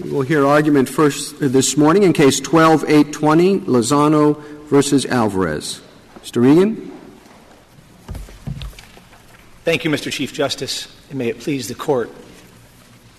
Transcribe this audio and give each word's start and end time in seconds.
We'll 0.00 0.22
hear 0.22 0.44
argument 0.44 0.88
first 0.88 1.40
uh, 1.40 1.46
this 1.46 1.76
morning 1.76 2.02
in 2.02 2.12
Case 2.12 2.40
12-820, 2.40 3.60
Lozano 3.66 4.42
versus 4.64 5.06
Alvarez. 5.06 5.80
Mr. 6.20 6.42
Regan? 6.42 6.90
Thank 9.62 9.84
you, 9.84 9.90
Mr. 9.90 10.10
Chief 10.10 10.32
Justice, 10.32 10.92
and 11.10 11.18
may 11.20 11.28
it 11.28 11.38
please 11.38 11.68
the 11.68 11.76
Court. 11.76 12.10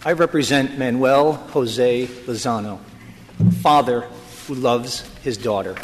I 0.03 0.11
represent 0.11 0.77
Manuel 0.77 1.35
Jose 1.51 2.07
Lozano, 2.07 2.79
father 3.61 4.01
who 4.45 4.55
loves 4.55 5.09
his 5.23 5.37
daughter. 5.37 5.77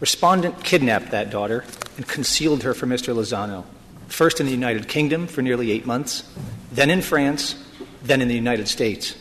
Respondent 0.00 0.64
kidnapped 0.64 1.10
that 1.10 1.28
daughter 1.28 1.66
and 1.98 2.08
concealed 2.08 2.62
her 2.62 2.72
from 2.72 2.88
Mr. 2.88 3.14
Lozano, 3.14 3.66
first 4.08 4.40
in 4.40 4.46
the 4.46 4.52
United 4.52 4.88
Kingdom 4.88 5.26
for 5.26 5.42
nearly 5.42 5.70
eight 5.70 5.84
months, 5.84 6.26
then 6.72 6.88
in 6.88 7.02
France, 7.02 7.62
then 8.02 8.22
in 8.22 8.28
the 8.28 8.34
United 8.34 8.68
States. 8.68 9.16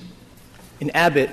In 0.82 0.89
Abbott, 0.89 1.30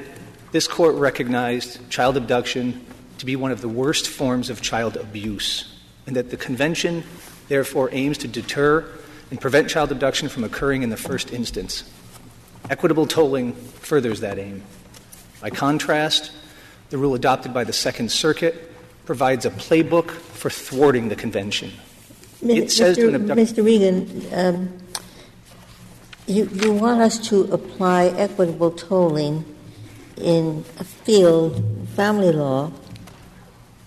this 0.52 0.68
court 0.68 0.94
recognized 0.96 1.88
child 1.88 2.18
abduction 2.18 2.84
to 3.16 3.24
be 3.24 3.34
one 3.34 3.50
of 3.50 3.62
the 3.62 3.68
worst 3.68 4.06
forms 4.06 4.50
of 4.50 4.60
child 4.60 4.98
abuse, 4.98 5.74
and 6.06 6.14
that 6.16 6.28
the 6.28 6.36
convention 6.36 7.02
therefore 7.48 7.88
aims 7.92 8.18
to 8.18 8.28
deter 8.28 8.86
and 9.30 9.40
prevent 9.40 9.70
child 9.70 9.90
abduction 9.90 10.28
from 10.28 10.44
occurring 10.44 10.82
in 10.82 10.90
the 10.90 10.98
first 10.98 11.32
instance. 11.32 11.90
Equitable 12.68 13.06
tolling 13.06 13.54
furthers 13.54 14.20
that 14.20 14.38
aim. 14.38 14.62
By 15.40 15.48
contrast, 15.48 16.30
the 16.90 16.98
rule 16.98 17.14
adopted 17.14 17.54
by 17.54 17.64
the 17.64 17.72
Second 17.72 18.12
Circuit 18.12 18.70
provides 19.06 19.46
a 19.46 19.50
playbook 19.50 20.10
for 20.10 20.50
thwarting 20.50 21.08
the 21.08 21.16
convention. 21.16 21.72
It 22.42 22.70
says 22.70 22.98
Mr. 22.98 23.00
to 23.00 23.08
an 23.08 23.14
abductor. 23.14 23.40
Mr. 23.40 23.64
Regan, 23.64 24.26
um, 24.34 24.78
you, 26.28 26.72
want 26.72 27.00
us 27.00 27.18
to 27.30 27.44
apply 27.52 28.06
equitable 28.06 28.70
tolling 28.70 29.44
in 30.16 30.64
a 30.78 30.84
field, 30.84 31.88
family 31.96 32.32
law, 32.32 32.70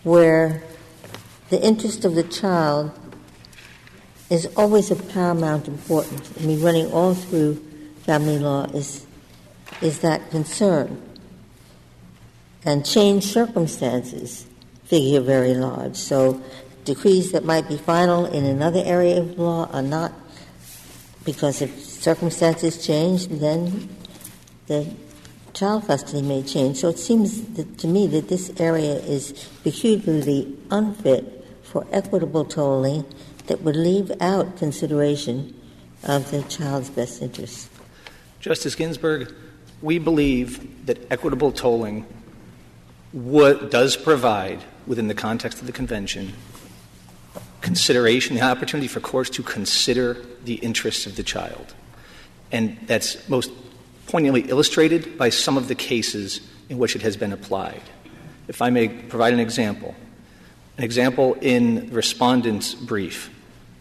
where 0.03 0.63
the 1.49 1.61
interest 1.63 2.03
of 2.03 2.15
the 2.15 2.23
child 2.23 2.91
is 4.29 4.47
always 4.55 4.89
of 4.89 5.07
paramount 5.09 5.67
importance. 5.67 6.33
I 6.39 6.43
mean, 6.43 6.61
running 6.61 6.91
all 6.91 7.13
through 7.13 7.55
family 8.03 8.39
law 8.39 8.63
is, 8.73 9.05
is 9.81 9.99
that 9.99 10.31
concern. 10.31 11.01
And 12.65 12.85
changed 12.85 13.27
circumstances 13.27 14.47
figure 14.85 15.21
very 15.21 15.53
large. 15.53 15.95
So 15.95 16.41
decrees 16.85 17.33
that 17.33 17.43
might 17.43 17.67
be 17.67 17.77
final 17.77 18.25
in 18.25 18.45
another 18.45 18.81
area 18.83 19.19
of 19.19 19.37
law 19.37 19.69
are 19.71 19.81
not 19.81 20.13
because 21.23 21.61
if 21.61 21.90
circumstances 22.01 22.83
change, 22.83 23.27
then 23.27 23.87
the 24.65 24.91
child 25.53 25.85
custody 25.85 26.23
may 26.23 26.41
change. 26.41 26.77
So 26.77 26.89
it 26.89 26.97
seems 26.97 27.41
to 27.77 27.87
me 27.87 28.07
that 28.07 28.27
this 28.27 28.51
area 28.59 28.95
is 28.95 29.47
peculiarly 29.63 30.57
unfit 30.71 31.45
for 31.61 31.85
equitable 31.91 32.43
tolling 32.43 33.05
that 33.45 33.61
would 33.61 33.75
leave 33.75 34.11
out 34.19 34.57
consideration 34.57 35.53
of 36.03 36.31
the 36.31 36.41
child's 36.43 36.89
best 36.89 37.21
interests. 37.21 37.69
Justice 38.39 38.73
Ginsburg, 38.73 39.31
we 39.81 39.99
believe 39.99 40.85
that 40.87 41.11
equitable 41.11 41.51
tolling 41.51 42.07
does 43.13 43.95
provide, 43.95 44.63
within 44.87 45.07
the 45.07 45.13
context 45.13 45.59
of 45.59 45.67
the 45.67 45.71
convention, 45.71 46.33
consideration, 47.61 48.35
the 48.35 48.41
opportunity 48.41 48.87
for 48.87 48.99
courts 48.99 49.29
to 49.29 49.43
consider 49.43 50.17
the 50.43 50.55
interests 50.55 51.05
of 51.05 51.15
the 51.15 51.23
child. 51.23 51.75
And 52.51 52.77
that's 52.87 53.27
most 53.29 53.51
poignantly 54.07 54.41
illustrated 54.41 55.17
by 55.17 55.29
some 55.29 55.57
of 55.57 55.67
the 55.67 55.75
cases 55.75 56.41
in 56.69 56.77
which 56.77 56.95
it 56.95 57.01
has 57.01 57.17
been 57.17 57.33
applied. 57.33 57.81
If 58.47 58.61
I 58.61 58.69
may 58.69 58.89
provide 58.89 59.33
an 59.33 59.39
example, 59.39 59.95
an 60.77 60.83
example 60.83 61.35
in 61.41 61.89
respondent's 61.91 62.73
brief, 62.73 63.29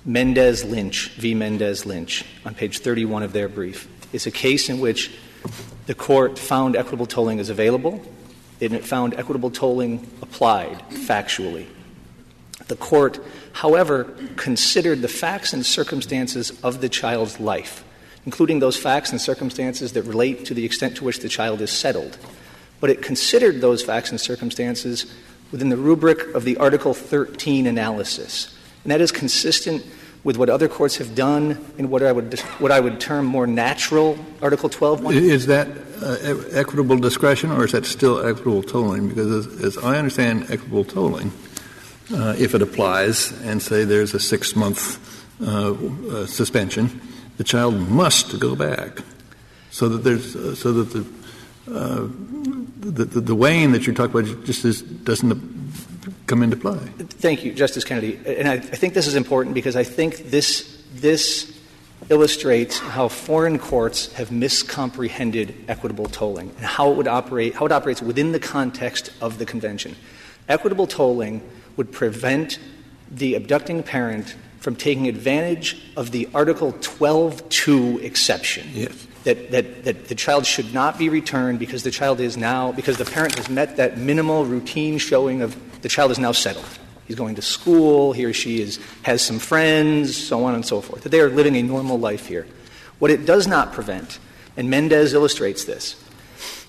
Mendez 0.04 0.64
Lynch 0.64 1.10
v. 1.16 1.34
Mendez 1.34 1.84
Lynch, 1.84 2.25
on 2.44 2.54
page 2.54 2.78
31 2.78 3.22
of 3.22 3.32
their 3.32 3.48
brief, 3.48 3.88
is 4.12 4.26
a 4.26 4.31
case 4.31 4.69
in 4.69 4.81
which 4.81 5.10
the 5.87 5.94
court 5.94 6.38
found 6.38 6.76
equitable 6.76 7.06
tolling 7.06 7.38
is 7.38 7.48
available, 7.48 8.02
and 8.60 8.72
it 8.72 8.84
found 8.84 9.14
equitable 9.14 9.50
tolling 9.50 10.06
applied 10.22 10.78
factually. 10.91 11.66
The 12.69 12.76
court, 12.76 13.19
however, 13.52 14.04
considered 14.37 15.02
the 15.02 15.08
facts 15.08 15.52
and 15.52 15.64
circumstances 15.66 16.52
of 16.62 16.81
the 16.81 16.88
child's 16.88 17.41
life, 17.41 17.84
including 18.26 18.58
those 18.58 18.76
facts 18.76 19.10
and 19.10 19.20
circumstances 19.20 19.92
that 19.92 20.03
relate 20.03 20.44
to 20.47 20.54
the 20.54 20.64
extent 20.64 20.97
to 20.97 21.04
which 21.04 21.20
the 21.20 21.28
child 21.28 21.60
is 21.60 21.70
settled. 21.70 22.19
But 22.81 22.91
it 22.91 23.03
considered 23.03 23.60
those 23.60 23.82
facts 23.82 24.10
and 24.10 24.20
circumstances 24.20 25.12
within 25.53 25.69
the 25.69 25.76
rubric 25.76 26.34
of 26.34 26.44
the 26.44 26.56
Article 26.56 26.94
13 26.94 27.66
analysis. 27.66 28.56
And 28.84 28.91
that 28.91 29.00
is 29.00 29.12
consistent 29.12 29.84
with 30.22 30.36
what 30.36 30.50
other 30.50 30.69
courts 30.69 30.97
have 30.97 31.14
done 31.14 31.64
in 31.78 31.88
what 31.88 32.03
I 32.03 32.12
would, 32.12 32.38
what 32.58 32.70
I 32.70 32.81
would 32.81 33.00
term 33.00 33.25
more 33.25 33.47
natural 33.47 34.19
Article 34.42 34.69
12. 34.69 35.12
Is 35.12 35.47
that 35.47 35.69
uh, 36.02 36.16
equitable 36.52 36.98
discretion 36.98 37.50
or 37.50 37.64
is 37.64 37.72
that 37.72 37.87
still 37.87 38.25
equitable 38.25 38.62
tolling? 38.62 39.08
Because 39.08 39.47
as, 39.47 39.76
as 39.76 39.78
I 39.78 39.98
understand 39.98 40.44
equitable 40.44 40.84
tolling, 40.84 41.32
uh, 42.12 42.34
if 42.38 42.54
it 42.54 42.62
applies 42.62 43.32
and 43.42 43.62
say 43.62 43.84
there's 43.84 44.14
a 44.14 44.20
six 44.20 44.54
month 44.54 44.98
uh, 45.41 45.72
uh, 45.72 46.26
suspension, 46.26 47.00
the 47.40 47.44
child 47.44 47.74
must 47.88 48.38
go 48.38 48.54
back, 48.54 48.98
so 49.70 49.88
that 49.88 50.04
there's 50.04 50.36
uh, 50.36 50.54
so 50.54 50.72
that 50.74 50.92
the, 50.92 51.00
uh, 51.74 52.06
the, 52.80 53.06
the 53.06 53.20
the 53.22 53.34
weighing 53.34 53.72
that 53.72 53.86
you're 53.86 53.94
talking 53.94 54.14
about 54.20 54.44
just 54.44 54.62
is, 54.66 54.82
doesn't 54.82 55.40
come 56.26 56.42
into 56.42 56.58
play. 56.58 56.76
Thank 56.98 57.42
you, 57.42 57.54
Justice 57.54 57.82
Kennedy, 57.82 58.20
and 58.26 58.46
I, 58.46 58.52
I 58.56 58.76
think 58.76 58.92
this 58.92 59.06
is 59.06 59.14
important 59.14 59.54
because 59.54 59.74
I 59.74 59.84
think 59.84 60.30
this 60.30 60.84
this 60.92 61.58
illustrates 62.10 62.78
how 62.78 63.08
foreign 63.08 63.58
courts 63.58 64.12
have 64.12 64.28
miscomprehended 64.28 65.54
equitable 65.66 66.08
tolling 66.08 66.50
and 66.58 66.66
how 66.66 66.90
it 66.90 66.96
would 66.98 67.08
operate 67.08 67.54
how 67.54 67.64
it 67.64 67.72
operates 67.72 68.02
within 68.02 68.32
the 68.32 68.40
context 68.40 69.12
of 69.22 69.38
the 69.38 69.46
convention. 69.46 69.96
Equitable 70.46 70.86
tolling 70.86 71.40
would 71.78 71.90
prevent 71.90 72.58
the 73.10 73.34
abducting 73.34 73.82
parent 73.82 74.36
from 74.60 74.76
taking 74.76 75.09
advantage 75.09 75.82
of 75.97 76.10
the 76.10 76.28
Article 76.34 76.72
12.2 76.75 78.03
exception. 78.03 78.69
Yes. 78.72 79.06
That, 79.25 79.50
that, 79.50 79.84
that 79.84 80.09
the 80.09 80.15
child 80.15 80.47
should 80.47 80.72
not 80.72 80.98
be 80.98 81.09
returned 81.09 81.59
because 81.59 81.82
the 81.82 81.91
child 81.91 82.21
is 82.21 82.37
now, 82.37 82.72
because 82.72 82.97
the 82.97 83.04
parent 83.04 83.37
has 83.37 83.50
met 83.50 83.76
that 83.76 83.99
minimal 83.99 84.47
routine 84.47 84.97
showing 84.97 85.43
of 85.43 85.56
the 85.82 85.88
child 85.88 86.10
is 86.10 86.19
now 86.19 86.32
settled. 86.32 86.66
He's 87.06 87.16
going 87.16 87.34
to 87.34 87.43
school, 87.43 88.12
he 88.12 88.25
or 88.25 88.32
she 88.32 88.62
is, 88.62 88.78
has 89.03 89.20
some 89.20 89.38
friends, 89.38 90.16
so 90.16 90.44
on 90.44 90.54
and 90.54 90.65
so 90.65 90.81
forth. 90.81 91.03
That 91.03 91.09
they 91.09 91.20
are 91.20 91.28
living 91.28 91.56
a 91.56 91.62
normal 91.62 91.99
life 91.99 92.26
here. 92.26 92.47
What 92.99 93.10
it 93.10 93.26
does 93.26 93.47
not 93.47 93.72
prevent, 93.72 94.19
and 94.56 94.70
Mendez 94.70 95.12
illustrates 95.12 95.65
this, 95.65 96.03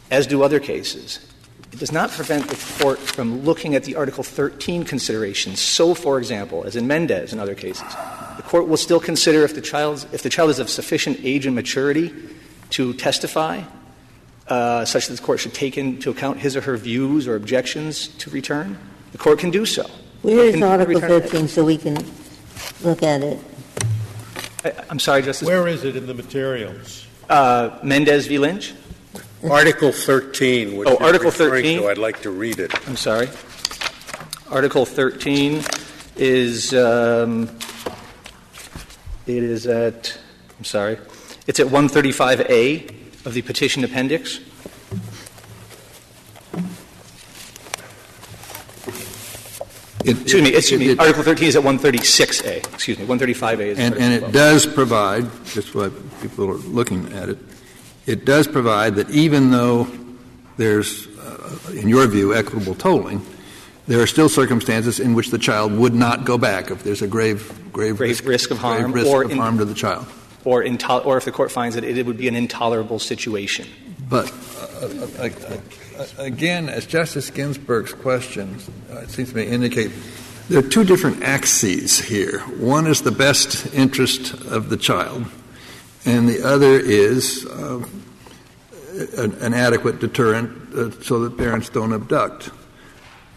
as 0.09 0.27
do 0.27 0.43
other 0.43 0.59
cases, 0.59 1.30
it 1.71 1.79
does 1.79 1.91
not 1.91 2.11
prevent 2.11 2.47
the 2.47 2.83
court 2.83 2.99
from 2.99 3.43
looking 3.43 3.75
at 3.75 3.83
the 3.83 3.95
Article 3.95 4.23
13 4.23 4.83
considerations. 4.83 5.59
So, 5.59 5.93
for 5.93 6.17
example, 6.17 6.65
as 6.65 6.75
in 6.75 6.85
Mendez 6.85 7.31
and 7.31 7.39
other 7.39 7.55
cases, 7.55 7.87
the 8.35 8.43
court 8.43 8.67
will 8.67 8.77
still 8.77 8.99
consider 8.99 9.43
if 9.43 9.55
the, 9.55 9.61
child's, 9.61 10.05
if 10.11 10.21
the 10.21 10.29
child 10.29 10.49
is 10.49 10.59
of 10.59 10.69
sufficient 10.69 11.19
age 11.23 11.45
and 11.45 11.55
maturity 11.55 12.13
to 12.71 12.93
testify, 12.93 13.63
uh, 14.47 14.83
such 14.83 15.07
that 15.07 15.15
the 15.15 15.21
court 15.21 15.39
should 15.39 15.53
take 15.53 15.77
into 15.77 16.09
account 16.09 16.39
his 16.39 16.57
or 16.57 16.61
her 16.61 16.75
views 16.75 17.27
or 17.27 17.35
objections 17.35 18.09
to 18.09 18.29
return. 18.29 18.77
The 19.13 19.17
court 19.17 19.39
can 19.39 19.49
do 19.49 19.65
so. 19.65 19.89
Where 20.23 20.45
is 20.45 20.61
Article 20.61 20.99
13 20.99 21.47
so 21.47 21.63
we 21.63 21.77
can 21.77 21.97
look 22.83 23.01
at 23.01 23.21
it? 23.21 23.39
I, 24.65 24.73
am 24.89 24.99
sorry, 24.99 25.21
Justice. 25.21 25.47
Where 25.47 25.67
is 25.67 25.85
it 25.85 25.95
in 25.95 26.05
the 26.05 26.13
materials? 26.13 27.07
Uh, 27.29 27.79
Mendez 27.81 28.27
v. 28.27 28.37
Lynch. 28.37 28.73
Article 29.49 29.91
13, 29.91 30.77
which 30.77 30.87
oh, 30.87 30.97
Article 30.97 31.31
13. 31.31 31.79
To, 31.79 31.87
I'd 31.87 31.97
like 31.97 32.21
to 32.21 32.29
read 32.29 32.59
it. 32.59 32.71
I'm 32.87 32.95
sorry. 32.95 33.27
Article 34.49 34.85
13 34.85 35.63
is 36.17 36.73
um, 36.73 37.49
it 39.25 39.43
is 39.43 39.65
at 39.65 40.17
I'm 40.59 40.65
sorry. 40.65 40.97
It's 41.47 41.59
at 41.59 41.67
135A 41.67 43.25
of 43.25 43.33
the 43.33 43.41
petition 43.41 43.83
appendix. 43.83 44.39
It, 50.03 50.19
excuse 50.21 50.43
me, 50.43 50.53
excuse 50.55 50.79
me. 50.79 50.89
It, 50.89 50.99
Article 50.99 51.23
13 51.23 51.47
is 51.47 51.55
at 51.55 51.63
136A. 51.63 52.73
Excuse 52.73 52.99
me, 52.99 53.05
135A 53.05 53.59
is. 53.59 53.79
And, 53.79 53.95
and 53.95 54.13
it 54.13 54.31
does 54.31 54.65
provide, 54.65 55.23
just 55.45 55.75
what 55.75 55.91
people 56.21 56.49
are 56.49 56.55
looking 56.55 57.11
at 57.13 57.29
it, 57.29 57.37
it 58.05 58.25
does 58.25 58.47
provide 58.47 58.95
that 58.95 59.09
even 59.09 59.51
though 59.51 59.87
there's, 60.57 61.07
uh, 61.19 61.71
in 61.73 61.87
your 61.87 62.07
view, 62.07 62.33
equitable 62.35 62.75
tolling, 62.75 63.25
there 63.87 64.01
are 64.01 64.07
still 64.07 64.29
circumstances 64.29 64.99
in 64.99 65.13
which 65.13 65.31
the 65.31 65.37
child 65.37 65.73
would 65.73 65.93
not 65.93 66.25
go 66.25 66.37
back 66.37 66.71
if 66.71 66.83
there's 66.83 67.01
a 67.01 67.07
grave, 67.07 67.47
grave, 67.73 67.97
grave 67.97 68.09
risk, 68.09 68.25
risk, 68.25 68.51
of 68.51 68.57
harm, 68.57 68.91
risk 68.91 69.07
or 69.07 69.23
of 69.23 69.31
in, 69.31 69.37
harm 69.37 69.57
to 69.57 69.65
the 69.65 69.73
child, 69.73 70.05
or, 70.45 70.61
into- 70.61 70.97
or 71.03 71.17
if 71.17 71.25
the 71.25 71.31
court 71.31 71.51
finds 71.51 71.75
that 71.75 71.83
it, 71.83 71.97
it 71.97 72.05
would 72.05 72.17
be 72.17 72.27
an 72.27 72.35
intolerable 72.35 72.99
situation. 72.99 73.67
But 74.09 74.31
uh, 74.81 75.07
uh, 75.19 76.05
again, 76.17 76.69
as 76.69 76.85
Justice 76.85 77.29
Ginsburg's 77.29 77.93
question, 77.93 78.57
uh, 78.91 78.99
it 78.99 79.09
seems 79.09 79.29
to 79.29 79.35
me 79.35 79.43
indicate 79.45 79.91
there 80.49 80.59
are 80.59 80.67
two 80.67 80.83
different 80.83 81.23
axes 81.23 81.97
here. 81.99 82.39
One 82.39 82.87
is 82.87 83.03
the 83.03 83.11
best 83.11 83.73
interest 83.73 84.33
of 84.33 84.69
the 84.69 84.75
child, 84.75 85.25
and 86.05 86.27
the 86.27 86.43
other 86.43 86.79
is 86.79 87.45
uh, 87.45 87.83
an, 89.17 89.33
an, 89.35 89.53
adequate 89.53 89.99
deterrent 89.99 90.73
uh, 90.73 90.91
so 91.01 91.19
that 91.19 91.37
parents 91.37 91.69
don't 91.69 91.93
abduct. 91.93 92.49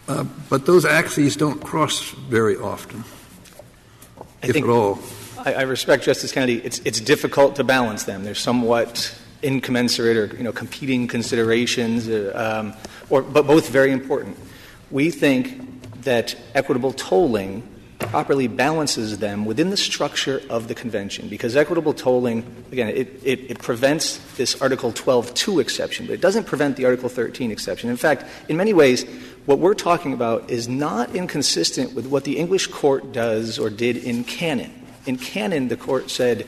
Uh, 0.07 0.23
but 0.49 0.65
those 0.65 0.85
axes 0.85 1.35
don't 1.35 1.63
cross 1.63 2.11
very 2.11 2.55
often, 2.57 3.03
I 4.43 4.47
if 4.47 4.55
at 4.55 4.63
all. 4.63 4.99
I, 5.37 5.53
I 5.53 5.61
respect 5.63 6.03
Justice 6.03 6.31
Kennedy. 6.31 6.57
It's, 6.63 6.79
it's 6.79 6.99
difficult 6.99 7.55
to 7.57 7.63
balance 7.63 8.03
them. 8.03 8.23
They're 8.23 8.35
somewhat 8.35 9.15
incommensurate 9.41 10.17
or 10.17 10.35
you 10.35 10.43
know 10.43 10.51
competing 10.51 11.07
considerations, 11.07 12.07
uh, 12.07 12.31
um, 12.63 12.73
or 13.09 13.21
but 13.21 13.45
both 13.47 13.69
very 13.69 13.91
important. 13.91 14.37
We 14.91 15.11
think 15.11 16.01
that 16.01 16.35
equitable 16.53 16.93
tolling 16.93 17.63
properly 18.09 18.47
balances 18.47 19.19
them 19.19 19.45
within 19.45 19.69
the 19.69 19.77
structure 19.77 20.41
of 20.49 20.67
the 20.67 20.75
convention 20.75 21.27
because 21.27 21.55
equitable 21.55 21.93
tolling 21.93 22.43
again 22.71 22.89
it, 22.89 23.59
prevents 23.59 24.17
this 24.37 24.61
article 24.61 24.91
12.2 24.91 25.61
exception 25.61 26.05
but 26.05 26.13
it 26.13 26.21
doesn't 26.21 26.45
prevent 26.45 26.75
the 26.77 26.85
article 26.85 27.09
13 27.09 27.51
exception 27.51 27.89
in 27.89 27.97
fact 27.97 28.25
in 28.49 28.57
many 28.57 28.73
ways 28.73 29.05
what 29.45 29.59
we're 29.59 29.73
talking 29.73 30.13
about 30.13 30.49
is 30.49 30.67
not 30.67 31.15
inconsistent 31.15 31.93
with 31.93 32.05
what 32.05 32.23
the 32.23 32.37
english 32.37 32.67
court 32.67 33.11
does 33.11 33.59
or 33.59 33.69
did 33.69 33.97
in 33.97 34.23
Cannon 34.23 34.71
in 35.05 35.17
Cannon 35.17 35.67
the 35.67 35.77
court 35.77 36.09
said 36.09 36.47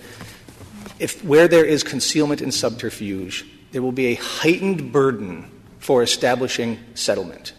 if 1.00 1.24
where 1.24 1.48
there 1.48 1.66
is 1.66 1.84
concealment 1.84 2.42
and 2.42 2.54
subterfuge, 2.54 3.46
there 3.72 3.82
will 3.82 3.92
be 3.92 4.08
a 4.08 4.16
heightened 4.16 4.92
burden 4.92 5.50
for 5.80 6.02
establishing 6.02 6.80
settlement. 6.96 7.54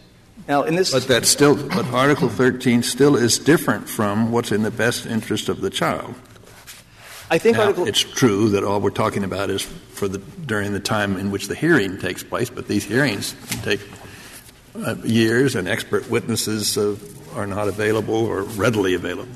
Now, 0.47 0.63
in 0.63 0.75
this, 0.75 0.91
but 0.91 1.07
that 1.07 1.25
still, 1.25 1.55
but 1.55 1.85
Article 1.87 2.29
13 2.29 2.83
still 2.83 3.15
is 3.15 3.37
different 3.37 3.87
from 3.87 4.31
what's 4.31 4.51
in 4.51 4.63
the 4.63 4.71
best 4.71 5.05
interest 5.05 5.49
of 5.49 5.61
the 5.61 5.69
child. 5.69 6.15
I 7.31 7.37
think 7.37 7.57
now, 7.57 7.63
Article. 7.63 7.87
It's 7.87 7.99
true 7.99 8.49
that 8.49 8.63
all 8.63 8.81
we're 8.81 8.89
talking 8.89 9.23
about 9.23 9.49
is 9.51 9.61
for 9.61 10.07
the 10.07 10.17
during 10.17 10.73
the 10.73 10.79
time 10.79 11.17
in 11.17 11.29
which 11.29 11.47
the 11.47 11.55
hearing 11.55 11.99
takes 11.99 12.23
place, 12.23 12.49
but 12.49 12.67
these 12.67 12.83
hearings 12.83 13.35
can 13.49 13.61
take 13.61 13.81
uh, 14.75 14.95
years, 15.03 15.55
and 15.55 15.67
expert 15.67 16.09
witnesses 16.09 16.77
uh, 16.77 16.95
are 17.35 17.45
not 17.45 17.67
available 17.67 18.15
or 18.15 18.43
readily 18.43 18.95
available. 18.95 19.31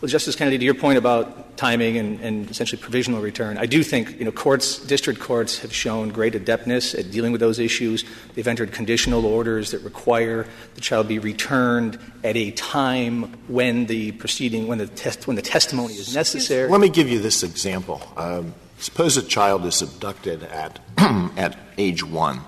Well, 0.00 0.10
Justice 0.10 0.36
Kennedy, 0.36 0.58
to 0.58 0.64
your 0.64 0.74
point 0.74 0.98
about 0.98 1.56
timing 1.56 1.96
and, 1.96 2.20
and, 2.20 2.50
essentially 2.50 2.80
provisional 2.80 3.22
return, 3.22 3.56
I 3.56 3.64
do 3.64 3.82
think 3.82 4.18
you 4.18 4.26
know 4.26 4.30
courts, 4.30 4.78
district 4.78 5.20
courts, 5.20 5.60
have 5.60 5.72
shown 5.72 6.10
great 6.10 6.34
adeptness 6.34 6.94
at 6.94 7.10
dealing 7.10 7.32
with 7.32 7.40
those 7.40 7.58
issues. 7.58 8.04
They've 8.34 8.46
entered 8.46 8.72
conditional 8.72 9.24
orders 9.24 9.70
that 9.70 9.80
require 9.80 10.46
the 10.74 10.82
child 10.82 11.08
be 11.08 11.18
returned 11.18 11.98
at 12.22 12.36
a 12.36 12.50
time 12.50 13.32
when 13.48 13.86
the 13.86 14.12
proceeding, 14.12 14.66
when 14.66 14.76
the 14.76 14.86
test, 14.86 15.26
when 15.26 15.36
the 15.36 15.42
testimony 15.42 15.94
is 15.94 16.14
necessary. 16.14 16.68
Let 16.68 16.82
me 16.82 16.90
give 16.90 17.08
you 17.08 17.18
this 17.18 17.42
example. 17.42 18.02
Um, 18.18 18.54
suppose 18.78 19.16
a 19.16 19.22
child 19.22 19.64
is 19.64 19.80
abducted 19.80 20.42
at 20.42 20.78
at 20.98 21.56
age 21.78 22.04
one 22.04 22.40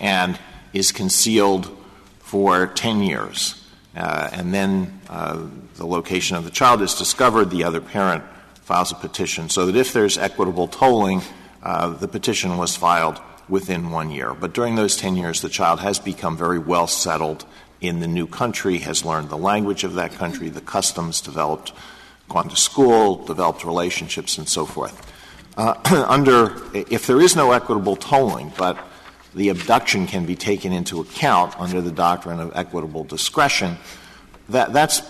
and 0.00 0.36
is 0.72 0.90
concealed 0.90 1.70
for 2.18 2.66
ten 2.66 3.02
years. 3.02 3.57
Uh, 3.98 4.30
and 4.32 4.54
then 4.54 5.00
uh, 5.08 5.44
the 5.74 5.86
location 5.86 6.36
of 6.36 6.44
the 6.44 6.50
child 6.50 6.80
is 6.80 6.94
discovered, 6.94 7.50
the 7.50 7.64
other 7.64 7.80
parent 7.80 8.22
files 8.62 8.92
a 8.92 8.94
petition, 8.94 9.48
so 9.48 9.66
that 9.66 9.74
if 9.74 9.92
there's 9.92 10.16
equitable 10.16 10.68
tolling, 10.68 11.20
uh, 11.64 11.88
the 11.88 12.06
petition 12.06 12.56
was 12.56 12.76
filed 12.76 13.20
within 13.48 13.90
one 13.90 14.10
year. 14.10 14.34
But 14.34 14.52
during 14.52 14.76
those 14.76 14.96
10 14.96 15.16
years, 15.16 15.40
the 15.40 15.48
child 15.48 15.80
has 15.80 15.98
become 15.98 16.36
very 16.36 16.60
well 16.60 16.86
settled 16.86 17.44
in 17.80 17.98
the 17.98 18.06
new 18.06 18.28
country, 18.28 18.78
has 18.78 19.04
learned 19.04 19.30
the 19.30 19.38
language 19.38 19.82
of 19.82 19.94
that 19.94 20.12
country, 20.12 20.48
the 20.48 20.60
customs, 20.60 21.20
developed, 21.20 21.72
gone 22.28 22.48
to 22.50 22.56
school, 22.56 23.24
developed 23.24 23.64
relationships, 23.64 24.38
and 24.38 24.48
so 24.48 24.64
forth. 24.64 25.12
Under, 25.56 26.54
if 26.72 27.08
there 27.08 27.20
is 27.20 27.34
no 27.34 27.50
equitable 27.50 27.96
tolling, 27.96 28.52
but 28.56 28.78
the 29.38 29.50
abduction 29.50 30.08
can 30.08 30.26
be 30.26 30.34
taken 30.34 30.72
into 30.72 31.00
account 31.00 31.58
under 31.60 31.80
the 31.80 31.92
doctrine 31.92 32.40
of 32.40 32.50
equitable 32.56 33.04
discretion, 33.04 33.76
that, 34.48 34.72
that's, 34.72 35.00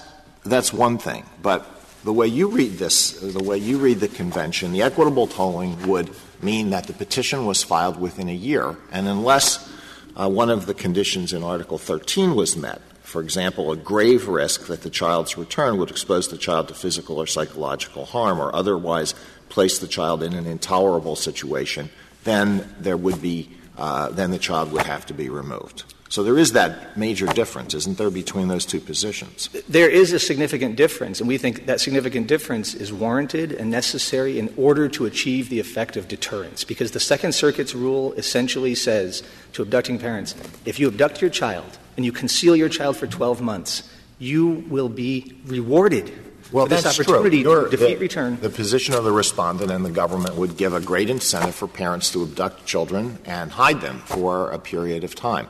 that's 0.44 0.70
one 0.70 0.98
thing. 0.98 1.24
But 1.42 1.66
the 2.04 2.12
way 2.12 2.26
you 2.26 2.48
read 2.48 2.72
this, 2.72 3.12
the 3.12 3.42
way 3.42 3.56
you 3.56 3.78
read 3.78 4.00
the 4.00 4.08
convention, 4.08 4.72
the 4.72 4.82
equitable 4.82 5.28
tolling 5.28 5.88
would 5.88 6.10
mean 6.42 6.70
that 6.70 6.86
the 6.86 6.92
petition 6.92 7.46
was 7.46 7.62
filed 7.62 7.98
within 7.98 8.28
a 8.28 8.34
year, 8.34 8.76
and 8.92 9.08
unless 9.08 9.66
uh, 10.14 10.28
one 10.28 10.50
of 10.50 10.66
the 10.66 10.74
conditions 10.74 11.32
in 11.32 11.42
Article 11.42 11.78
13 11.78 12.34
was 12.34 12.54
met, 12.54 12.82
for 13.02 13.22
example, 13.22 13.72
a 13.72 13.76
grave 13.76 14.28
risk 14.28 14.66
that 14.66 14.82
the 14.82 14.90
child's 14.90 15.38
return 15.38 15.78
would 15.78 15.90
expose 15.90 16.28
the 16.28 16.36
child 16.36 16.68
to 16.68 16.74
physical 16.74 17.16
or 17.16 17.26
psychological 17.26 18.04
harm 18.04 18.38
or 18.38 18.54
otherwise 18.54 19.14
place 19.48 19.78
the 19.78 19.88
child 19.88 20.22
in 20.22 20.34
an 20.34 20.46
intolerable 20.46 21.16
situation, 21.16 21.88
then 22.24 22.68
there 22.78 22.98
would 22.98 23.22
be 23.22 23.48
Uh, 23.78 24.10
then 24.10 24.32
the 24.32 24.38
child 24.38 24.72
would 24.72 24.86
have 24.86 25.06
to 25.06 25.14
be 25.14 25.28
removed. 25.28 25.84
So 26.10 26.22
there 26.24 26.38
is 26.38 26.52
that 26.52 26.96
major 26.96 27.26
difference, 27.26 27.74
isn't 27.74 27.98
there, 27.98 28.10
between 28.10 28.48
those 28.48 28.64
two 28.64 28.80
positions? 28.80 29.50
There 29.68 29.90
is 29.90 30.12
a 30.12 30.18
significant 30.18 30.76
difference, 30.76 31.20
and 31.20 31.28
we 31.28 31.36
think 31.36 31.66
that 31.66 31.80
significant 31.80 32.26
difference 32.28 32.74
is 32.74 32.92
warranted 32.92 33.52
and 33.52 33.70
necessary 33.70 34.38
in 34.38 34.52
order 34.56 34.88
to 34.88 35.04
achieve 35.04 35.50
the 35.50 35.60
effect 35.60 35.96
of 35.96 36.08
deterrence. 36.08 36.64
Because 36.64 36.92
the 36.92 37.00
Second 37.00 37.32
Circuit's 37.32 37.74
rule 37.74 38.14
essentially 38.14 38.74
says 38.74 39.22
to 39.52 39.62
abducting 39.62 39.98
parents 39.98 40.34
if 40.64 40.80
you 40.80 40.88
abduct 40.88 41.20
your 41.20 41.30
child 41.30 41.78
and 41.96 42.06
you 42.06 42.12
conceal 42.12 42.56
your 42.56 42.70
child 42.70 42.96
for 42.96 43.06
12 43.06 43.42
months, 43.42 43.88
you 44.18 44.64
will 44.68 44.88
be 44.88 45.36
rewarded 45.44 46.10
well, 46.52 46.66
this 46.66 46.82
that's 46.82 47.00
opportunity 47.00 47.42
true. 47.42 47.64
to 47.64 47.70
defeat 47.70 47.94
the, 47.94 48.00
return. 48.00 48.38
The 48.40 48.50
position 48.50 48.94
of 48.94 49.04
the 49.04 49.12
respondent 49.12 49.70
and 49.70 49.84
the 49.84 49.90
government 49.90 50.36
would 50.36 50.56
give 50.56 50.72
a 50.72 50.80
great 50.80 51.10
incentive 51.10 51.54
for 51.54 51.68
parents 51.68 52.10
to 52.12 52.22
abduct 52.22 52.66
children 52.66 53.18
and 53.24 53.50
hide 53.50 53.80
them 53.80 53.98
for 54.00 54.50
a 54.50 54.58
period 54.58 55.04
of 55.04 55.14
time. 55.14 55.48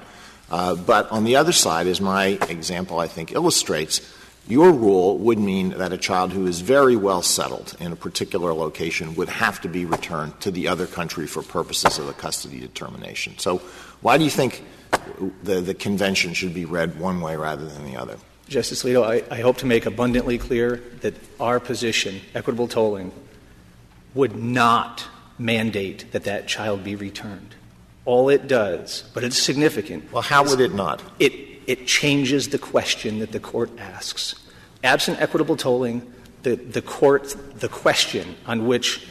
Uh, 0.50 0.74
but 0.74 1.10
on 1.10 1.24
the 1.24 1.36
other 1.36 1.52
side, 1.52 1.86
as 1.86 2.00
my 2.00 2.38
example 2.48 2.98
I 2.98 3.06
think 3.06 3.32
illustrates, 3.32 4.00
your 4.48 4.72
rule 4.72 5.18
would 5.18 5.38
mean 5.38 5.70
that 5.70 5.92
a 5.92 5.98
child 5.98 6.32
who 6.32 6.46
is 6.46 6.62
very 6.62 6.96
well 6.96 7.20
settled 7.20 7.76
in 7.80 7.92
a 7.92 7.96
particular 7.96 8.54
location 8.54 9.14
would 9.16 9.28
have 9.28 9.60
to 9.60 9.68
be 9.68 9.84
returned 9.84 10.40
to 10.40 10.50
the 10.50 10.68
other 10.68 10.86
country 10.86 11.26
for 11.26 11.42
purposes 11.42 11.98
of 11.98 12.06
the 12.06 12.14
custody 12.14 12.58
determination. 12.58 13.38
So, 13.38 13.58
why 14.00 14.16
do 14.16 14.24
you 14.24 14.30
think 14.30 14.64
the, 15.42 15.60
the 15.60 15.74
convention 15.74 16.32
should 16.32 16.54
be 16.54 16.64
read 16.64 16.98
one 16.98 17.20
way 17.20 17.36
rather 17.36 17.66
than 17.66 17.84
the 17.84 17.96
other? 17.96 18.16
Justice 18.48 18.82
Alito, 18.82 19.04
I, 19.04 19.22
I 19.34 19.40
hope 19.40 19.58
to 19.58 19.66
make 19.66 19.86
abundantly 19.86 20.38
clear 20.38 20.82
that 21.00 21.14
our 21.38 21.60
position, 21.60 22.20
equitable 22.34 22.68
tolling, 22.68 23.12
would 24.14 24.36
not 24.36 25.06
mandate 25.38 26.10
that 26.12 26.24
that 26.24 26.48
child 26.48 26.82
be 26.82 26.96
returned. 26.96 27.54
All 28.04 28.30
it 28.30 28.48
does, 28.48 29.04
but 29.12 29.22
it's 29.22 29.38
significant. 29.38 30.10
Well, 30.12 30.22
how 30.22 30.44
would 30.44 30.60
it 30.60 30.72
not? 30.72 31.02
It, 31.18 31.32
it 31.66 31.86
changes 31.86 32.48
the 32.48 32.58
question 32.58 33.18
that 33.18 33.32
the 33.32 33.40
court 33.40 33.70
asks. 33.78 34.34
Absent 34.82 35.20
equitable 35.20 35.56
tolling, 35.56 36.10
the, 36.42 36.56
the 36.56 36.80
court, 36.80 37.36
the 37.56 37.68
question 37.68 38.36
on 38.46 38.66
which 38.66 39.06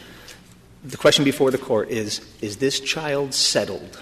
the 0.83 0.97
question 0.97 1.23
before 1.23 1.51
the 1.51 1.57
court 1.57 1.89
is 1.89 2.21
is 2.41 2.57
this 2.57 2.79
child 2.79 3.33
settled? 3.33 4.01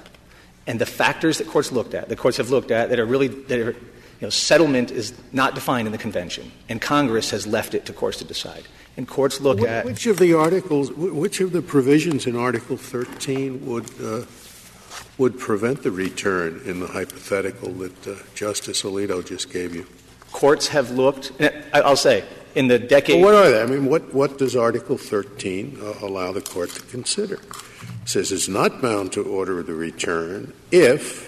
And 0.68 0.80
the 0.80 0.86
factors 0.86 1.38
that 1.40 1.48
courts 1.48 1.72
looked 1.72 1.94
at, 1.94 2.10
the 2.10 2.16
courts 2.16 2.38
have 2.38 2.50
looked 2.50 2.72
at 2.72 2.90
that 2.90 3.00
are 3.00 3.06
really 3.06 3.28
that 3.28 3.60
are 3.60 3.76
you 4.20 4.26
know, 4.26 4.30
settlement 4.30 4.92
is 4.92 5.14
not 5.32 5.56
defined 5.56 5.88
in 5.88 5.92
the 5.92 5.98
convention, 5.98 6.52
and 6.70 6.82
Congress 6.82 7.32
has 7.32 7.46
left 7.46 7.74
it 7.74 7.86
to 7.86 7.94
courts 7.94 8.18
to 8.20 8.26
decide. 8.26 8.64
And 8.98 9.08
courts 9.08 9.42
look 9.42 9.60
Wh- 9.60 9.68
at 9.68 9.86
which 9.86 10.06
of 10.06 10.18
the 10.20 10.34
articles, 10.34 10.92
which 10.92 11.42
of 11.42 11.52
the 11.52 11.62
provisions 11.62 12.26
in 12.26 12.36
Article 12.36 12.78
13 12.78 13.66
would 13.66 13.90
uh, 14.02 14.26
would 15.18 15.38
prevent 15.38 15.84
the 15.84 15.92
return 15.92 16.62
in 16.66 16.80
the 16.80 16.88
hypothetical 16.88 17.72
that 17.74 18.08
uh, 18.08 18.16
Justice 18.36 18.84
Alito 18.84 19.26
just 19.26 19.52
gave 19.52 19.76
you. 19.76 19.86
Courts 20.32 20.68
have 20.70 20.92
looked. 20.92 21.32
I'll 21.74 21.96
say 21.96 22.24
in 22.56 22.68
the 22.68 22.80
decade. 22.80 23.22
Well, 23.22 23.34
what 23.34 23.46
are 23.46 23.52
they? 23.52 23.62
I 23.62 23.66
mean, 23.66 23.86
what 23.86 24.14
what 24.14 24.38
does 24.38 24.56
Article 24.56 24.98
13 24.98 25.78
uh, 25.82 26.06
allow 26.06 26.32
the 26.32 26.42
court 26.42 26.70
to 26.72 26.82
consider? 26.84 27.36
It 27.36 28.10
says 28.10 28.32
it's 28.32 28.48
not 28.48 28.82
bound 28.82 29.12
to 29.14 29.24
order 29.24 29.62
the 29.62 29.74
return 29.74 30.54
if 30.72 31.25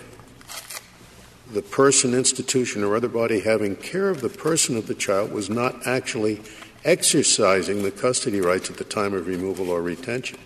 the 1.51 1.61
person, 1.61 2.13
institution, 2.13 2.83
or 2.83 2.95
other 2.95 3.07
body 3.07 3.39
having 3.39 3.75
care 3.75 4.09
of 4.09 4.21
the 4.21 4.29
person 4.29 4.77
of 4.77 4.87
the 4.87 4.95
child 4.95 5.31
was 5.31 5.49
not 5.49 5.87
actually 5.87 6.41
exercising 6.83 7.83
the 7.83 7.91
custody 7.91 8.41
rights 8.41 8.69
at 8.69 8.77
the 8.77 8.83
time 8.83 9.13
of 9.13 9.27
removal 9.27 9.69
or 9.69 9.81
retention. 9.81 10.37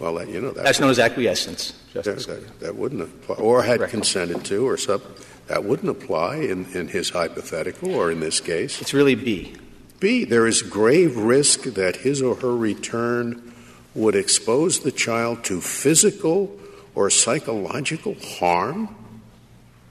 Well, 0.00 0.14
that, 0.14 0.28
you 0.28 0.40
know 0.40 0.50
that 0.50 0.64
that's 0.64 0.80
known 0.80 0.90
as 0.90 0.98
acquiescence. 0.98 1.72
That, 1.92 2.04
that, 2.04 2.60
that, 2.60 2.76
wouldn't 2.76 3.02
apply, 3.02 3.36
or 3.36 3.62
had 3.62 3.78
Correct. 3.78 3.92
consented 3.92 4.44
to, 4.46 4.66
or 4.66 4.76
sub. 4.76 5.02
That 5.46 5.62
wouldn't 5.62 5.90
apply 5.90 6.36
in, 6.36 6.64
in 6.74 6.88
his 6.88 7.10
hypothetical 7.10 7.94
or 7.94 8.10
in 8.10 8.20
this 8.20 8.40
case. 8.40 8.80
It's 8.80 8.94
really 8.94 9.14
B. 9.14 9.54
B. 10.00 10.24
There 10.24 10.46
is 10.46 10.62
grave 10.62 11.16
risk 11.16 11.62
that 11.64 11.96
his 11.96 12.22
or 12.22 12.36
her 12.36 12.56
return 12.56 13.52
would 13.94 14.16
expose 14.16 14.80
the 14.80 14.90
child 14.90 15.44
to 15.44 15.60
physical 15.60 16.58
or 16.94 17.10
psychological 17.10 18.16
harm? 18.38 18.94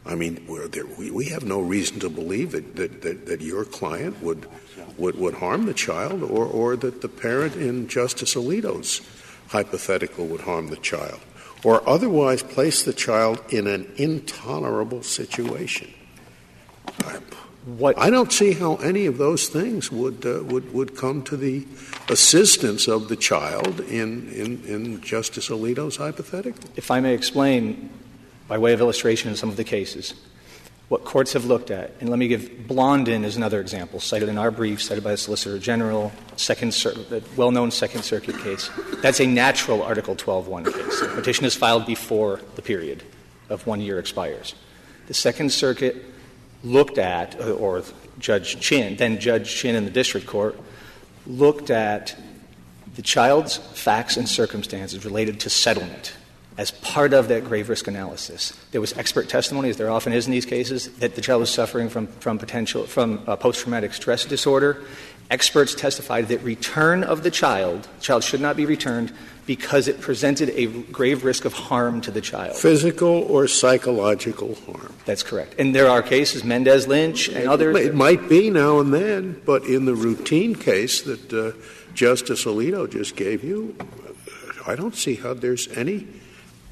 I 0.06 0.16
mean, 0.16 0.46
there, 0.72 0.86
we, 0.86 1.12
we 1.12 1.26
have 1.26 1.44
no 1.44 1.62
reason 1.62 2.00
to 2.02 2.10
believe 2.10 2.52
that, 2.52 2.76
that, 2.76 3.02
that, 3.04 3.26
that 3.26 3.42
your 3.42 3.64
client 3.64 4.22
would, 4.22 4.48
would, 4.98 5.16
would 5.16 5.36
harm 5.36 5.66
the 5.66 5.74
child 5.74 6.24
or, 6.24 6.46
or 6.46 6.76
that 6.76 7.02
the 7.02 7.08
parent 7.08 7.56
in 7.56 7.88
Justice 7.88 8.36
Alito's 8.36 9.02
hypothetical 9.48 10.26
would 10.28 10.42
harm 10.42 10.68
the 10.68 10.78
child 10.78 11.22
or 11.64 11.88
otherwise 11.88 12.44
place 12.44 12.84
the 12.84 12.94
child 12.94 13.42
in 13.50 13.68
an 13.68 13.90
intolerable 13.96 15.04
situation. 15.04 15.94
What 17.66 17.98
I 17.98 18.10
don't 18.10 18.32
see 18.32 18.54
how 18.54 18.76
any 18.76 19.06
of 19.06 19.18
those 19.18 19.48
things 19.48 19.90
would 19.90 20.26
uh, 20.26 20.44
would 20.44 20.74
would 20.74 20.98
come 20.98 21.24
to 21.24 21.38
the 21.38 21.66
assistance 22.10 22.90
of 22.90 23.08
the 23.08 23.16
child 23.16 23.80
in, 23.80 24.28
in, 24.34 24.62
in 24.66 25.02
Justice 25.02 25.48
Alito's 25.48 25.96
hypothetical. 25.96 26.70
If 26.76 26.92
I 26.92 27.00
may 27.00 27.14
explain, 27.14 27.90
by 28.54 28.60
way 28.60 28.72
of 28.72 28.82
illustration, 28.82 29.32
in 29.32 29.36
some 29.36 29.50
of 29.50 29.58
the 29.58 29.64
cases, 29.64 30.14
what 30.88 31.04
courts 31.04 31.34
have 31.34 31.44
looked 31.44 31.72
at, 31.72 31.92
and 32.00 32.08
let 32.08 32.20
me 32.20 32.28
give 32.28 32.68
Blondin 32.68 33.26
as 33.26 33.36
another 33.36 33.60
example, 33.60 34.00
cited 34.00 34.30
in 34.30 34.38
our 34.38 34.52
brief, 34.52 34.80
cited 34.80 35.04
by 35.04 35.10
the 35.10 35.18
Solicitor 35.18 35.58
General, 35.58 36.12
second 36.36 36.72
well-known 37.36 37.72
Second 37.72 38.04
Circuit 38.04 38.38
case. 38.38 38.70
That's 39.02 39.20
a 39.20 39.26
natural 39.26 39.82
Article 39.82 40.16
12.1 40.16 40.66
case. 40.66 41.00
The 41.00 41.08
petition 41.16 41.46
is 41.46 41.56
filed 41.56 41.88
before 41.88 42.42
the 42.54 42.62
period 42.62 43.02
of 43.50 43.66
one 43.66 43.82
year 43.82 43.98
expires. 43.98 44.54
The 45.08 45.16
Second 45.16 45.52
Circuit 45.52 46.06
looked 46.64 47.00
at, 47.00 47.42
or 47.42 47.82
Judge 48.20 48.60
Chin, 48.60 48.98
then 48.98 49.20
Judge 49.20 49.50
Chin 49.52 49.74
in 49.74 49.86
the 49.86 49.90
district 49.90 50.28
court, 50.28 50.60
looked 51.26 51.72
at 51.72 52.16
the 52.94 53.02
child's 53.02 53.58
facts 53.58 54.16
and 54.16 54.30
circumstances 54.30 55.04
related 55.04 55.40
to 55.40 55.50
settlement 55.50 56.14
as 56.58 56.72
part 56.72 57.14
of 57.14 57.28
that 57.30 57.44
grave 57.44 57.70
risk 57.70 57.88
analysis. 57.88 58.54
There 58.72 58.82
was 58.82 58.96
expert 58.98 59.28
testimony, 59.30 59.70
as 59.70 59.78
there 59.78 59.90
often 59.90 60.14
is 60.14 60.26
in 60.26 60.32
these 60.32 60.46
cases, 60.46 60.90
that 60.98 61.16
the 61.16 61.22
child 61.22 61.40
was 61.40 61.50
suffering 61.50 61.90
from, 61.90 62.08
from 62.08 62.38
potential 62.38 62.86
from 62.86 63.20
post 63.38 63.62
traumatic 63.62 63.94
stress 63.94 64.26
disorder. 64.26 64.84
Experts 65.32 65.74
testified 65.74 66.28
that 66.28 66.44
return 66.44 67.04
of 67.04 67.24
the 67.24 67.32
child, 67.32 67.84
the 67.96 68.02
child 68.02 68.24
should 68.24 68.42
not 68.42 68.56
be 68.56 68.66
returned 68.66 69.12
because 69.46 69.88
it 69.88 70.00
presented 70.00 70.50
a 70.52 70.68
grave 70.68 71.24
risk 71.24 71.44
of 71.44 71.54
harm 71.54 72.02
to 72.02 72.12
the 72.12 72.22
child. 72.22 72.56
Physical 72.56 73.24
or 73.24 73.48
psychological 73.48 74.56
harm. 74.66 74.94
That's 75.06 75.24
correct. 75.24 75.56
And 75.58 75.74
there 75.74 75.90
are 75.90 76.02
cases, 76.02 76.44
Mendez 76.44 76.88
Lynch 76.88 77.30
and 77.30 77.50
others. 77.50 77.76
It 77.78 77.96
might 77.96 78.30
be 78.30 78.50
now 78.50 78.80
and 78.80 78.94
then, 78.94 79.42
but 79.46 79.64
in 79.64 79.86
the 79.86 79.96
routine 79.96 80.56
case 80.56 81.02
that 81.02 81.34
uh, 81.34 81.58
Justice 81.94 82.46
Alito 82.46 82.90
just 82.90 83.16
gave 83.16 83.44
you, 83.44 83.76
I 84.66 84.76
don't 84.76 84.96
see 84.96 85.16
how 85.16 85.34
there's 85.34 85.68
any 85.70 86.08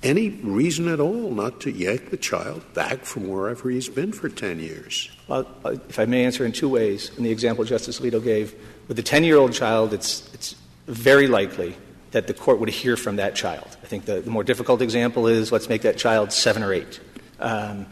any 0.03 0.29
reason 0.29 0.87
at 0.87 0.99
all 0.99 1.31
not 1.31 1.61
to 1.61 1.71
yank 1.71 2.09
the 2.09 2.17
child 2.17 2.61
back 2.73 3.05
from 3.05 3.27
wherever 3.27 3.69
he's 3.69 3.89
been 3.89 4.11
for 4.11 4.29
10 4.29 4.59
years. 4.59 5.09
Well, 5.27 5.47
uh, 5.63 5.75
if 5.89 5.99
I 5.99 6.05
may 6.05 6.25
answer 6.25 6.45
in 6.45 6.51
two 6.51 6.69
ways, 6.69 7.11
in 7.17 7.23
the 7.23 7.31
example 7.31 7.63
Justice 7.63 7.99
Alito 7.99 8.23
gave, 8.23 8.55
with 8.87 8.97
a 8.97 9.03
10 9.03 9.23
year 9.23 9.37
old 9.37 9.53
child, 9.53 9.93
it's, 9.93 10.31
it's 10.33 10.55
very 10.87 11.27
likely 11.27 11.75
that 12.11 12.27
the 12.27 12.33
court 12.33 12.59
would 12.59 12.69
hear 12.69 12.97
from 12.97 13.17
that 13.17 13.35
child. 13.35 13.77
I 13.83 13.85
think 13.85 14.05
the, 14.05 14.21
the 14.21 14.29
more 14.29 14.43
difficult 14.43 14.81
example 14.81 15.27
is 15.27 15.51
let's 15.51 15.69
make 15.69 15.83
that 15.83 15.97
child 15.97 16.31
seven 16.31 16.63
or 16.63 16.73
eight. 16.73 16.99
Um, 17.39 17.85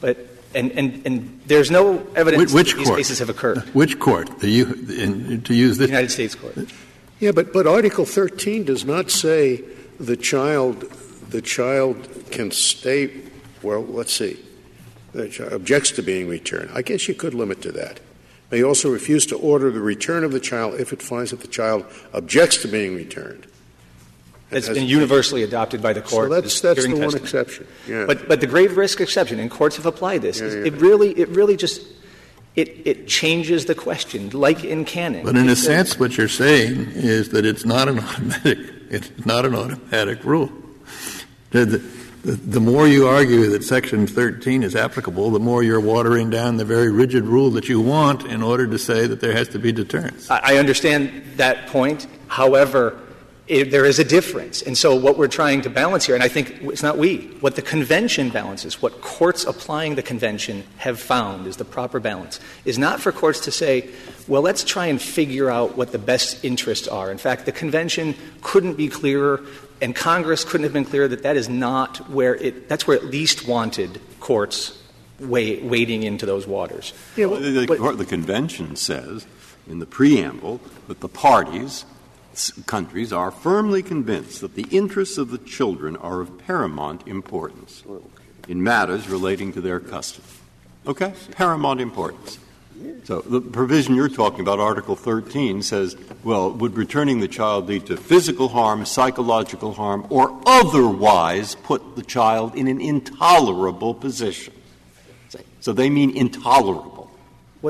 but 0.00 0.18
and, 0.54 0.72
and, 0.72 1.06
and 1.06 1.40
there's 1.46 1.70
no 1.70 2.04
evidence 2.16 2.52
which, 2.52 2.52
which 2.52 2.70
that 2.72 2.78
these 2.78 2.86
court? 2.88 2.98
cases 2.98 3.18
have 3.20 3.28
occurred. 3.28 3.58
Which 3.74 3.98
court? 4.00 4.40
The, 4.40 4.62
in, 4.62 5.42
to 5.42 5.54
use 5.54 5.78
this? 5.78 5.86
The 5.86 5.92
United 5.92 6.10
States 6.10 6.34
court. 6.34 6.56
Yeah, 7.20 7.32
but, 7.32 7.52
but 7.52 7.66
Article 7.66 8.04
13 8.04 8.64
does 8.64 8.84
not 8.84 9.10
say 9.10 9.62
the 10.00 10.16
child 10.16 10.90
the 11.30 11.42
child 11.42 12.08
can 12.30 12.50
stay. 12.50 13.10
Well, 13.62 13.84
let's 13.84 14.12
see. 14.12 14.38
The 15.12 15.28
child 15.28 15.52
objects 15.52 15.90
to 15.92 16.02
being 16.02 16.28
returned. 16.28 16.70
I 16.72 16.82
guess 16.82 17.08
you 17.08 17.14
could 17.14 17.34
limit 17.34 17.62
to 17.62 17.72
that 17.72 18.00
may 18.50 18.62
also 18.62 18.90
refuse 18.90 19.26
to 19.26 19.36
order 19.36 19.70
the 19.70 19.80
return 19.80 20.24
of 20.24 20.32
the 20.32 20.40
child 20.40 20.80
if 20.80 20.92
it 20.92 21.00
finds 21.00 21.30
that 21.30 21.40
the 21.40 21.48
child 21.48 21.84
objects 22.12 22.62
to 22.62 22.68
being 22.68 22.94
returned. 22.94 23.46
It's 24.50 24.68
been 24.68 24.88
universally 24.88 25.44
adopted 25.44 25.80
by 25.80 25.92
the 25.92 26.02
court. 26.02 26.28
So 26.28 26.40
that's, 26.40 26.60
that's 26.60 26.84
the 26.84 26.96
one 26.96 27.14
exception. 27.14 27.68
Yeah. 27.86 28.06
But, 28.06 28.26
but 28.26 28.40
the 28.40 28.48
grave 28.48 28.76
risk 28.76 29.00
exception, 29.00 29.38
and 29.38 29.48
courts 29.48 29.76
have 29.76 29.86
applied 29.86 30.22
this, 30.22 30.40
yeah, 30.40 30.48
yeah. 30.48 30.64
it 30.64 30.74
really, 30.74 31.10
it 31.12 31.28
really 31.28 31.56
just, 31.56 31.86
it, 32.56 32.84
it 32.84 33.06
changes 33.06 33.66
the 33.66 33.76
question, 33.76 34.30
like 34.30 34.64
in 34.64 34.84
Cannon. 34.84 35.24
But 35.24 35.36
in 35.36 35.48
a 35.48 35.54
sense, 35.54 36.00
what 36.00 36.16
you're 36.16 36.26
saying 36.26 36.90
is 36.94 37.28
that 37.28 37.46
it's 37.46 37.64
not 37.64 37.88
an 37.88 38.00
automatic, 38.00 38.58
it's 38.90 39.24
not 39.24 39.46
an 39.46 39.54
automatic 39.54 40.24
rule. 40.24 40.50
The, 41.50 41.64
the, 41.64 42.32
the 42.32 42.60
more 42.60 42.86
you 42.86 43.06
argue 43.06 43.48
that 43.50 43.64
Section 43.64 44.06
13 44.06 44.62
is 44.62 44.76
applicable, 44.76 45.30
the 45.30 45.40
more 45.40 45.62
you're 45.62 45.80
watering 45.80 46.30
down 46.30 46.58
the 46.58 46.64
very 46.64 46.90
rigid 46.90 47.24
rule 47.24 47.50
that 47.50 47.68
you 47.68 47.80
want 47.80 48.24
in 48.24 48.42
order 48.42 48.66
to 48.66 48.78
say 48.78 49.06
that 49.06 49.20
there 49.20 49.32
has 49.32 49.48
to 49.48 49.58
be 49.58 49.72
deterrence. 49.72 50.30
I 50.30 50.56
understand 50.56 51.24
that 51.36 51.66
point. 51.68 52.06
However, 52.28 53.00
it, 53.50 53.72
there 53.72 53.84
is 53.84 53.98
a 53.98 54.04
difference. 54.04 54.62
And 54.62 54.78
so 54.78 54.94
what 54.94 55.18
we're 55.18 55.26
trying 55.26 55.62
to 55.62 55.70
balance 55.70 56.06
here, 56.06 56.14
and 56.14 56.22
I 56.22 56.28
think 56.28 56.62
it's 56.62 56.84
not 56.84 56.96
we, 56.96 57.36
what 57.40 57.56
the 57.56 57.62
convention 57.62 58.28
balances, 58.28 58.80
what 58.80 59.00
courts 59.00 59.44
applying 59.44 59.96
the 59.96 60.04
convention 60.04 60.62
have 60.76 61.00
found 61.00 61.48
is 61.48 61.56
the 61.56 61.64
proper 61.64 61.98
balance, 61.98 62.38
is 62.64 62.78
not 62.78 63.00
for 63.00 63.10
courts 63.10 63.40
to 63.40 63.50
say, 63.50 63.90
well, 64.28 64.40
let's 64.40 64.62
try 64.62 64.86
and 64.86 65.02
figure 65.02 65.50
out 65.50 65.76
what 65.76 65.90
the 65.90 65.98
best 65.98 66.44
interests 66.44 66.86
are. 66.86 67.10
In 67.10 67.18
fact, 67.18 67.44
the 67.44 67.50
convention 67.50 68.14
couldn't 68.40 68.74
be 68.74 68.88
clearer, 68.88 69.44
and 69.80 69.94
Congress 69.94 70.44
couldn't 70.44 70.64
have 70.64 70.72
been 70.72 70.84
clearer 70.84 71.08
that 71.08 71.22
that 71.22 71.36
is 71.36 71.48
not 71.48 72.08
where 72.10 72.34
it, 72.36 72.68
that's 72.68 72.86
where 72.86 72.96
it 72.96 73.04
least 73.04 73.46
wanted 73.46 74.00
courts 74.20 74.76
wading 75.20 76.02
into 76.02 76.24
those 76.24 76.46
waters. 76.46 76.92
Yeah, 77.16 77.26
well, 77.26 77.40
the, 77.40 77.66
the, 77.66 77.94
the 77.96 78.06
convention 78.06 78.76
says 78.76 79.26
in 79.68 79.78
the 79.78 79.86
preamble 79.86 80.60
that 80.88 81.00
the 81.00 81.08
parties 81.08 81.84
countries 82.66 83.12
are 83.12 83.30
firmly 83.30 83.82
convinced 83.82 84.40
that 84.40 84.54
the 84.54 84.66
interests 84.70 85.18
of 85.18 85.30
the 85.30 85.38
children 85.38 85.96
are 85.96 86.20
of 86.20 86.38
paramount 86.38 87.06
importance 87.06 87.82
in 88.48 88.62
matters 88.62 89.08
relating 89.08 89.52
to 89.52 89.60
their 89.60 89.80
custody. 89.80 90.26
Okay? 90.86 91.12
Paramount 91.32 91.80
importance. 91.80 92.38
So 93.04 93.20
the 93.20 93.40
provision 93.40 93.94
you're 93.94 94.08
talking 94.08 94.40
about, 94.40 94.60
Article 94.60 94.96
13, 94.96 95.62
says, 95.62 95.96
well, 96.22 96.50
would 96.50 96.76
returning 96.76 97.20
the 97.20 97.28
child 97.28 97.66
lead 97.66 97.86
to 97.86 97.96
physical 97.96 98.48
harm, 98.48 98.84
psychological 98.86 99.72
harm, 99.72 100.06
or 100.10 100.40
otherwise 100.46 101.54
put 101.56 101.96
the 101.96 102.02
child 102.02 102.54
in 102.54 102.68
an 102.68 102.80
intolerable 102.80 103.94
position? 103.94 104.54
So 105.60 105.72
they 105.72 105.90
mean 105.90 106.16
intolerable. 106.16 107.10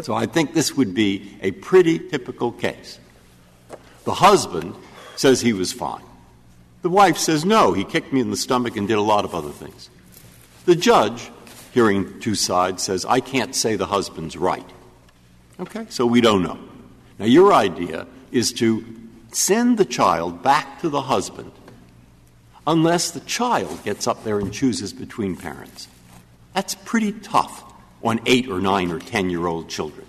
So 0.03 0.15
I 0.15 0.27
think 0.27 0.55
this 0.55 0.77
would 0.77 0.95
be 0.95 1.37
a 1.43 1.51
pretty 1.51 1.99
typical 1.99 2.53
case. 2.53 2.99
The 4.05 4.15
husband 4.15 4.75
says 5.17 5.41
he 5.41 5.53
was 5.53 5.73
fine. 5.73 6.05
The 6.83 6.89
wife 6.89 7.19
says, 7.19 7.45
no, 7.45 7.73
he 7.73 7.85
kicked 7.85 8.13
me 8.13 8.21
in 8.21 8.31
the 8.31 8.37
stomach 8.37 8.77
and 8.77 8.87
did 8.87 8.97
a 8.97 9.03
lot 9.03 9.25
of 9.25 9.35
other 9.35 9.51
things. 9.51 9.91
The 10.65 10.77
judge, 10.77 11.31
hearing 11.75 12.21
two 12.21 12.35
sides, 12.35 12.83
says, 12.83 13.05
I 13.05 13.21
can't 13.21 13.55
say 13.55 13.77
the 13.77 13.87
husband's 13.87 14.37
right. 14.37 14.65
Okay? 15.61 15.87
So 15.89 16.07
we 16.07 16.21
don't 16.21 16.43
know. 16.43 16.59
Now, 17.19 17.27
your 17.27 17.53
idea 17.53 18.07
is 18.33 18.53
to 18.55 18.85
send 19.33 19.79
the 19.79 19.85
child 19.85 20.43
back 20.43 20.81
to 20.81 20.89
the 20.89 21.03
husband 21.03 21.53
unless 22.67 23.11
the 23.11 23.21
child 23.21 23.85
gets 23.85 24.07
up 24.07 24.25
there 24.25 24.39
and 24.39 24.53
chooses 24.53 24.93
between 24.93 25.37
parents. 25.37 25.89
That's 26.55 26.75
pretty 26.75 27.13
tough 27.13 27.65
on 28.03 28.21
eight 28.27 28.49
or 28.49 28.61
nine 28.61 28.91
or 28.91 28.99
ten 28.99 29.31
year 29.31 29.47
old 29.47 29.69
children, 29.69 30.07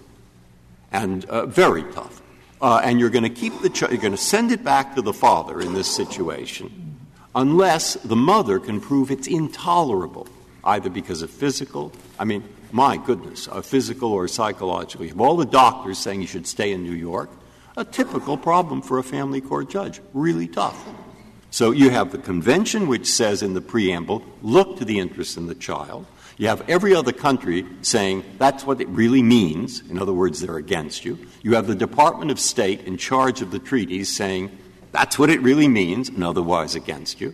and 0.92 1.26
uh, 1.26 1.46
very 1.46 1.84
tough 1.92 2.22
uh, 2.62 2.80
and 2.84 3.00
you're 3.00 3.10
going 3.10 3.24
to 3.24 3.30
keep 3.30 3.60
the 3.62 3.70
child, 3.70 3.92
you're 3.92 4.02
going 4.02 4.12
to 4.12 4.18
send 4.18 4.52
it 4.52 4.64
back 4.64 4.96
to 4.96 5.02
the 5.02 5.14
father 5.14 5.60
in 5.60 5.74
this 5.74 5.94
situation, 5.94 6.98
unless 7.34 7.96
the 7.96 8.16
mother 8.16 8.60
can 8.60 8.80
prove 8.80 9.10
it's 9.10 9.28
intolerable, 9.28 10.28
either 10.64 10.90
because 10.90 11.22
of 11.22 11.30
physical, 11.30 11.92
I 12.20 12.26
mean, 12.26 12.44
my 12.72 12.98
goodness, 12.98 13.48
a 13.48 13.62
physical 13.62 14.12
or 14.12 14.28
psychological. 14.28 15.06
You 15.06 15.12
have 15.12 15.22
all 15.22 15.38
the 15.38 15.46
doctors 15.46 15.98
saying 15.98 16.22
you 16.22 16.28
should 16.28 16.48
stay 16.48 16.72
in 16.72 16.84
New 16.84 16.94
York. 16.94 17.30
A 17.78 17.86
typical 17.86 18.38
problem 18.38 18.82
for 18.82 18.98
a 18.98 19.04
family 19.04 19.40
court 19.40 19.70
judge, 19.70 20.02
really 20.14 20.48
tough. 20.48 20.86
So 21.52 21.72
you 21.72 21.90
have 21.90 22.12
the 22.12 22.18
convention 22.18 22.88
which 22.88 23.08
says 23.08 23.44
in 23.44 23.54
the 23.54 23.62
preamble, 23.62 24.24
look 24.42 24.78
to 24.78 24.86
the 24.86 25.00
interest 25.00 25.38
in 25.38 25.48
the 25.48 25.56
child. 25.56 26.06
You 26.38 26.48
have 26.48 26.68
every 26.70 26.96
other 26.96 27.12
country 27.12 27.66
saying 27.82 28.24
that's 28.38 28.66
what 28.66 28.82
it 28.82 28.88
really 28.90 29.22
means. 29.22 29.82
In 29.90 30.00
other 30.00 30.14
words, 30.14 30.42
they're 30.42 30.58
against 30.58 31.06
you. 31.06 31.20
You 31.44 31.56
have 31.56 31.68
the 31.68 31.76
Department 31.76 32.32
of 32.32 32.40
State 32.40 32.82
in 32.82 32.98
charge 32.98 33.42
of 33.42 33.52
the 33.52 33.60
treaties 33.60 34.16
saying 34.16 34.58
that's 34.92 35.20
what 35.20 35.30
it 35.30 35.42
really 35.42 35.68
means, 35.68 36.10
and 36.10 36.24
otherwise 36.24 36.76
against 36.76 37.22
you. 37.22 37.34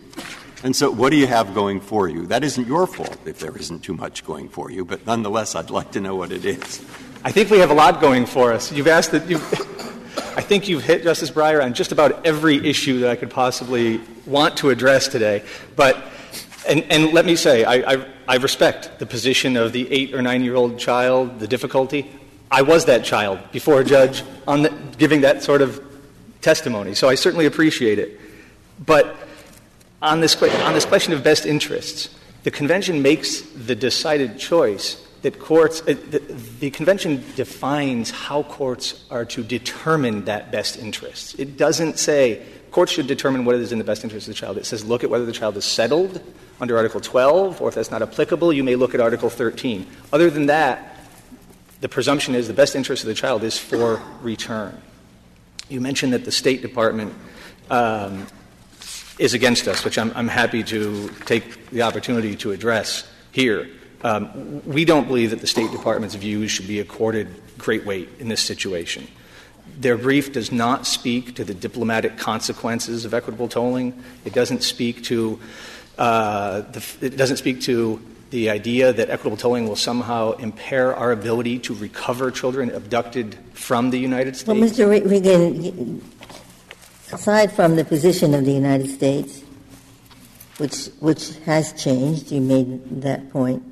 And 0.64 0.74
so, 0.74 0.90
what 0.90 1.10
do 1.10 1.16
you 1.16 1.26
have 1.26 1.54
going 1.54 1.80
for 1.80 2.08
you? 2.08 2.26
That 2.26 2.42
isn't 2.42 2.66
your 2.66 2.86
fault 2.86 3.16
if 3.26 3.38
there 3.38 3.56
isn't 3.56 3.84
too 3.84 3.94
much 3.94 4.24
going 4.24 4.48
for 4.48 4.70
you, 4.70 4.84
but 4.84 5.06
nonetheless, 5.06 5.54
I'd 5.54 5.70
like 5.70 5.92
to 5.92 6.00
know 6.00 6.16
what 6.16 6.32
it 6.32 6.44
is. 6.44 6.84
I 7.24 7.30
think 7.30 7.50
we 7.50 7.58
have 7.58 7.70
a 7.70 7.74
lot 7.74 8.00
going 8.00 8.26
for 8.26 8.52
us. 8.52 8.72
You've 8.72 8.88
asked 8.88 9.12
that 9.12 9.28
you. 9.28 9.36
I 10.36 10.40
think 10.40 10.68
you've 10.68 10.84
hit 10.84 11.02
Justice 11.02 11.30
Breyer 11.30 11.62
on 11.62 11.74
just 11.74 11.92
about 11.92 12.26
every 12.26 12.56
issue 12.68 13.00
that 13.00 13.10
I 13.10 13.16
could 13.16 13.30
possibly 13.30 14.00
want 14.26 14.56
to 14.58 14.70
address 14.70 15.08
today. 15.08 15.44
But 15.74 15.96
And, 16.68 16.84
and 16.90 17.12
let 17.12 17.24
me 17.24 17.34
say, 17.34 17.64
I, 17.64 17.94
I, 17.94 18.06
I 18.26 18.36
respect 18.36 18.98
the 18.98 19.06
position 19.06 19.56
of 19.56 19.72
the 19.72 19.90
eight 19.90 20.14
or 20.14 20.20
nine 20.20 20.44
year 20.44 20.54
old 20.54 20.78
child, 20.78 21.40
the 21.40 21.48
difficulty. 21.48 22.10
I 22.50 22.62
was 22.62 22.84
that 22.86 23.04
child 23.04 23.38
before 23.52 23.80
a 23.80 23.84
judge 23.84 24.22
on 24.46 24.62
the, 24.62 24.70
giving 24.98 25.22
that 25.22 25.42
sort 25.42 25.62
of 25.62 25.82
testimony, 26.40 26.94
so 26.94 27.08
I 27.08 27.14
certainly 27.14 27.46
appreciate 27.46 27.98
it. 27.98 28.20
But 28.84 29.16
on 30.02 30.20
this, 30.20 30.40
on 30.42 30.74
this 30.74 30.84
question 30.84 31.12
of 31.12 31.24
best 31.24 31.46
interests, 31.46 32.10
the 32.44 32.50
convention 32.50 33.02
makes 33.02 33.40
the 33.40 33.74
decided 33.74 34.38
choice 34.38 35.04
that 35.22 35.40
courts, 35.40 35.82
uh, 35.82 35.94
the, 36.10 36.20
the, 36.60 36.70
convention 36.70 37.24
defines 37.34 38.10
how 38.10 38.44
courts 38.44 39.04
are 39.10 39.24
to 39.24 39.42
determine 39.42 40.24
that 40.26 40.52
best 40.52 40.78
interest. 40.78 41.38
It 41.40 41.56
doesn't 41.56 41.98
say 41.98 42.44
courts 42.70 42.92
should 42.92 43.08
determine 43.08 43.44
what 43.44 43.56
is 43.56 43.72
in 43.72 43.78
the 43.78 43.84
best 43.84 44.04
interest 44.04 44.28
of 44.28 44.34
the 44.34 44.38
child. 44.38 44.58
It 44.58 44.66
says 44.66 44.84
look 44.84 45.02
at 45.02 45.10
whether 45.10 45.26
the 45.26 45.32
child 45.32 45.56
is 45.56 45.64
settled 45.64 46.22
under 46.60 46.76
Article 46.76 47.00
12, 47.00 47.60
or 47.60 47.68
if 47.68 47.74
that's 47.74 47.90
not 47.90 48.02
applicable, 48.02 48.52
you 48.52 48.62
may 48.62 48.76
look 48.76 48.94
at 48.94 49.00
Article 49.00 49.28
13. 49.28 49.86
Other 50.12 50.30
than 50.30 50.46
that, 50.46 50.96
the 51.80 51.88
presumption 51.88 52.34
is 52.34 52.46
the 52.46 52.54
best 52.54 52.76
interest 52.76 53.02
of 53.02 53.08
the 53.08 53.14
child 53.14 53.42
is 53.42 53.58
for 53.58 54.00
return. 54.22 54.80
You 55.68 55.80
mentioned 55.80 56.12
that 56.12 56.24
the 56.24 56.32
State 56.32 56.62
Department 56.62 57.12
um, 57.70 58.26
is 59.18 59.34
against 59.34 59.66
us, 59.68 59.84
which 59.84 59.98
I'm, 59.98 60.12
I'm, 60.14 60.28
happy 60.28 60.62
to 60.64 61.08
take 61.26 61.70
the 61.70 61.82
opportunity 61.82 62.36
to 62.36 62.52
address 62.52 63.08
here. 63.32 63.68
Um, 64.02 64.62
we 64.64 64.84
don't 64.84 65.08
believe 65.08 65.30
that 65.30 65.40
the 65.40 65.46
State 65.46 65.70
Department's 65.72 66.14
views 66.14 66.50
should 66.50 66.68
be 66.68 66.78
accorded 66.78 67.28
great 67.58 67.84
weight 67.84 68.08
in 68.20 68.28
this 68.28 68.40
situation. 68.40 69.08
Their 69.78 69.98
brief 69.98 70.32
does 70.32 70.52
not 70.52 70.86
speak 70.86 71.34
to 71.36 71.44
the 71.44 71.54
diplomatic 71.54 72.16
consequences 72.16 73.04
of 73.04 73.12
equitable 73.12 73.48
tolling. 73.48 74.02
It 74.24 74.32
doesn't 74.32 74.62
speak 74.62 75.02
to 75.04 75.40
uh, 75.98 76.60
the, 76.60 76.84
it 77.00 77.16
doesn't 77.16 77.38
speak 77.38 77.60
to 77.62 78.00
the 78.30 78.50
idea 78.50 78.92
that 78.92 79.10
equitable 79.10 79.36
tolling 79.36 79.66
will 79.66 79.76
somehow 79.76 80.32
impair 80.32 80.94
our 80.94 81.12
ability 81.12 81.58
to 81.60 81.74
recover 81.74 82.30
children 82.30 82.70
abducted 82.70 83.36
from 83.52 83.90
the 83.90 83.98
United 83.98 84.36
States. 84.36 84.48
Well, 84.48 84.56
Mr. 84.56 85.10
Regan, 85.10 86.02
aside 87.12 87.52
from 87.52 87.76
the 87.76 87.84
position 87.84 88.34
of 88.34 88.44
the 88.44 88.52
United 88.52 88.90
States, 88.90 89.42
which 90.58 90.86
which 91.00 91.36
has 91.44 91.72
changed, 91.72 92.30
you 92.32 92.40
made 92.40 93.02
that 93.02 93.30
point. 93.30 93.62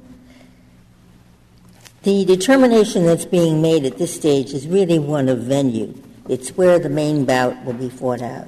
The 2.02 2.24
determination 2.24 3.04
that's 3.04 3.24
being 3.24 3.60
made 3.60 3.84
at 3.84 3.98
this 3.98 4.14
stage 4.14 4.52
is 4.52 4.68
really 4.68 4.98
one 4.98 5.28
of 5.28 5.40
venue. 5.40 5.92
It's 6.28 6.50
where 6.56 6.78
the 6.78 6.88
main 6.88 7.24
bout 7.24 7.64
will 7.64 7.72
be 7.72 7.88
fought 7.88 8.22
out. 8.22 8.46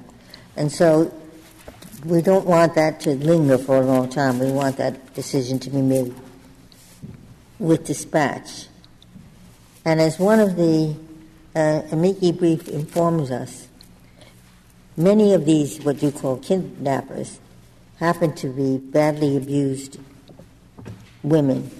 And 0.56 0.70
so 0.70 1.12
we 2.04 2.22
don't 2.22 2.46
want 2.46 2.74
that 2.74 3.00
to 3.00 3.10
linger 3.10 3.58
for 3.58 3.76
a 3.76 3.84
long 3.84 4.08
time. 4.08 4.38
We 4.38 4.50
want 4.52 4.76
that 4.76 5.14
decision 5.14 5.58
to 5.60 5.70
be 5.70 5.82
made 5.82 6.14
with 7.58 7.84
dispatch. 7.84 8.66
And 9.84 10.00
as 10.00 10.18
one 10.18 10.38
of 10.38 10.56
the 10.56 10.96
uh, 11.54 11.82
amici 11.90 12.30
brief 12.32 12.68
informs 12.68 13.30
us, 13.30 13.67
many 14.98 15.32
of 15.32 15.46
these, 15.46 15.80
what 15.80 16.02
you 16.02 16.10
call 16.10 16.36
kidnappers, 16.38 17.40
happen 17.98 18.34
to 18.34 18.48
be 18.48 18.78
badly 18.78 19.36
abused 19.36 19.98
women 21.22 21.70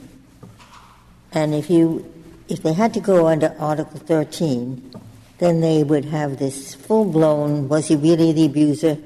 and 1.33 1.55
if 1.55 1.69
you 1.69 2.13
if 2.49 2.63
they 2.63 2.73
had 2.73 2.95
to 2.95 3.01
go 3.01 3.29
under 3.29 3.55
Article 3.59 4.01
13, 4.01 4.95
then 5.37 5.61
they 5.61 5.85
would 5.85 6.07
have 6.07 6.39
this 6.39 6.75
full 6.75 7.05
blown 7.05 7.69
was 7.69 7.89
he 7.89 7.97
really 7.97 8.33
the 8.33 8.47
abuser? 8.47 8.99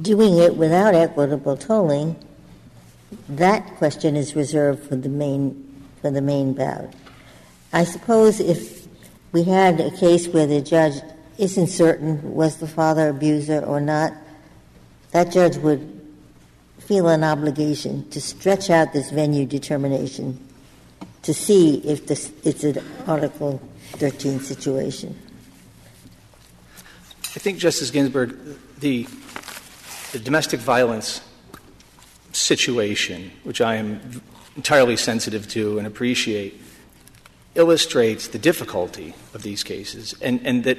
Doing 0.00 0.38
it 0.38 0.56
without 0.56 0.94
equitable 0.94 1.56
tolling, 1.56 2.16
that 3.28 3.76
question 3.76 4.16
is 4.16 4.36
reserved 4.36 4.86
for 4.88 4.96
the 4.96 5.08
main 5.08 5.64
for 6.02 6.10
the 6.10 6.20
main 6.20 6.52
bout. 6.52 6.92
I 7.72 7.84
suppose 7.84 8.38
if 8.40 8.86
we 9.32 9.44
had 9.44 9.80
a 9.80 9.90
case 9.90 10.28
where 10.28 10.46
the 10.46 10.60
judge 10.60 11.02
isn't 11.38 11.68
certain 11.68 12.34
was 12.34 12.56
the 12.56 12.66
father 12.66 13.08
abuser 13.08 13.64
or 13.64 13.80
not, 13.80 14.12
that 15.12 15.32
judge 15.32 15.56
would 15.56 15.94
feel 16.80 17.08
an 17.08 17.22
obligation 17.22 18.08
to 18.10 18.20
stretch 18.20 18.70
out 18.70 18.92
this 18.92 19.10
venue 19.10 19.46
determination 19.46 20.38
to 21.22 21.32
see 21.32 21.76
if 21.78 22.06
this, 22.06 22.32
it's 22.44 22.64
an 22.64 22.82
Article 23.06 23.60
13 23.92 24.40
situation? 24.40 25.16
I 27.22 27.40
think, 27.40 27.58
Justice 27.58 27.90
Ginsburg, 27.90 28.36
the, 28.80 29.06
the 30.12 30.18
domestic 30.18 30.60
violence 30.60 31.20
situation, 32.32 33.30
which 33.44 33.60
I 33.60 33.76
am 33.76 34.22
entirely 34.56 34.96
sensitive 34.96 35.46
to 35.48 35.78
and 35.78 35.86
appreciate, 35.86 36.60
illustrates 37.54 38.28
the 38.28 38.38
difficulty 38.38 39.14
of 39.34 39.42
these 39.42 39.62
cases 39.62 40.14
and, 40.20 40.40
and 40.46 40.64
that 40.64 40.78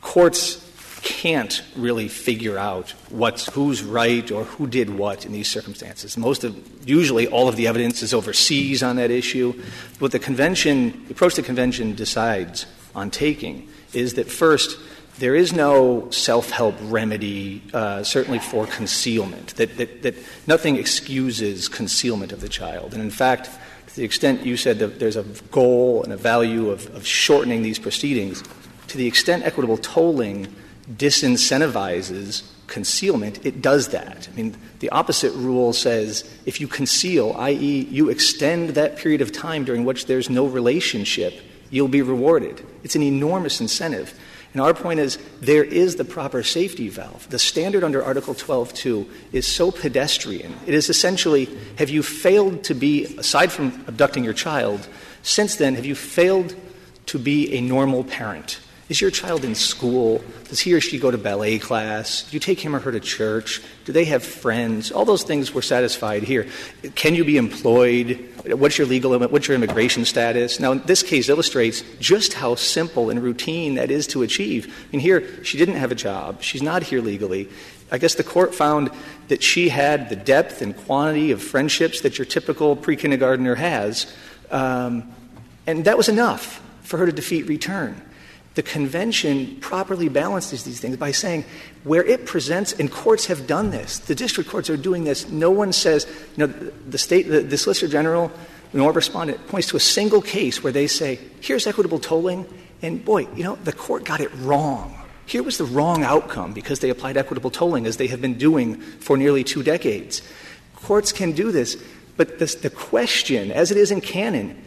courts 0.00 0.64
can't 1.02 1.62
really 1.76 2.08
figure 2.08 2.58
out 2.58 2.90
what's 3.08 3.46
who's 3.54 3.82
right 3.82 4.30
or 4.30 4.44
who 4.44 4.66
did 4.66 4.90
what 4.90 5.24
in 5.24 5.32
these 5.32 5.48
circumstances. 5.48 6.16
Most 6.16 6.44
of 6.44 6.56
usually 6.88 7.26
all 7.28 7.48
of 7.48 7.56
the 7.56 7.66
evidence 7.66 8.02
is 8.02 8.12
overseas 8.12 8.82
on 8.82 8.96
that 8.96 9.10
issue. 9.10 9.54
What 10.00 10.12
the 10.12 10.18
convention 10.18 11.04
the 11.06 11.12
approach 11.12 11.34
the 11.36 11.42
convention 11.42 11.94
decides 11.94 12.66
on 12.94 13.10
taking 13.10 13.68
is 13.92 14.14
that 14.14 14.30
first 14.30 14.78
there 15.18 15.34
is 15.34 15.52
no 15.52 16.08
self-help 16.10 16.76
remedy, 16.82 17.62
uh, 17.74 18.02
certainly 18.04 18.38
for 18.38 18.66
concealment. 18.66 19.54
That, 19.56 19.76
that, 19.76 20.02
that 20.02 20.14
nothing 20.46 20.76
excuses 20.76 21.68
concealment 21.68 22.32
of 22.32 22.40
the 22.40 22.48
child, 22.48 22.92
and 22.92 23.02
in 23.02 23.10
fact, 23.10 23.50
to 23.88 23.96
the 23.96 24.04
extent 24.04 24.46
you 24.46 24.56
said 24.56 24.78
that 24.78 25.00
there's 25.00 25.16
a 25.16 25.24
goal 25.50 26.04
and 26.04 26.12
a 26.12 26.16
value 26.16 26.70
of, 26.70 26.94
of 26.94 27.04
shortening 27.04 27.62
these 27.62 27.80
proceedings, 27.80 28.44
to 28.88 28.98
the 28.98 29.06
extent 29.06 29.44
equitable 29.44 29.76
tolling 29.76 30.48
disincentivizes 30.90 32.42
concealment, 32.66 33.44
it 33.44 33.62
does 33.62 33.88
that. 33.88 34.28
I 34.30 34.36
mean, 34.36 34.56
the 34.80 34.90
opposite 34.90 35.32
rule 35.32 35.72
says 35.72 36.30
if 36.46 36.60
you 36.60 36.68
conceal, 36.68 37.34
i.e., 37.38 37.88
you 37.90 38.10
extend 38.10 38.70
that 38.70 38.98
period 38.98 39.20
of 39.20 39.32
time 39.32 39.64
during 39.64 39.84
which 39.84 40.06
there's 40.06 40.30
no 40.30 40.46
relationship, 40.46 41.40
you'll 41.70 41.88
be 41.88 42.02
rewarded. 42.02 42.64
It's 42.84 42.96
an 42.96 43.02
enormous 43.02 43.60
incentive. 43.60 44.18
And 44.52 44.62
our 44.62 44.72
point 44.72 45.00
is 45.00 45.18
there 45.40 45.64
is 45.64 45.96
the 45.96 46.04
proper 46.04 46.42
safety 46.42 46.88
valve. 46.88 47.28
The 47.28 47.38
standard 47.38 47.84
under 47.84 48.02
Article 48.02 48.34
12.2 48.34 49.08
is 49.32 49.46
so 49.46 49.70
pedestrian. 49.70 50.54
It 50.66 50.74
is 50.74 50.88
essentially 50.88 51.48
have 51.76 51.90
you 51.90 52.02
failed 52.02 52.64
to 52.64 52.74
be, 52.74 53.16
aside 53.16 53.52
from 53.52 53.84
abducting 53.86 54.24
your 54.24 54.32
child, 54.32 54.88
since 55.22 55.56
then, 55.56 55.74
have 55.74 55.84
you 55.84 55.94
failed 55.94 56.54
to 57.06 57.18
be 57.18 57.52
a 57.54 57.60
normal 57.60 58.04
parent? 58.04 58.60
Is 58.88 59.02
your 59.02 59.10
child 59.10 59.44
in 59.44 59.54
school? 59.54 60.24
Does 60.44 60.60
he 60.60 60.72
or 60.72 60.80
she 60.80 60.98
go 60.98 61.10
to 61.10 61.18
ballet 61.18 61.58
class? 61.58 62.22
Do 62.22 62.34
you 62.34 62.40
take 62.40 62.58
him 62.58 62.74
or 62.74 62.78
her 62.78 62.90
to 62.90 63.00
church? 63.00 63.60
Do 63.84 63.92
they 63.92 64.06
have 64.06 64.24
friends? 64.24 64.90
All 64.90 65.04
those 65.04 65.24
things 65.24 65.52
were 65.52 65.60
satisfied 65.60 66.22
here. 66.22 66.46
Can 66.94 67.14
you 67.14 67.22
be 67.22 67.36
employed? 67.36 68.32
What's 68.46 68.78
your 68.78 68.86
legal 68.86 69.18
what's 69.18 69.46
your 69.46 69.56
immigration 69.56 70.06
status? 70.06 70.58
Now, 70.58 70.72
this 70.72 71.02
case 71.02 71.28
illustrates 71.28 71.82
just 72.00 72.32
how 72.32 72.54
simple 72.54 73.10
and 73.10 73.22
routine 73.22 73.74
that 73.74 73.90
is 73.90 74.06
to 74.08 74.22
achieve. 74.22 74.74
Mean, 74.90 75.00
here, 75.00 75.44
she 75.44 75.58
didn't 75.58 75.76
have 75.76 75.92
a 75.92 75.94
job. 75.94 76.42
She's 76.42 76.62
not 76.62 76.82
here 76.82 77.02
legally. 77.02 77.50
I 77.92 77.98
guess 77.98 78.14
the 78.14 78.24
court 78.24 78.54
found 78.54 78.90
that 79.28 79.42
she 79.42 79.68
had 79.68 80.08
the 80.08 80.16
depth 80.16 80.62
and 80.62 80.74
quantity 80.74 81.30
of 81.30 81.42
friendships 81.42 82.00
that 82.00 82.16
your 82.16 82.24
typical 82.24 82.74
pre 82.74 82.96
kindergartner 82.96 83.54
has. 83.56 84.10
Um, 84.50 85.12
and 85.66 85.84
that 85.84 85.98
was 85.98 86.08
enough 86.08 86.62
for 86.80 86.96
her 86.96 87.04
to 87.04 87.12
defeat 87.12 87.48
return 87.48 88.00
the 88.58 88.62
convention 88.64 89.54
properly 89.60 90.08
balances 90.08 90.64
these 90.64 90.80
things 90.80 90.96
by 90.96 91.12
saying 91.12 91.44
where 91.84 92.02
it 92.02 92.26
presents, 92.26 92.72
and 92.72 92.90
courts 92.90 93.26
have 93.26 93.46
done 93.46 93.70
this, 93.70 94.00
the 94.00 94.16
district 94.16 94.50
courts 94.50 94.68
are 94.68 94.76
doing 94.76 95.04
this. 95.04 95.28
No 95.28 95.48
one 95.48 95.72
says, 95.72 96.08
you 96.36 96.44
know, 96.44 96.52
the 96.88 96.98
state, 96.98 97.28
the, 97.28 97.38
the 97.38 97.56
Solicitor 97.56 97.86
General, 97.86 98.32
nor 98.72 98.90
respondent 98.90 99.46
points 99.46 99.68
to 99.68 99.76
a 99.76 99.80
single 99.80 100.20
case 100.20 100.64
where 100.64 100.72
they 100.72 100.88
say, 100.88 101.20
here's 101.40 101.68
equitable 101.68 102.00
tolling, 102.00 102.44
and 102.82 103.04
boy, 103.04 103.28
you 103.36 103.44
know, 103.44 103.54
the 103.62 103.72
court 103.72 104.02
got 104.02 104.18
it 104.18 104.34
wrong. 104.38 104.92
Here 105.26 105.44
was 105.44 105.56
the 105.56 105.64
wrong 105.64 106.02
outcome 106.02 106.52
because 106.52 106.80
they 106.80 106.90
applied 106.90 107.16
equitable 107.16 107.50
tolling 107.50 107.86
as 107.86 107.96
they 107.96 108.08
have 108.08 108.20
been 108.20 108.38
doing 108.38 108.80
for 108.80 109.16
nearly 109.16 109.44
two 109.44 109.62
decades. 109.62 110.20
Courts 110.74 111.12
can 111.12 111.30
do 111.30 111.52
this, 111.52 111.80
but 112.16 112.40
this, 112.40 112.56
the 112.56 112.70
question, 112.70 113.52
as 113.52 113.70
it 113.70 113.76
is 113.76 113.92
in 113.92 114.00
Cannon, 114.00 114.60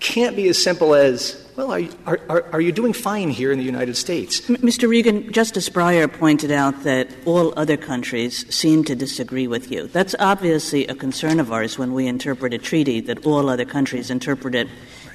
can't 0.00 0.34
be 0.34 0.48
as 0.48 0.60
simple 0.60 0.92
as, 0.92 1.47
well, 1.58 1.88
are, 2.06 2.20
are, 2.28 2.44
are 2.52 2.60
you 2.60 2.70
doing 2.70 2.92
fine 2.92 3.30
here 3.30 3.50
in 3.50 3.58
the 3.58 3.64
United 3.64 3.96
States? 3.96 4.42
Mr. 4.42 4.88
Regan, 4.88 5.32
Justice 5.32 5.68
Breyer 5.68 6.10
pointed 6.10 6.52
out 6.52 6.84
that 6.84 7.08
all 7.24 7.52
other 7.56 7.76
countries 7.76 8.46
seem 8.54 8.84
to 8.84 8.94
disagree 8.94 9.48
with 9.48 9.68
you. 9.68 9.88
That's 9.88 10.14
obviously 10.20 10.86
a 10.86 10.94
concern 10.94 11.40
of 11.40 11.52
ours 11.52 11.76
when 11.76 11.94
we 11.94 12.06
interpret 12.06 12.54
a 12.54 12.58
treaty, 12.58 13.00
that 13.00 13.26
all 13.26 13.50
other 13.50 13.64
countries 13.64 14.08
interpret 14.08 14.54
it 14.54 14.68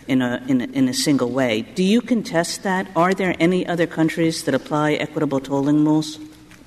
in 0.08 0.22
a, 0.22 0.44
in 0.50 0.60
a, 0.60 0.66
in 0.66 0.90
a 0.90 0.94
single 0.94 1.30
way. 1.30 1.62
Do 1.62 1.84
you 1.84 2.02
contest 2.02 2.64
that? 2.64 2.88
Are 2.94 3.14
there 3.14 3.38
any 3.40 3.66
other 3.66 3.88
countries 3.88 4.44
that 4.44 4.54
apply 4.54 4.94
equitable 4.94 5.40
tolling 5.40 5.86
rules? 5.86 6.20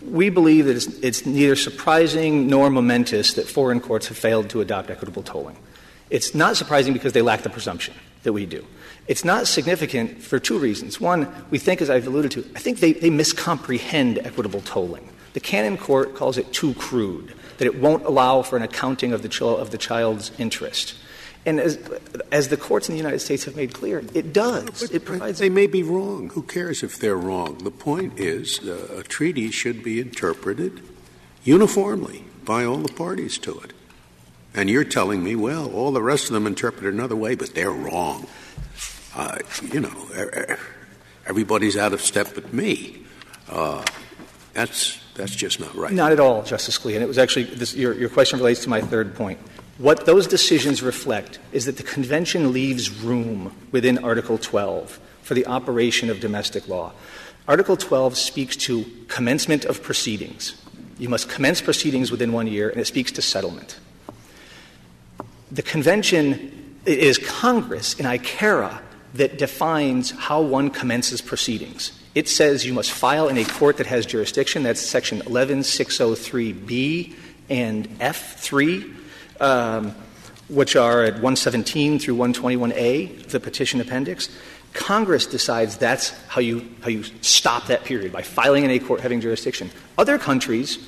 we 0.06 0.30
believe 0.30 0.66
that 0.66 0.76
it's, 0.76 0.86
it's 1.00 1.26
neither 1.26 1.56
surprising 1.56 2.46
nor 2.46 2.70
momentous 2.70 3.34
that 3.34 3.48
foreign 3.48 3.80
courts 3.80 4.06
have 4.06 4.16
failed 4.16 4.48
to 4.48 4.60
adopt 4.60 4.88
equitable 4.88 5.24
tolling. 5.24 5.56
It's 6.10 6.32
not 6.32 6.56
surprising 6.56 6.92
because 6.92 7.12
they 7.12 7.22
lack 7.22 7.42
the 7.42 7.50
presumption 7.50 7.92
that 8.22 8.32
we 8.32 8.46
do. 8.46 8.64
It's 9.08 9.24
not 9.24 9.46
significant 9.46 10.22
for 10.22 10.38
two 10.38 10.58
reasons. 10.58 11.00
One, 11.00 11.32
we 11.50 11.58
think, 11.58 11.80
as 11.80 11.90
I've 11.90 12.06
alluded 12.06 12.32
to, 12.32 12.40
I 12.56 12.58
think 12.58 12.80
they, 12.80 12.92
they 12.92 13.10
miscomprehend 13.10 14.24
equitable 14.24 14.60
tolling. 14.62 15.08
The 15.32 15.40
Cannon 15.40 15.76
court 15.76 16.14
calls 16.14 16.38
it 16.38 16.52
too 16.52 16.74
crude, 16.74 17.34
that 17.58 17.66
it 17.66 17.78
won't 17.78 18.04
allow 18.04 18.42
for 18.42 18.56
an 18.56 18.62
accounting 18.62 19.12
of 19.12 19.22
the, 19.22 19.28
ch- 19.28 19.42
of 19.42 19.70
the 19.70 19.78
child's 19.78 20.32
interest. 20.38 20.96
And 21.44 21.60
as, 21.60 21.78
as 22.32 22.48
the 22.48 22.56
courts 22.56 22.88
in 22.88 22.94
the 22.94 22.98
United 22.98 23.20
States 23.20 23.44
have 23.44 23.54
made 23.54 23.72
clear, 23.72 24.02
it 24.14 24.32
does. 24.32 24.80
But 24.80 24.92
it 24.92 25.04
provides. 25.04 25.38
They 25.38 25.48
may 25.48 25.68
be 25.68 25.84
wrong. 25.84 26.30
Who 26.30 26.42
cares 26.42 26.82
if 26.82 26.98
they're 26.98 27.16
wrong? 27.16 27.58
The 27.58 27.70
point 27.70 28.18
is, 28.18 28.58
uh, 28.58 28.96
a 28.98 29.02
treaty 29.04 29.52
should 29.52 29.84
be 29.84 30.00
interpreted 30.00 30.80
uniformly 31.44 32.24
by 32.44 32.64
all 32.64 32.78
the 32.78 32.92
parties 32.92 33.38
to 33.38 33.60
it. 33.60 33.72
And 34.54 34.68
you're 34.68 34.84
telling 34.84 35.22
me, 35.22 35.36
well, 35.36 35.70
all 35.72 35.92
the 35.92 36.02
rest 36.02 36.26
of 36.26 36.32
them 36.32 36.46
interpret 36.46 36.84
it 36.84 36.92
another 36.92 37.14
way, 37.14 37.36
but 37.36 37.54
they're 37.54 37.70
wrong. 37.70 38.26
Uh, 39.16 39.38
you 39.72 39.81
know, 39.81 40.09
everybody's 41.26 41.76
out 41.76 41.94
of 41.94 42.02
step 42.02 42.29
but 42.35 42.52
me. 42.52 42.98
Uh, 43.48 43.83
that's 44.52 45.00
that's 45.14 45.35
just 45.35 45.59
not 45.59 45.74
right. 45.74 45.92
Not 45.92 46.12
at 46.12 46.20
all, 46.20 46.42
Justice 46.42 46.79
Scalia. 46.79 46.96
And 46.96 47.02
it 47.02 47.09
was 47.09 47.16
actually 47.16 47.44
this, 47.44 47.74
your, 47.74 47.94
your 47.94 48.11
question 48.11 48.38
relates 48.38 48.62
to 48.64 48.68
my 48.68 48.83
third 48.83 49.14
point. 49.14 49.38
What 49.79 50.05
those 50.05 50.26
decisions 50.26 50.83
reflect 50.83 51.38
is 51.52 51.64
that 51.64 51.79
the 51.79 51.83
Convention 51.83 52.52
leaves 52.52 52.90
room 52.90 53.57
within 53.72 54.05
Article 54.05 54.37
12 54.37 55.00
for 55.22 55.33
the 55.33 55.46
operation 55.46 56.11
of 56.11 56.20
domestic 56.20 56.68
law. 56.68 56.92
Article 57.48 57.76
12 57.76 58.18
speaks 58.18 58.55
to 58.57 58.85
commencement 59.09 59.64
of 59.64 59.83
proceedings. 59.83 60.62
You 60.98 61.09
must 61.09 61.31
commence 61.31 61.62
proceedings 61.62 62.11
within 62.11 62.33
one 62.33 62.46
year, 62.46 62.68
and 62.68 62.81
it 62.81 62.87
speaks 62.87 63.12
to 63.12 63.22
settlement. 63.22 63.79
The 65.50 65.62
Convention 65.62 66.81
is 66.85 67.18
Congress 67.18 67.94
in 67.94 68.05
ICARA 68.05 68.81
that 69.14 69.38
defines 69.38 70.10
how 70.10 70.40
one 70.42 70.70
commences 70.70 71.20
proceedings. 71.20 71.92
It 72.14 72.28
says 72.28 72.64
you 72.66 72.72
must 72.72 72.90
file 72.90 73.28
in 73.28 73.36
a 73.38 73.44
court 73.44 73.76
that 73.78 73.86
has 73.86 74.06
jurisdiction. 74.06 74.62
That's 74.62 74.80
Section 74.80 75.20
11603B 75.22 77.14
and 77.48 77.88
F3 77.98 78.96
um, 79.40 79.94
which 80.48 80.76
are 80.76 81.02
at 81.02 81.14
117 81.14 81.98
through 81.98 82.16
121A, 82.16 83.26
the 83.28 83.40
petition 83.40 83.80
appendix. 83.80 84.28
Congress 84.72 85.26
decides 85.26 85.76
that's 85.78 86.10
how 86.28 86.40
you, 86.40 86.68
how 86.82 86.88
you 86.88 87.02
stop 87.22 87.66
that 87.66 87.84
period, 87.84 88.12
by 88.12 88.22
filing 88.22 88.64
in 88.64 88.70
a 88.70 88.78
court 88.78 89.00
having 89.00 89.20
jurisdiction. 89.20 89.70
Other 89.98 90.18
countries 90.18 90.78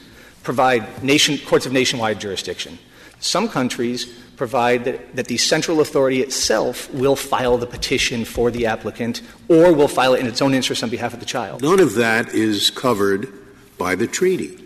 provide 0.42 1.02
nation, 1.02 1.38
courts 1.46 1.66
of 1.66 1.72
nationwide 1.72 2.20
jurisdiction. 2.20 2.78
Some 3.20 3.48
countries 3.48 4.06
provide 4.36 4.84
that, 4.84 5.16
that 5.16 5.26
the 5.26 5.36
central 5.36 5.80
authority 5.80 6.20
itself 6.22 6.92
will 6.94 7.16
file 7.16 7.58
the 7.58 7.66
petition 7.66 8.24
for 8.24 8.50
the 8.50 8.66
applicant 8.66 9.20
or 9.48 9.72
will 9.72 9.88
file 9.88 10.14
it 10.14 10.20
in 10.20 10.26
its 10.26 10.40
own 10.40 10.54
interest 10.54 10.82
on 10.82 10.90
behalf 10.90 11.12
of 11.12 11.20
the 11.20 11.26
child. 11.26 11.62
None 11.62 11.80
of 11.80 11.94
that 11.94 12.34
is 12.34 12.70
covered 12.70 13.28
by 13.76 13.94
the 13.94 14.06
treaty. 14.06 14.58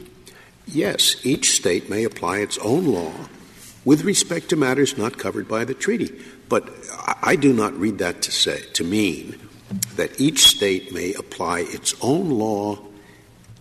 Yes, 0.66 1.16
each 1.24 1.52
state 1.52 1.88
may 1.88 2.04
apply 2.04 2.38
its 2.38 2.58
own 2.58 2.86
law 2.86 3.12
with 3.84 4.04
respect 4.04 4.48
to 4.50 4.56
matters 4.56 4.96
not 4.96 5.18
covered 5.18 5.48
by 5.48 5.64
the 5.64 5.74
treaty. 5.74 6.12
But 6.48 6.68
I 7.22 7.36
do 7.36 7.52
not 7.52 7.74
read 7.74 7.98
that 7.98 8.22
to 8.22 8.30
say 8.30 8.62
to 8.74 8.84
mean 8.84 9.38
that 9.96 10.20
each 10.20 10.44
state 10.44 10.92
may 10.92 11.14
apply 11.14 11.60
its 11.60 11.94
own 12.00 12.30
law 12.30 12.78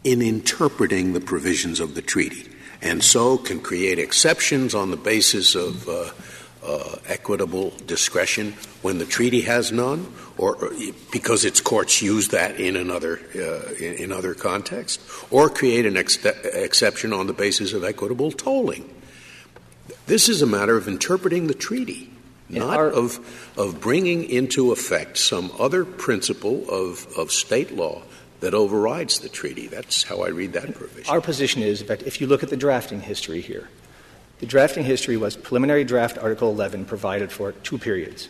in 0.04 0.22
interpreting 0.22 1.14
the 1.14 1.22
provisions 1.22 1.80
of 1.80 1.96
the 1.96 2.02
treaty, 2.02 2.51
and 2.82 3.04
so 3.04 3.38
can 3.38 3.60
create 3.60 4.00
exceptions 4.00 4.74
on 4.74 4.92
the 4.92 4.98
basis 4.98 5.56
of 5.56 5.88
uh, 5.88 6.12
uh, 6.64 6.96
equitable 7.08 7.72
discretion 7.86 8.54
when 8.82 8.98
the 8.98 9.06
treaty 9.06 9.42
has 9.42 9.72
none, 9.72 10.12
or, 10.38 10.56
or 10.56 10.72
because 11.12 11.44
its 11.44 11.60
courts 11.60 12.02
use 12.02 12.30
that 12.30 12.60
in 12.60 12.76
another 12.76 13.20
uh, 13.36 13.74
in, 13.74 13.94
in, 13.96 14.12
other 14.12 14.34
contexts, 14.34 15.26
or 15.32 15.50
create 15.50 15.86
an 15.86 15.98
ex- 15.98 16.24
exception 16.26 17.14
on 17.14 17.28
the 17.28 17.34
basis 17.34 17.74
of 17.74 17.84
equitable 17.84 18.32
tolling. 18.32 18.88
This 20.06 20.30
is 20.30 20.42
a 20.42 20.48
matter 20.48 20.78
of 20.78 20.88
interpreting 20.88 21.48
the 21.48 21.54
treaty, 21.54 22.12
not 22.50 22.78
our, 22.78 22.90
of, 22.90 23.20
of 23.58 23.82
bringing 23.82 24.30
into 24.30 24.72
effect 24.72 25.18
some 25.18 25.52
other 25.58 25.86
principle 25.86 26.70
of, 26.70 27.08
of 27.18 27.32
state 27.32 27.76
law 27.76 28.04
that 28.42 28.54
overrides 28.54 29.20
the 29.20 29.30
treaty. 29.30 29.68
That's 29.68 30.04
how 30.04 30.22
I 30.22 30.30
read 30.30 30.54
that 30.54 30.74
provision. 30.74 31.10
Our 31.10 31.22
position 31.22 31.62
is, 31.62 31.82
in 31.82 31.88
fact, 31.88 32.04
if 32.04 32.20
you 32.20 32.28
look 32.28 32.44
at 32.44 32.50
the 32.50 32.58
drafting 32.58 33.02
history 33.02 33.40
here, 33.40 33.70
the 34.40 34.46
drafting 34.48 34.84
history 34.84 35.16
was 35.16 35.38
preliminary 35.38 35.84
draft 35.84 36.18
Article 36.18 36.50
11 36.50 36.86
provided 36.86 37.32
for 37.32 37.52
two 37.52 37.78
periods. 37.78 38.28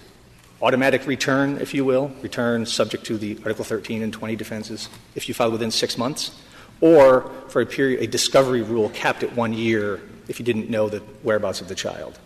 Automatic 0.61 1.07
return, 1.07 1.57
if 1.59 1.73
you 1.73 1.83
will, 1.83 2.11
return 2.21 2.65
subject 2.65 3.05
to 3.05 3.17
the 3.17 3.37
Article 3.39 3.63
13 3.65 4.03
and 4.03 4.13
20 4.13 4.35
defenses 4.35 4.89
if 5.15 5.27
you 5.27 5.33
file 5.33 5.49
within 5.49 5.71
six 5.71 5.97
months, 5.97 6.37
or 6.81 7.31
for 7.47 7.61
a 7.61 7.65
period, 7.65 8.01
a 8.01 8.07
discovery 8.07 8.61
rule 8.61 8.89
capped 8.89 9.23
at 9.23 9.33
one 9.35 9.53
year 9.53 10.01
if 10.27 10.39
you 10.39 10.45
didn't 10.45 10.69
know 10.69 10.89
the 10.89 10.99
whereabouts 11.23 11.61
of 11.61 11.67
the 11.67 11.75
child. 11.75 12.19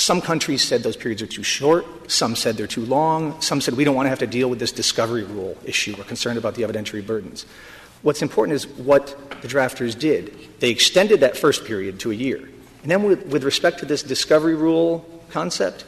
Some 0.00 0.22
countries 0.22 0.62
said 0.62 0.82
those 0.82 0.96
periods 0.96 1.20
are 1.20 1.26
too 1.26 1.42
short. 1.42 2.10
Some 2.10 2.34
said 2.34 2.56
they're 2.56 2.66
too 2.66 2.86
long. 2.86 3.38
Some 3.42 3.60
said 3.60 3.74
we 3.74 3.84
don't 3.84 3.94
want 3.94 4.06
to 4.06 4.08
have 4.10 4.20
to 4.20 4.26
deal 4.26 4.48
with 4.48 4.58
this 4.58 4.72
discovery 4.72 5.24
rule 5.24 5.58
issue. 5.62 5.94
We're 5.94 6.04
concerned 6.04 6.38
about 6.38 6.54
the 6.54 6.62
evidentiary 6.62 7.06
burdens. 7.06 7.44
What's 8.00 8.22
important 8.22 8.54
is 8.56 8.66
what 8.66 9.14
the 9.42 9.46
drafters 9.46 9.98
did. 9.98 10.58
They 10.58 10.70
extended 10.70 11.20
that 11.20 11.36
first 11.36 11.66
period 11.66 12.00
to 12.00 12.12
a 12.12 12.14
year. 12.14 12.38
And 12.80 12.90
then, 12.90 13.02
with, 13.02 13.26
with 13.26 13.44
respect 13.44 13.80
to 13.80 13.84
this 13.84 14.02
discovery 14.02 14.54
rule 14.54 15.04
concept, 15.28 15.84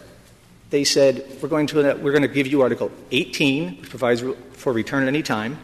they 0.69 0.85
said 0.85 1.27
we're 1.41 1.49
going 1.49 1.67
to 1.69 1.95
we're 1.95 2.13
going 2.13 2.21
to 2.21 2.29
give 2.29 2.47
you 2.47 2.61
Article 2.61 2.91
18, 3.13 3.79
which 3.81 3.89
provides 3.89 4.23
for 4.53 4.75
return 4.75 5.05
at 5.05 5.09
any 5.09 5.23
time. 5.23 5.57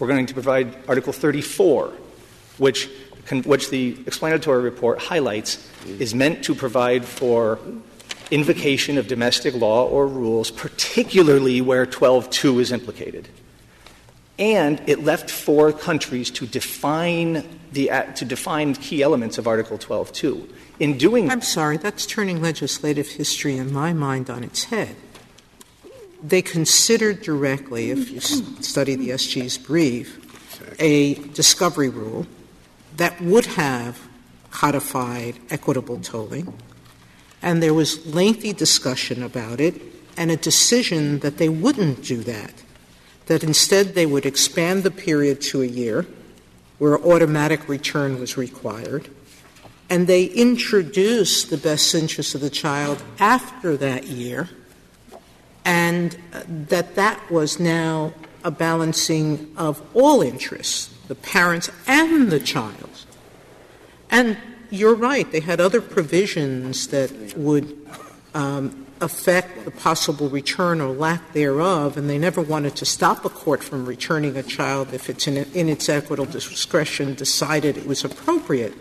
We're 0.00 0.08
going 0.08 0.26
to 0.26 0.34
provide 0.34 0.76
Article 0.88 1.12
34, 1.12 1.92
which 2.58 2.90
which 3.44 3.70
the 3.70 3.96
explanatory 4.06 4.62
report 4.62 4.98
highlights, 4.98 5.68
is 5.86 6.14
meant 6.14 6.44
to 6.44 6.54
provide 6.54 7.04
for 7.04 7.58
invocation 8.30 8.98
of 8.98 9.06
domestic 9.06 9.54
law 9.54 9.86
or 9.86 10.06
rules, 10.06 10.50
particularly 10.50 11.60
where 11.60 11.86
12.2 11.86 12.60
is 12.60 12.72
implicated. 12.72 13.28
And 14.38 14.82
it 14.86 15.04
left 15.04 15.30
for 15.30 15.72
countries 15.72 16.30
to 16.32 16.46
define 16.46 17.60
the 17.72 17.90
to 18.16 18.24
define 18.24 18.74
key 18.74 19.02
elements 19.02 19.38
of 19.38 19.46
Article 19.46 19.78
12.2. 19.78 20.48
In 20.80 20.98
doing, 20.98 21.30
I'm 21.30 21.42
sorry, 21.42 21.76
that's 21.76 22.04
turning 22.06 22.42
legislative 22.42 23.08
history 23.08 23.56
in 23.56 23.72
my 23.72 23.92
mind 23.92 24.30
on 24.30 24.42
its 24.42 24.64
head. 24.64 24.96
They 26.22 26.42
considered 26.42 27.22
directly, 27.22 27.90
if 27.90 28.10
you 28.10 28.20
study 28.20 28.96
the 28.96 29.10
SG's 29.10 29.58
brief, 29.58 30.18
a 30.80 31.14
discovery 31.14 31.90
rule 31.90 32.26
that 32.96 33.20
would 33.20 33.46
have 33.46 34.00
codified 34.50 35.38
equitable 35.50 35.98
tolling, 35.98 36.52
and 37.42 37.62
there 37.62 37.74
was 37.74 38.06
lengthy 38.06 38.52
discussion 38.52 39.22
about 39.22 39.60
it 39.60 39.80
and 40.16 40.30
a 40.30 40.36
decision 40.36 41.18
that 41.18 41.38
they 41.38 41.48
wouldn't 41.48 42.04
do 42.04 42.18
that, 42.18 42.62
that 43.26 43.42
instead 43.42 43.94
they 43.94 44.06
would 44.06 44.24
expand 44.24 44.84
the 44.84 44.90
period 44.90 45.40
to 45.40 45.60
a 45.60 45.66
year 45.66 46.06
where 46.78 46.98
automatic 47.04 47.68
return 47.68 48.20
was 48.20 48.36
required, 48.36 49.08
and 49.90 50.06
they 50.06 50.24
introduced 50.26 51.50
the 51.50 51.56
best 51.56 51.94
interest 51.94 52.34
of 52.34 52.40
the 52.40 52.50
child 52.50 53.02
after 53.18 53.76
that 53.76 54.06
year, 54.06 54.48
and 55.64 56.16
that 56.46 56.94
that 56.94 57.30
was 57.30 57.58
now 57.58 58.12
a 58.44 58.50
balancing 58.50 59.52
of 59.56 59.82
all 59.94 60.22
interests 60.22 60.93
the 61.14 61.28
parents 61.28 61.70
and 61.86 62.30
the 62.30 62.40
child. 62.40 63.04
And 64.10 64.36
you're 64.70 64.94
right, 64.94 65.30
they 65.30 65.40
had 65.40 65.60
other 65.60 65.80
provisions 65.80 66.88
that 66.88 67.36
would 67.36 67.76
um, 68.34 68.86
affect 69.00 69.64
the 69.64 69.70
possible 69.70 70.28
return 70.28 70.80
or 70.80 70.92
lack 70.92 71.32
thereof, 71.32 71.96
and 71.96 72.10
they 72.10 72.18
never 72.18 72.40
wanted 72.40 72.74
to 72.76 72.84
stop 72.84 73.24
a 73.24 73.28
court 73.28 73.62
from 73.62 73.86
returning 73.86 74.36
a 74.36 74.42
child 74.42 74.92
if 74.92 75.08
it's 75.08 75.26
in, 75.26 75.36
in 75.54 75.68
its 75.68 75.88
equitable 75.88 76.30
discretion 76.30 77.14
decided 77.14 77.76
it 77.76 77.86
was 77.86 78.04
appropriate. 78.04 78.74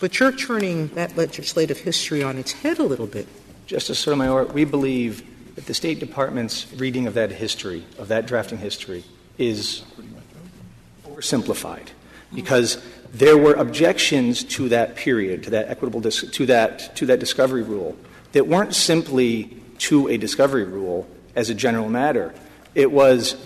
But 0.00 0.18
you're 0.20 0.32
turning 0.32 0.88
that 0.88 1.16
legislative 1.16 1.78
history 1.78 2.22
on 2.22 2.38
its 2.38 2.52
head 2.52 2.78
a 2.78 2.84
little 2.84 3.06
bit. 3.06 3.26
Justice 3.66 3.98
Sotomayor, 3.98 4.46
we 4.46 4.64
believe 4.64 5.22
that 5.56 5.66
the 5.66 5.74
State 5.74 5.98
Department's 5.98 6.72
reading 6.74 7.06
of 7.06 7.14
that 7.14 7.32
history, 7.32 7.84
of 7.98 8.08
that 8.08 8.26
drafting 8.26 8.58
history, 8.58 9.04
is 9.36 9.84
oversimplified 11.18 11.88
because 12.34 12.82
there 13.12 13.38
were 13.38 13.54
objections 13.54 14.44
to 14.44 14.68
that 14.68 14.96
period, 14.96 15.42
to 15.44 15.50
that 15.50 15.68
equitable 15.68 16.00
dis- 16.00 16.30
to 16.30 16.46
that 16.46 16.94
to 16.96 17.06
that 17.06 17.18
discovery 17.18 17.62
rule 17.62 17.96
that 18.32 18.46
weren't 18.46 18.74
simply 18.74 19.56
to 19.78 20.08
a 20.08 20.16
discovery 20.16 20.64
rule 20.64 21.08
as 21.34 21.50
a 21.50 21.54
general 21.54 21.88
matter. 21.88 22.34
It 22.74 22.92
was 22.92 23.36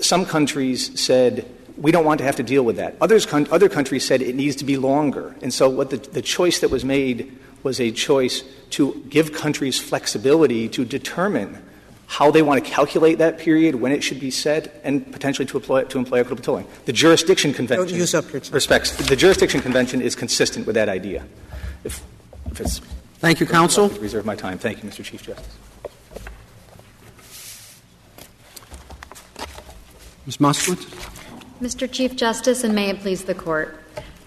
some 0.00 0.26
countries 0.26 0.98
said 1.00 1.48
We 1.76 1.92
don't 1.92 2.04
want 2.04 2.18
to 2.18 2.24
have 2.24 2.36
to 2.36 2.42
deal 2.42 2.64
with 2.64 2.76
that. 2.76 2.96
Others, 3.00 3.26
other 3.32 3.68
countries 3.68 4.04
said 4.04 4.22
it 4.22 4.34
needs 4.34 4.56
to 4.56 4.64
be 4.64 4.78
longer. 4.78 5.36
And 5.42 5.52
so 5.52 5.68
what 5.68 5.90
the, 5.90 5.98
the 5.98 6.22
choice 6.22 6.60
that 6.60 6.70
was 6.70 6.84
made 6.84 7.36
was 7.62 7.80
a 7.80 7.90
choice 7.90 8.42
to 8.70 9.04
give 9.10 9.32
countries 9.32 9.78
flexibility 9.78 10.68
to 10.70 10.84
determine 10.84 11.62
how 12.06 12.30
they 12.30 12.42
want 12.42 12.64
to 12.64 12.70
calculate 12.70 13.18
that 13.18 13.38
period, 13.38 13.74
when 13.74 13.92
it 13.92 14.02
should 14.02 14.20
be 14.20 14.30
set, 14.30 14.80
and 14.84 15.10
potentially 15.12 15.46
to 15.46 15.56
employ, 15.56 15.84
to 15.84 15.98
employ 15.98 16.20
equitable 16.20 16.42
tolling. 16.42 16.66
The 16.84 16.92
jurisdiction 16.92 17.52
convention 17.52 17.86
Don't 17.86 17.96
use 17.96 18.14
up 18.14 18.30
your 18.32 18.40
time. 18.40 18.52
respects 18.54 18.92
the 19.08 19.16
jurisdiction 19.16 19.60
convention 19.60 20.00
is 20.00 20.14
consistent 20.14 20.66
with 20.66 20.74
that 20.76 20.88
idea. 20.88 21.26
If, 21.84 22.02
if 22.50 22.60
it's 22.60 22.80
Thank 23.18 23.40
you, 23.40 23.46
counsel. 23.46 23.88
reserve 23.88 24.24
my 24.26 24.36
time. 24.36 24.58
Thank 24.58 24.82
you, 24.82 24.88
Mr. 24.88 25.02
Chief 25.04 25.22
Justice. 25.22 25.58
Ms. 30.26 30.36
Moskowitz. 30.38 30.84
Mr. 31.60 31.90
Chief 31.90 32.14
Justice, 32.16 32.64
and 32.64 32.74
may 32.74 32.90
it 32.90 33.00
please 33.00 33.24
the 33.24 33.34
Court. 33.34 33.80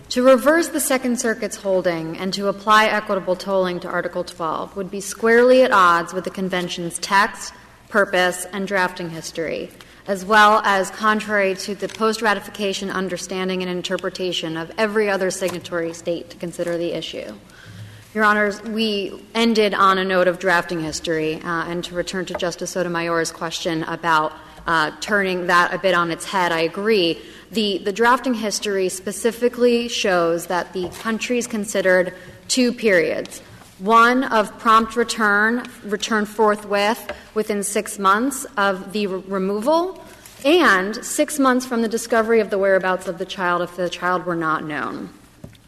To 0.10 0.24
reverse 0.24 0.70
the 0.70 0.80
Second 0.80 1.20
Circuit's 1.20 1.58
holding 1.58 2.18
and 2.18 2.34
to 2.34 2.48
apply 2.48 2.86
equitable 2.86 3.36
tolling 3.36 3.80
to 3.82 3.88
Article 3.88 4.24
12 4.24 4.76
would 4.76 4.90
be 4.90 5.02
squarely 5.02 5.62
at 5.62 5.72
odds 5.72 6.14
with 6.14 6.24
the 6.24 6.32
Convention's 6.32 6.98
text, 6.98 7.54
purpose, 7.90 8.46
and 8.54 8.68
drafting 8.68 9.10
history, 9.10 9.70
as 10.08 10.24
well 10.24 10.62
as 10.64 10.90
contrary 10.92 11.56
to 11.56 11.76
the 11.76 11.88
post 11.88 12.22
ratification 12.22 12.90
understanding 12.90 13.62
and 13.62 13.70
interpretation 13.70 14.56
of 14.56 14.72
every 14.78 15.10
other 15.10 15.30
signatory 15.32 15.94
state 15.94 16.30
to 16.30 16.38
consider 16.38 16.78
the 16.78 16.94
issue. 16.94 17.34
Your 18.14 18.24
Honors, 18.24 18.62
we 18.64 19.22
ended 19.36 19.74
on 19.74 19.98
a 19.98 20.06
note 20.06 20.28
of 20.28 20.40
drafting 20.40 20.80
history, 20.80 21.36
uh, 21.36 21.66
and 21.66 21.84
to 21.84 21.96
return 21.96 22.26
to 22.26 22.34
Justice 22.36 22.72
Sotomayor's 22.72 23.32
question 23.32 23.84
about 23.84 24.34
uh, 24.66 24.92
turning 25.00 25.48
that 25.48 25.74
a 25.74 25.78
bit 25.78 25.96
on 25.96 26.12
its 26.12 26.26
head, 26.26 26.52
I 26.52 26.62
agree. 26.62 27.20
The, 27.52 27.80
the 27.80 27.92
drafting 27.92 28.36
history 28.36 28.90
specifically 28.90 29.88
shows 29.88 30.48
that 30.48 30.74
the 30.74 30.90
countries 30.90 31.48
considered 31.48 32.14
two 32.48 32.72
periods 32.72 33.42
one 33.80 34.26
of 34.26 34.58
prompt 34.60 34.96
return, 34.96 35.66
return 35.84 36.26
forthwith 36.26 37.12
within 37.34 37.64
six 37.64 37.98
months 37.98 38.46
of 38.58 38.94
the 38.94 39.08
re- 39.08 39.24
removal, 39.28 40.04
and 40.46 41.04
six 41.04 41.40
months 41.40 41.66
from 41.66 41.82
the 41.82 41.88
discovery 41.88 42.40
of 42.40 42.50
the 42.50 42.58
whereabouts 42.58 43.08
of 43.08 43.18
the 43.18 43.26
child 43.26 43.62
if 43.62 43.76
the 43.76 43.90
child 43.90 44.26
were 44.26 44.36
not 44.36 44.64
known. 44.64 45.10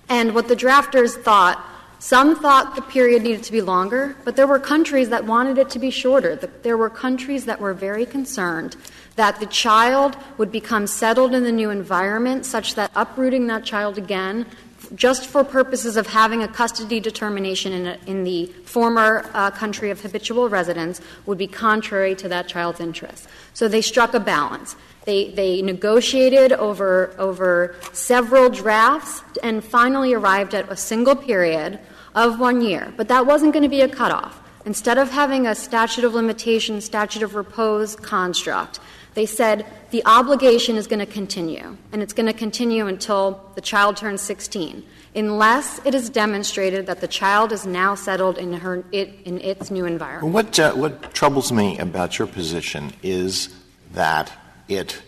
And 0.09 0.35
what 0.35 0.47
the 0.47 0.55
drafters 0.55 1.15
thought 1.15 1.65
some 2.01 2.35
thought 2.35 2.75
the 2.75 2.81
period 2.81 3.21
needed 3.21 3.43
to 3.43 3.51
be 3.51 3.61
longer, 3.61 4.15
but 4.25 4.35
there 4.35 4.47
were 4.47 4.57
countries 4.57 5.09
that 5.09 5.23
wanted 5.23 5.59
it 5.59 5.69
to 5.69 5.77
be 5.77 5.91
shorter. 5.91 6.35
There 6.35 6.75
were 6.75 6.89
countries 6.89 7.45
that 7.45 7.61
were 7.61 7.75
very 7.75 8.07
concerned 8.07 8.75
that 9.17 9.39
the 9.39 9.45
child 9.45 10.17
would 10.39 10.51
become 10.51 10.87
settled 10.87 11.35
in 11.35 11.43
the 11.43 11.51
new 11.51 11.69
environment 11.69 12.47
such 12.47 12.73
that 12.73 12.89
uprooting 12.95 13.45
that 13.47 13.65
child 13.65 13.99
again 13.99 14.47
just 14.95 15.25
for 15.25 15.43
purposes 15.43 15.97
of 15.97 16.07
having 16.07 16.43
a 16.43 16.47
custody 16.47 16.99
determination 16.99 17.71
in, 17.73 17.87
a, 17.87 17.97
in 18.07 18.23
the 18.23 18.45
former 18.65 19.29
uh, 19.33 19.51
country 19.51 19.89
of 19.89 20.01
habitual 20.01 20.49
residence 20.49 21.01
would 21.25 21.37
be 21.37 21.47
contrary 21.47 22.15
to 22.15 22.27
that 22.27 22.47
child's 22.47 22.79
interests. 22.79 23.27
So 23.53 23.67
they 23.67 23.81
struck 23.81 24.13
a 24.13 24.19
balance. 24.19 24.75
They, 25.05 25.31
they 25.31 25.61
negotiated 25.61 26.53
over, 26.53 27.15
over 27.17 27.75
several 27.91 28.49
drafts 28.49 29.23
and 29.41 29.63
finally 29.63 30.13
arrived 30.13 30.53
at 30.53 30.69
a 30.71 30.75
single 30.75 31.15
period 31.15 31.79
of 32.13 32.39
one 32.39 32.61
year. 32.61 32.93
But 32.97 33.07
that 33.07 33.25
wasn't 33.25 33.53
going 33.53 33.63
to 33.63 33.69
be 33.69 33.81
a 33.81 33.89
cutoff. 33.89 34.39
Instead 34.65 34.97
of 34.99 35.09
having 35.09 35.47
a 35.47 35.55
statute 35.55 36.03
of 36.03 36.13
limitation, 36.13 36.81
statute 36.81 37.23
of 37.23 37.33
repose 37.33 37.95
construct, 37.95 38.79
they 39.15 39.25
said 39.25 39.65
the 39.91 40.03
obligation 40.05 40.77
is 40.77 40.87
going 40.87 40.99
to 40.99 41.05
continue, 41.05 41.77
and 41.91 42.01
it's 42.01 42.13
going 42.13 42.25
to 42.25 42.33
continue 42.33 42.87
until 42.87 43.45
the 43.55 43.61
child 43.61 43.97
turns 43.97 44.21
16, 44.21 44.83
unless 45.15 45.85
it 45.85 45.93
is 45.93 46.09
demonstrated 46.09 46.85
that 46.87 47.01
the 47.01 47.07
child 47.07 47.51
is 47.51 47.65
now 47.65 47.93
settled 47.93 48.37
in, 48.37 48.53
her, 48.53 48.83
it, 48.93 49.13
in 49.25 49.39
its 49.41 49.69
new 49.69 49.85
environment. 49.85 50.33
What, 50.33 50.57
uh, 50.59 50.73
what 50.73 51.13
troubles 51.13 51.51
me 51.51 51.77
about 51.77 52.17
your 52.17 52.27
position 52.27 52.93
is 53.03 53.49
that 53.93 54.31
it 54.69 55.01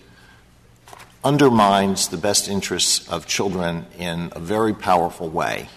undermines 1.23 2.09
the 2.09 2.17
best 2.17 2.49
interests 2.49 3.07
of 3.07 3.25
children 3.25 3.85
in 3.97 4.33
a 4.35 4.39
very 4.39 4.73
powerful 4.73 5.29
way, 5.29 5.69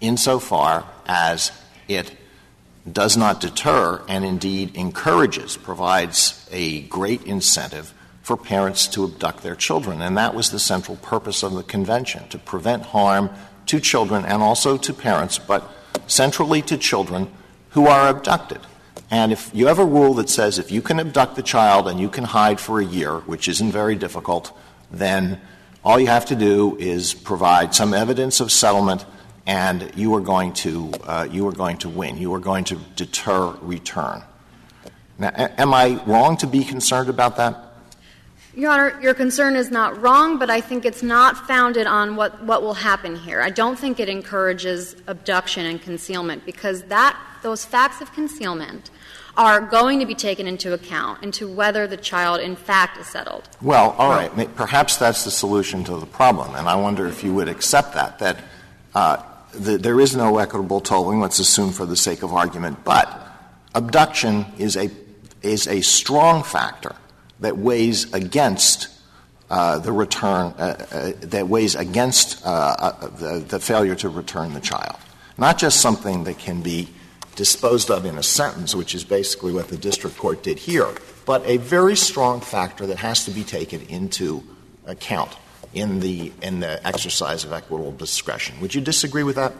insofar 0.00 0.86
as 1.06 1.52
it 1.88 2.10
does 2.90 3.18
not 3.18 3.40
deter 3.40 4.00
and 4.08 4.24
indeed 4.24 4.74
encourages, 4.74 5.58
provides 5.58 6.48
a 6.50 6.82
great 6.82 7.22
incentive 7.24 7.92
for 8.26 8.36
parents 8.36 8.88
to 8.88 9.04
abduct 9.04 9.44
their 9.44 9.54
children. 9.54 10.02
And 10.02 10.18
that 10.18 10.34
was 10.34 10.50
the 10.50 10.58
central 10.58 10.96
purpose 10.96 11.44
of 11.44 11.52
the 11.52 11.62
convention 11.62 12.26
to 12.30 12.38
prevent 12.38 12.86
harm 12.86 13.30
to 13.66 13.78
children 13.78 14.24
and 14.24 14.42
also 14.42 14.76
to 14.78 14.92
parents, 14.92 15.38
but 15.38 15.70
centrally 16.08 16.60
to 16.62 16.76
children 16.76 17.30
who 17.70 17.86
are 17.86 18.08
abducted. 18.08 18.58
And 19.12 19.30
if 19.30 19.52
you 19.54 19.68
have 19.68 19.78
a 19.78 19.84
rule 19.84 20.12
that 20.14 20.28
says 20.28 20.58
if 20.58 20.72
you 20.72 20.82
can 20.82 20.98
abduct 20.98 21.36
the 21.36 21.42
child 21.44 21.86
and 21.86 22.00
you 22.00 22.08
can 22.08 22.24
hide 22.24 22.58
for 22.58 22.80
a 22.80 22.84
year, 22.84 23.18
which 23.30 23.46
isn't 23.46 23.70
very 23.70 23.94
difficult, 23.94 24.52
then 24.90 25.40
all 25.84 26.00
you 26.00 26.08
have 26.08 26.26
to 26.26 26.34
do 26.34 26.76
is 26.78 27.14
provide 27.14 27.76
some 27.76 27.94
evidence 27.94 28.40
of 28.40 28.50
settlement 28.50 29.06
and 29.46 29.92
you 29.94 30.12
are 30.16 30.20
going 30.20 30.52
to 30.52 30.90
uh, 31.04 31.28
you 31.30 31.46
are 31.46 31.52
going 31.52 31.78
to 31.78 31.88
win. 31.88 32.18
You 32.18 32.34
are 32.34 32.40
going 32.40 32.64
to 32.64 32.76
deter 32.96 33.50
return. 33.62 34.24
Now, 35.16 35.28
a- 35.28 35.60
am 35.60 35.72
I 35.72 36.02
wrong 36.06 36.36
to 36.38 36.48
be 36.48 36.64
concerned 36.64 37.08
about 37.08 37.36
that? 37.36 37.65
Your 38.56 38.72
Honor, 38.72 38.98
your 39.02 39.12
concern 39.12 39.54
is 39.54 39.70
not 39.70 40.00
wrong, 40.00 40.38
but 40.38 40.48
I 40.48 40.62
think 40.62 40.86
it's 40.86 41.02
not 41.02 41.46
founded 41.46 41.86
on 41.86 42.16
what, 42.16 42.42
what 42.42 42.62
will 42.62 42.72
happen 42.72 43.14
here. 43.14 43.42
I 43.42 43.50
don't 43.50 43.78
think 43.78 44.00
it 44.00 44.08
encourages 44.08 44.96
abduction 45.06 45.66
and 45.66 45.80
concealment 45.80 46.46
because 46.46 46.82
that 46.84 47.20
those 47.42 47.66
facts 47.66 48.00
of 48.00 48.14
concealment 48.14 48.90
are 49.36 49.60
going 49.60 50.00
to 50.00 50.06
be 50.06 50.14
taken 50.14 50.46
into 50.46 50.72
account 50.72 51.22
into 51.22 51.46
whether 51.46 51.86
the 51.86 51.98
child 51.98 52.40
in 52.40 52.56
fact 52.56 52.96
is 52.96 53.06
settled. 53.06 53.46
Well, 53.60 53.90
all 53.98 54.08
right. 54.08 54.32
Perhaps 54.56 54.96
that's 54.96 55.24
the 55.24 55.30
solution 55.30 55.84
to 55.84 55.98
the 55.98 56.06
problem, 56.06 56.54
and 56.54 56.66
I 56.66 56.76
wonder 56.76 57.06
if 57.06 57.22
you 57.22 57.34
would 57.34 57.48
accept 57.48 57.92
that 57.92 58.18
that. 58.20 58.38
Uh, 58.94 59.22
the, 59.52 59.78
there 59.78 60.00
is 60.00 60.14
no 60.14 60.38
equitable 60.38 60.80
tolling, 60.80 61.20
let's 61.20 61.38
assume 61.38 61.72
for 61.72 61.86
the 61.86 61.96
sake 61.96 62.22
of 62.22 62.34
argument, 62.34 62.84
but 62.84 63.08
abduction 63.74 64.44
is 64.58 64.76
a, 64.76 64.90
is 65.42 65.66
a 65.66 65.80
strong 65.80 66.42
factor 66.42 66.94
that 67.40 67.56
weighs 67.58 68.12
against 68.12 68.88
uh, 69.48 69.78
the 69.78 69.92
return, 69.92 70.52
uh, 70.58 70.86
uh, 70.90 71.12
that 71.20 71.48
weighs 71.48 71.74
against 71.74 72.42
the, 72.42 73.44
the 73.48 73.60
failure 73.60 73.94
to 73.94 74.08
return 74.08 74.54
the 74.54 74.60
child. 74.60 74.96
Not 75.38 75.58
just 75.58 75.80
something 75.80 76.24
that 76.24 76.38
can 76.38 76.62
be 76.62 76.88
disposed 77.36 77.90
of 77.90 78.06
in 78.06 78.18
a 78.18 78.22
sentence, 78.22 78.74
which 78.74 78.94
is 78.94 79.04
basically 79.04 79.52
what 79.52 79.68
the 79.68 79.76
district 79.76 80.16
court 80.16 80.42
did 80.42 80.58
here, 80.58 80.88
but 81.26 81.46
a 81.46 81.58
very 81.58 81.94
strong 81.94 82.40
factor 82.40 82.86
that 82.86 82.98
has 82.98 83.24
to 83.26 83.30
be 83.30 83.44
taken 83.44 83.82
into 83.82 84.42
account 84.86 85.30
in 85.74 86.00
the, 86.00 86.32
in 86.42 86.60
the 86.60 86.84
exercise 86.86 87.44
of 87.44 87.52
equitable 87.52 87.92
discretion. 87.92 88.58
Would 88.60 88.74
you 88.74 88.80
disagree 88.80 89.22
with 89.22 89.36
that? 89.36 89.52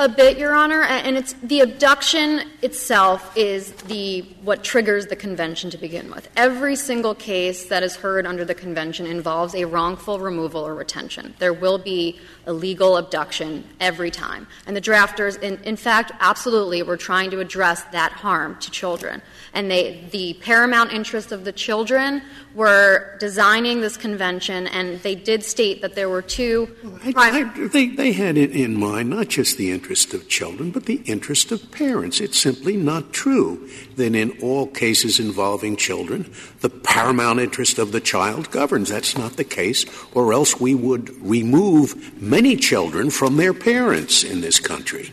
A 0.00 0.08
bit, 0.08 0.38
Your 0.38 0.54
Honor, 0.54 0.82
and 0.84 1.16
it's 1.16 1.32
the 1.42 1.58
abduction 1.58 2.48
itself 2.62 3.36
is 3.36 3.72
the 3.72 4.20
what 4.44 4.62
triggers 4.62 5.08
the 5.08 5.16
convention 5.16 5.70
to 5.70 5.76
begin 5.76 6.08
with. 6.08 6.28
Every 6.36 6.76
single 6.76 7.16
case 7.16 7.66
that 7.66 7.82
is 7.82 7.96
heard 7.96 8.24
under 8.24 8.44
the 8.44 8.54
convention 8.54 9.08
involves 9.08 9.56
a 9.56 9.64
wrongful 9.64 10.20
removal 10.20 10.64
or 10.64 10.76
retention. 10.76 11.34
There 11.40 11.52
will 11.52 11.78
be 11.78 12.20
illegal 12.46 12.96
abduction 12.96 13.64
every 13.80 14.12
time. 14.12 14.46
And 14.68 14.76
the 14.76 14.80
drafters 14.80 15.42
in, 15.42 15.58
in 15.64 15.74
fact 15.74 16.12
absolutely 16.20 16.80
were 16.84 16.96
trying 16.96 17.32
to 17.32 17.40
address 17.40 17.82
that 17.86 18.12
harm 18.12 18.56
to 18.60 18.70
children. 18.70 19.20
And 19.52 19.68
they 19.68 20.06
the 20.12 20.34
paramount 20.34 20.92
interest 20.92 21.32
of 21.32 21.44
the 21.44 21.52
children 21.52 22.22
were 22.54 23.16
designing 23.18 23.80
this 23.80 23.96
convention 23.96 24.68
and 24.68 25.00
they 25.02 25.16
did 25.16 25.42
state 25.42 25.82
that 25.82 25.96
there 25.96 26.08
were 26.08 26.22
two 26.22 26.72
I, 27.04 27.12
I, 27.16 27.68
they, 27.68 27.88
they 27.88 28.12
had 28.12 28.38
it 28.38 28.52
in 28.52 28.78
mind 28.78 29.10
not 29.10 29.26
just 29.28 29.56
the 29.56 29.70
interest 29.72 29.87
of 30.14 30.28
children, 30.28 30.70
but 30.70 30.86
the 30.86 31.02
interest 31.04 31.52
of 31.52 31.70
parents. 31.70 32.20
It's 32.20 32.38
simply 32.38 32.76
not 32.76 33.12
true 33.12 33.68
that 33.96 34.14
in 34.14 34.38
all 34.42 34.66
cases 34.66 35.18
involving 35.18 35.76
children, 35.76 36.32
the 36.60 36.70
paramount 36.70 37.40
interest 37.40 37.78
of 37.78 37.92
the 37.92 38.00
child 38.00 38.50
governs. 38.50 38.90
That's 38.90 39.16
not 39.16 39.36
the 39.36 39.44
case, 39.44 39.84
or 40.14 40.32
else 40.32 40.60
we 40.60 40.74
would 40.74 41.10
remove 41.22 42.20
many 42.20 42.56
children 42.56 43.10
from 43.10 43.36
their 43.36 43.54
parents 43.54 44.22
in 44.22 44.40
this 44.40 44.60
country. 44.60 45.12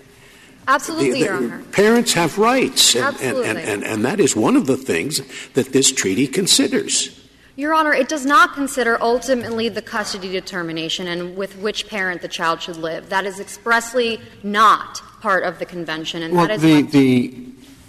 Absolutely, 0.67 1.11
the, 1.11 1.19
the, 1.19 1.25
Your 1.25 1.35
Honor. 1.35 1.63
Parents 1.71 2.13
have 2.13 2.37
rights, 2.37 2.95
and, 2.95 3.05
Absolutely. 3.05 3.47
and, 3.49 3.59
and, 3.59 3.83
and 3.83 4.05
that 4.05 4.19
is 4.19 4.35
one 4.35 4.55
of 4.55 4.65
the 4.65 4.77
things 4.77 5.21
that 5.53 5.71
this 5.73 5.91
treaty 5.91 6.27
considers. 6.27 7.24
Your 7.57 7.73
Honor, 7.73 7.93
it 7.93 8.09
does 8.09 8.25
not 8.25 8.53
consider 8.53 9.01
ultimately 9.01 9.69
the 9.69 9.81
custody 9.81 10.29
determination 10.29 11.07
and 11.07 11.37
with 11.37 11.57
which 11.57 11.87
parent 11.87 12.21
the 12.21 12.27
child 12.27 12.61
should 12.61 12.75
live. 12.75 13.09
That 13.09 13.25
is 13.25 13.39
expressly 13.39 14.19
not 14.43 15.01
part 15.21 15.43
of 15.43 15.59
the 15.59 15.65
convention, 15.65 16.21
and 16.21 16.33
well, 16.33 16.47
that 16.47 16.55
is 16.55 16.61
the, 16.61 16.81
the 16.81 17.45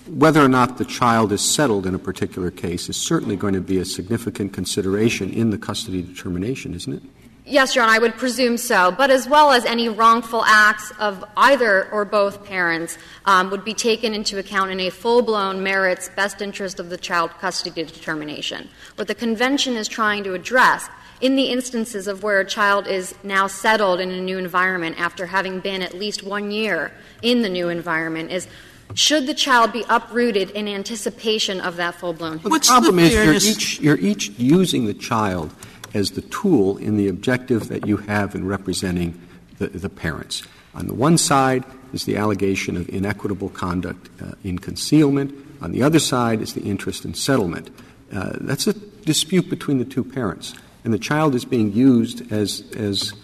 whether 0.06 0.40
or 0.40 0.48
not 0.48 0.78
the 0.78 0.84
child 0.84 1.32
is 1.32 1.40
settled 1.40 1.84
in 1.84 1.94
a 1.94 1.98
particular 1.98 2.52
case 2.52 2.88
is 2.88 2.96
certainly 2.96 3.34
going 3.34 3.54
to 3.54 3.60
be 3.60 3.78
a 3.78 3.84
significant 3.84 4.52
consideration 4.52 5.32
in 5.32 5.50
the 5.50 5.58
custody 5.58 6.00
determination, 6.00 6.72
isn't 6.74 6.92
it? 6.92 7.02
Yes, 7.48 7.76
Your 7.76 7.84
Honor, 7.84 7.92
I 7.92 7.98
would 8.00 8.16
presume 8.16 8.58
so. 8.58 8.90
But 8.90 9.12
as 9.12 9.28
well 9.28 9.52
as 9.52 9.64
any 9.64 9.88
wrongful 9.88 10.44
acts 10.44 10.90
of 10.98 11.24
either 11.36 11.88
or 11.90 12.04
both 12.04 12.44
parents 12.44 12.98
um, 13.24 13.50
would 13.50 13.64
be 13.64 13.72
taken 13.72 14.14
into 14.14 14.38
account 14.38 14.72
in 14.72 14.80
a 14.80 14.90
full 14.90 15.22
blown 15.22 15.62
merits 15.62 16.10
best 16.16 16.42
interest 16.42 16.80
of 16.80 16.90
the 16.90 16.96
child 16.96 17.30
custody 17.38 17.84
determination. 17.84 18.68
What 18.96 19.06
the 19.06 19.14
convention 19.14 19.76
is 19.76 19.86
trying 19.86 20.24
to 20.24 20.34
address 20.34 20.88
in 21.20 21.36
the 21.36 21.44
instances 21.44 22.08
of 22.08 22.24
where 22.24 22.40
a 22.40 22.44
child 22.44 22.88
is 22.88 23.14
now 23.22 23.46
settled 23.46 24.00
in 24.00 24.10
a 24.10 24.20
new 24.20 24.38
environment 24.38 24.98
after 24.98 25.26
having 25.26 25.60
been 25.60 25.82
at 25.82 25.94
least 25.94 26.24
one 26.24 26.50
year 26.50 26.92
in 27.22 27.42
the 27.42 27.48
new 27.48 27.68
environment 27.68 28.32
is 28.32 28.48
should 28.94 29.26
the 29.26 29.34
child 29.34 29.72
be 29.72 29.84
uprooted 29.88 30.50
in 30.50 30.68
anticipation 30.68 31.60
of 31.60 31.76
that 31.76 31.94
full 31.94 32.12
blown 32.12 32.40
well, 32.42 32.58
the 32.58 32.66
problem 32.66 32.96
the 32.96 33.02
is 33.02 33.12
you're 33.14 33.52
each, 33.52 33.80
you're 33.80 33.98
each 33.98 34.28
using 34.38 34.86
the 34.86 34.94
child 34.94 35.52
as 35.96 36.10
the 36.10 36.20
tool 36.22 36.76
in 36.76 36.96
the 36.96 37.08
objective 37.08 37.68
that 37.68 37.86
you 37.86 37.96
have 37.96 38.34
in 38.34 38.46
representing 38.46 39.18
the, 39.58 39.88
parents. 39.88 40.42
On 40.74 40.86
the 40.86 40.94
one 40.94 41.16
side 41.16 41.64
is 41.94 42.04
the 42.04 42.16
allegation 42.16 42.76
of 42.76 42.86
inequitable 42.90 43.48
conduct 43.48 44.10
uh, 44.20 44.32
in 44.44 44.58
concealment. 44.58 45.34
On 45.62 45.72
the 45.72 45.82
other 45.82 45.98
side 45.98 46.42
is 46.42 46.52
the 46.52 46.60
interest 46.60 47.06
in 47.06 47.14
settlement. 47.14 47.70
Uh, 48.12 48.36
that's 48.42 48.66
a 48.66 48.74
dispute 48.74 49.48
between 49.48 49.78
the 49.78 49.86
two 49.86 50.04
parents, 50.04 50.54
and 50.84 50.92
the 50.92 50.98
child 50.98 51.34
is 51.34 51.46
being 51.46 51.72
used 51.72 52.30
as 52.30 52.62
as 52.76 53.14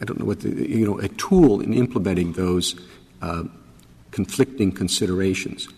I 0.00 0.04
don't 0.04 0.18
know 0.18 0.24
what 0.24 0.40
the 0.40 0.50
you 0.50 0.86
know 0.86 0.98
a 0.98 1.08
tool 1.08 1.60
in 1.60 1.74
implementing 1.74 2.32
those 2.32 2.74
uh, 3.20 3.44
conflicting 4.10 4.72
considerations. 4.72 5.68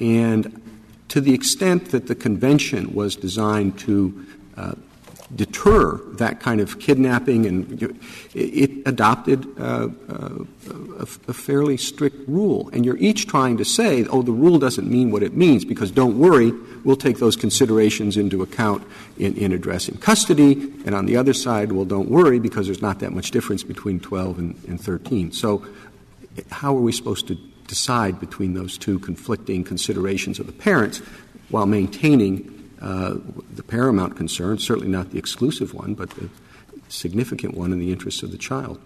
And 0.00 0.62
to 1.08 1.20
the 1.20 1.32
extent 1.32 1.90
that 1.92 2.08
the 2.08 2.14
convention 2.14 2.94
was 2.94 3.16
designed 3.16 3.78
to 3.80 4.26
deter 5.34 5.96
that 6.14 6.40
kind 6.40 6.60
of 6.60 6.78
kidnapping, 6.78 7.46
and 7.46 7.96
it 8.34 8.70
adopted 8.86 9.46
uh, 9.58 9.88
uh, 10.08 10.44
a, 11.00 11.06
fairly 11.06 11.76
strict 11.76 12.28
rule. 12.28 12.70
And 12.72 12.84
you're 12.84 12.96
each 12.98 13.26
trying 13.26 13.56
to 13.56 13.64
say, 13.64 14.04
oh, 14.06 14.22
the 14.22 14.32
rule 14.32 14.58
doesn't 14.58 14.88
mean 14.88 15.10
what 15.10 15.22
it 15.22 15.34
means, 15.34 15.64
because 15.64 15.90
don't 15.90 16.18
worry, 16.18 16.52
we'll 16.84 16.96
take 16.96 17.18
those 17.18 17.34
considerations 17.34 18.16
into 18.16 18.42
account 18.42 18.86
in, 19.18 19.36
in 19.36 19.52
addressing 19.52 19.96
custody. 19.98 20.72
And 20.84 20.94
on 20.94 21.06
the 21.06 21.16
other 21.16 21.32
side, 21.32 21.72
well, 21.72 21.84
don't 21.84 22.08
worry, 22.08 22.38
because 22.38 22.66
there's 22.66 22.82
not 22.82 23.00
that 23.00 23.12
much 23.12 23.32
difference 23.32 23.64
between 23.64 23.98
12 23.98 24.38
and, 24.38 24.80
13. 24.80 25.32
So, 25.32 25.66
how 26.50 26.76
are 26.76 26.80
we 26.80 26.92
supposed 26.92 27.26
to 27.28 27.34
decide 27.66 28.20
between 28.20 28.54
those 28.54 28.78
two 28.78 28.98
conflicting 29.00 29.64
considerations 29.64 30.38
of 30.38 30.46
the 30.46 30.52
parents 30.52 30.98
while 31.48 31.66
maintaining 31.66 32.55
the 32.78 33.64
paramount 33.66 34.16
concern, 34.16 34.58
certainly 34.58 34.88
not 34.88 35.10
the 35.10 35.18
exclusive 35.18 35.74
one, 35.74 35.94
but 35.94 36.10
the 36.10 36.28
significant 36.88 37.56
one 37.56 37.72
in 37.72 37.78
the 37.78 37.92
interests 37.92 38.22
of 38.22 38.30
the 38.30 38.38
child. 38.38 38.80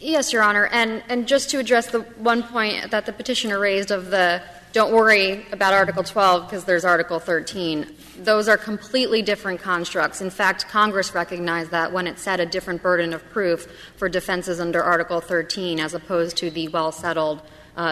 Yes, 0.00 0.32
Your 0.32 0.42
Honor. 0.42 0.66
And, 0.66 1.02
and 1.08 1.26
just 1.26 1.50
to 1.50 1.58
address 1.58 1.88
the 1.88 2.00
one 2.00 2.42
point 2.42 2.90
that 2.90 3.06
the 3.06 3.12
petitioner 3.12 3.58
raised 3.58 3.90
of 3.90 4.10
the 4.10 4.42
don't 4.72 4.92
worry 4.92 5.46
about 5.50 5.72
Article 5.72 6.04
12 6.04 6.46
because 6.46 6.64
there's 6.64 6.84
Article 6.84 7.18
13. 7.18 7.86
Those 8.22 8.48
are 8.48 8.58
completely 8.58 9.22
different 9.22 9.60
constructs. 9.60 10.20
In 10.20 10.28
fact, 10.28 10.68
Congress 10.68 11.14
recognized 11.14 11.70
that 11.70 11.90
when 11.90 12.06
it 12.06 12.18
set 12.18 12.38
a 12.38 12.46
different 12.46 12.82
burden 12.82 13.14
of 13.14 13.28
proof 13.30 13.66
for 13.96 14.08
defenses 14.10 14.60
under 14.60 14.82
Article 14.82 15.20
13 15.20 15.80
as 15.80 15.94
opposed 15.94 16.36
to 16.36 16.50
the 16.50 16.68
well 16.68 16.92
settled 16.92 17.40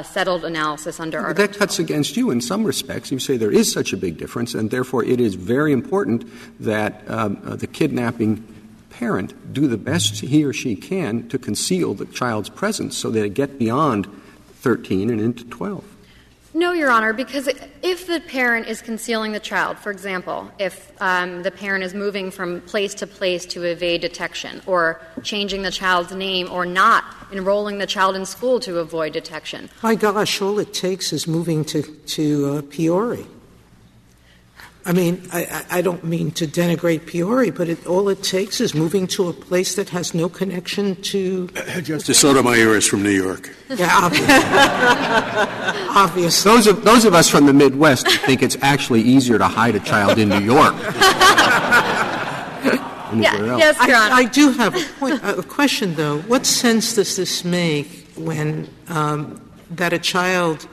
settled 0.02 0.44
analysis 0.44 0.98
under 0.98 1.18
Article 1.20 1.46
That 1.46 1.56
cuts 1.56 1.78
against 1.78 2.16
you 2.16 2.30
in 2.30 2.40
some 2.40 2.64
respects. 2.64 3.12
You 3.12 3.18
say 3.18 3.36
there 3.36 3.52
is 3.52 3.70
such 3.72 3.92
a 3.92 3.96
big 3.96 4.18
difference, 4.18 4.54
and 4.54 4.70
therefore 4.70 5.04
it 5.04 5.20
is 5.20 5.34
very 5.34 5.72
important 5.72 6.28
that 6.60 7.08
um, 7.08 7.40
uh, 7.44 7.56
the 7.56 7.66
kidnapping 7.66 8.44
parent 8.90 9.52
do 9.52 9.68
the 9.68 9.76
best 9.76 10.20
he 10.20 10.44
or 10.44 10.52
she 10.52 10.74
can 10.74 11.28
to 11.28 11.38
conceal 11.38 11.94
the 11.94 12.06
child's 12.06 12.48
presence 12.48 12.96
so 12.96 13.10
that 13.10 13.24
it 13.24 13.34
get 13.34 13.58
beyond 13.58 14.08
13 14.54 15.10
and 15.10 15.20
into 15.20 15.44
12. 15.44 15.84
No, 16.54 16.72
Your 16.72 16.90
Honor, 16.90 17.12
because 17.12 17.50
if 17.82 18.06
the 18.06 18.18
parent 18.18 18.66
is 18.66 18.80
concealing 18.80 19.32
the 19.32 19.40
child, 19.40 19.76
for 19.76 19.90
example, 19.90 20.50
if 20.58 20.90
um, 21.02 21.42
the 21.42 21.50
parent 21.50 21.84
is 21.84 21.92
moving 21.92 22.30
from 22.30 22.62
place 22.62 22.94
to 22.94 23.06
place 23.06 23.44
to 23.46 23.62
evade 23.64 24.00
detection, 24.00 24.62
or 24.64 25.02
changing 25.22 25.60
the 25.60 25.70
child's 25.70 26.12
name, 26.12 26.50
or 26.50 26.64
not 26.64 27.04
enrolling 27.32 27.78
the 27.78 27.86
child 27.86 28.16
in 28.16 28.26
school 28.26 28.60
to 28.60 28.78
avoid 28.78 29.12
detection. 29.12 29.68
My 29.82 29.94
gosh, 29.94 30.40
all 30.40 30.58
it 30.58 30.72
takes 30.72 31.12
is 31.12 31.26
moving 31.26 31.64
to, 31.66 31.82
to 31.82 32.56
uh, 32.56 32.62
Peoria. 32.68 33.24
I 34.86 34.92
mean, 34.92 35.20
I, 35.32 35.64
I, 35.68 35.82
don't 35.82 36.04
mean 36.04 36.30
to 36.32 36.46
denigrate 36.46 37.06
Peoria, 37.06 37.50
but 37.50 37.68
it, 37.68 37.84
all 37.88 38.08
it 38.08 38.22
takes 38.22 38.60
is 38.60 38.72
moving 38.72 39.08
to 39.08 39.28
a 39.28 39.32
place 39.32 39.74
that 39.74 39.88
has 39.88 40.14
no 40.14 40.28
connection 40.28 40.94
to. 41.02 41.48
Justice 41.82 42.20
Sotomayor 42.20 42.76
is 42.76 42.86
from 42.86 43.02
New 43.02 43.10
York. 43.10 43.52
Yeah, 43.68 43.88
obviously. 45.96 46.52
Those 46.52 46.68
of, 46.68 46.84
those 46.84 47.04
of 47.04 47.14
us 47.14 47.28
from 47.28 47.46
the 47.46 47.52
Midwest 47.52 48.06
think 48.06 48.44
it's 48.44 48.56
actually 48.62 49.02
easier 49.02 49.38
to 49.38 49.48
hide 49.48 49.74
a 49.74 49.80
child 49.80 50.20
in 50.20 50.28
New 50.28 50.38
York. 50.38 50.74
yeah, 53.22 53.56
yes, 53.56 53.86
Your 53.86 53.96
Honor. 53.96 54.14
I, 54.14 54.18
I 54.18 54.24
do 54.24 54.50
have 54.52 54.74
a, 54.74 54.98
point, 54.98 55.20
a, 55.22 55.42
question, 55.42 55.94
though. 55.94 56.20
What 56.22 56.46
sense 56.46 56.94
does 56.94 57.16
this 57.16 57.44
make 57.44 58.06
when 58.16 58.68
um, 58.88 59.40
that 59.70 59.92
a 59.92 59.98
child 59.98 60.68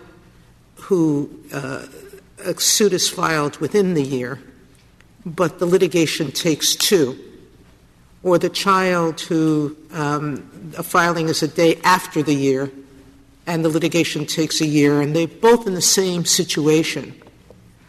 who 0.75 1.29
uh, 1.53 1.85
a 2.43 2.59
suit 2.59 2.93
is 2.93 3.09
filed 3.09 3.57
within 3.57 3.93
the 3.93 4.03
year, 4.03 4.39
but 5.25 5.59
the 5.59 5.65
litigation 5.65 6.31
takes 6.31 6.75
two, 6.75 7.17
or 8.21 8.37
the 8.37 8.49
child 8.49 9.21
who 9.21 9.75
um, 9.91 10.73
a 10.77 10.83
filing 10.83 11.29
is 11.29 11.43
a 11.43 11.47
day 11.47 11.79
after 11.83 12.21
the 12.23 12.35
year 12.35 12.71
and 13.45 13.63
the 13.63 13.69
litigation 13.69 14.25
takes 14.25 14.61
a 14.61 14.65
year 14.65 15.01
and 15.01 15.15
they're 15.15 15.27
both 15.27 15.67
in 15.67 15.73
the 15.73 15.81
same 15.81 16.25
situation. 16.25 17.13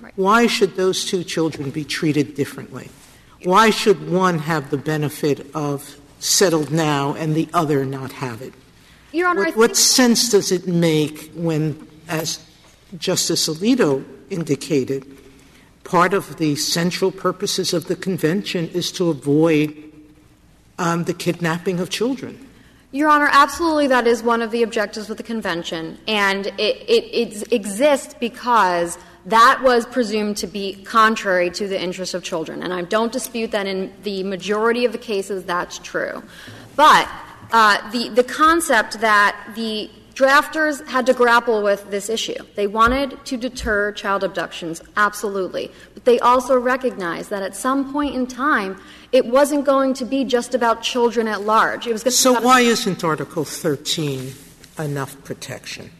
Right. 0.00 0.12
Why 0.16 0.46
should 0.46 0.76
those 0.76 1.04
two 1.04 1.24
children 1.24 1.70
be 1.70 1.84
treated 1.84 2.34
differently? 2.34 2.90
Why 3.44 3.70
should 3.70 4.10
one 4.10 4.38
have 4.38 4.70
the 4.70 4.78
benefit 4.78 5.46
of 5.54 6.00
settled 6.18 6.70
now 6.70 7.14
and 7.14 7.34
the 7.34 7.48
other 7.52 7.84
not 7.84 8.12
have 8.12 8.40
it? 8.40 8.54
Your 9.12 9.28
Honor, 9.28 9.44
what, 9.44 9.56
what 9.56 9.76
sense 9.76 10.30
does 10.30 10.50
it 10.50 10.66
make 10.66 11.30
when, 11.34 11.86
as 12.08 12.44
Justice 12.98 13.48
Alito 13.48 14.04
indicated, 14.30 15.06
part 15.84 16.14
of 16.14 16.38
the 16.38 16.56
central 16.56 17.12
purposes 17.12 17.74
of 17.74 17.86
the 17.86 17.96
convention 17.96 18.68
is 18.70 18.90
to 18.92 19.10
avoid 19.10 19.76
um, 20.78 21.04
the 21.04 21.14
kidnapping 21.14 21.78
of 21.78 21.90
children. 21.90 22.48
Your 22.92 23.08
Honor, 23.08 23.28
absolutely 23.30 23.88
that 23.88 24.06
is 24.06 24.22
one 24.22 24.40
of 24.40 24.50
the 24.52 24.62
objectives 24.62 25.10
of 25.10 25.16
the 25.16 25.22
convention, 25.22 25.98
and 26.08 26.46
it, 26.46 26.76
it, 26.88 27.04
it 27.12 27.52
exists 27.52 28.14
because 28.18 28.96
that 29.26 29.60
was 29.62 29.86
presumed 29.86 30.36
to 30.38 30.46
be 30.46 30.74
contrary 30.84 31.50
to 31.50 31.66
the 31.66 31.80
interests 31.80 32.14
of 32.14 32.22
children. 32.22 32.62
And 32.62 32.72
I 32.72 32.82
don't 32.82 33.12
dispute 33.12 33.52
that 33.52 33.66
in 33.66 33.92
the 34.02 34.22
majority 34.22 34.84
of 34.84 34.92
the 34.92 34.98
cases 34.98 35.44
that's 35.44 35.78
true. 35.78 36.22
But 36.76 37.10
uh, 37.52 37.90
the, 37.90 38.08
the 38.10 38.24
concept 38.24 39.00
that 39.00 39.52
the 39.54 39.90
Drafters 40.14 40.86
had 40.86 41.06
to 41.06 41.12
grapple 41.12 41.60
with 41.60 41.90
this 41.90 42.08
issue. 42.08 42.36
They 42.54 42.68
wanted 42.68 43.24
to 43.24 43.36
deter 43.36 43.90
child 43.90 44.22
abductions, 44.22 44.80
absolutely. 44.96 45.72
But 45.92 46.04
they 46.04 46.20
also 46.20 46.56
recognized 46.56 47.30
that 47.30 47.42
at 47.42 47.56
some 47.56 47.92
point 47.92 48.14
in 48.14 48.28
time, 48.28 48.80
it 49.10 49.26
wasn't 49.26 49.64
going 49.64 49.92
to 49.94 50.04
be 50.04 50.24
just 50.24 50.54
about 50.54 50.82
children 50.82 51.26
at 51.26 51.40
large. 51.40 51.88
It 51.88 51.92
was 51.92 52.04
going 52.04 52.12
to 52.12 52.16
so 52.16 52.40
why 52.40 52.60
isn't 52.60 53.02
Article 53.02 53.44
13 53.44 54.34
enough 54.78 55.22
protection? 55.24 55.90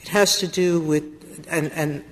It 0.00 0.08
has 0.08 0.38
to 0.38 0.48
do 0.48 0.80
with, 0.80 1.04
and, 1.48 1.70
and 1.72 2.04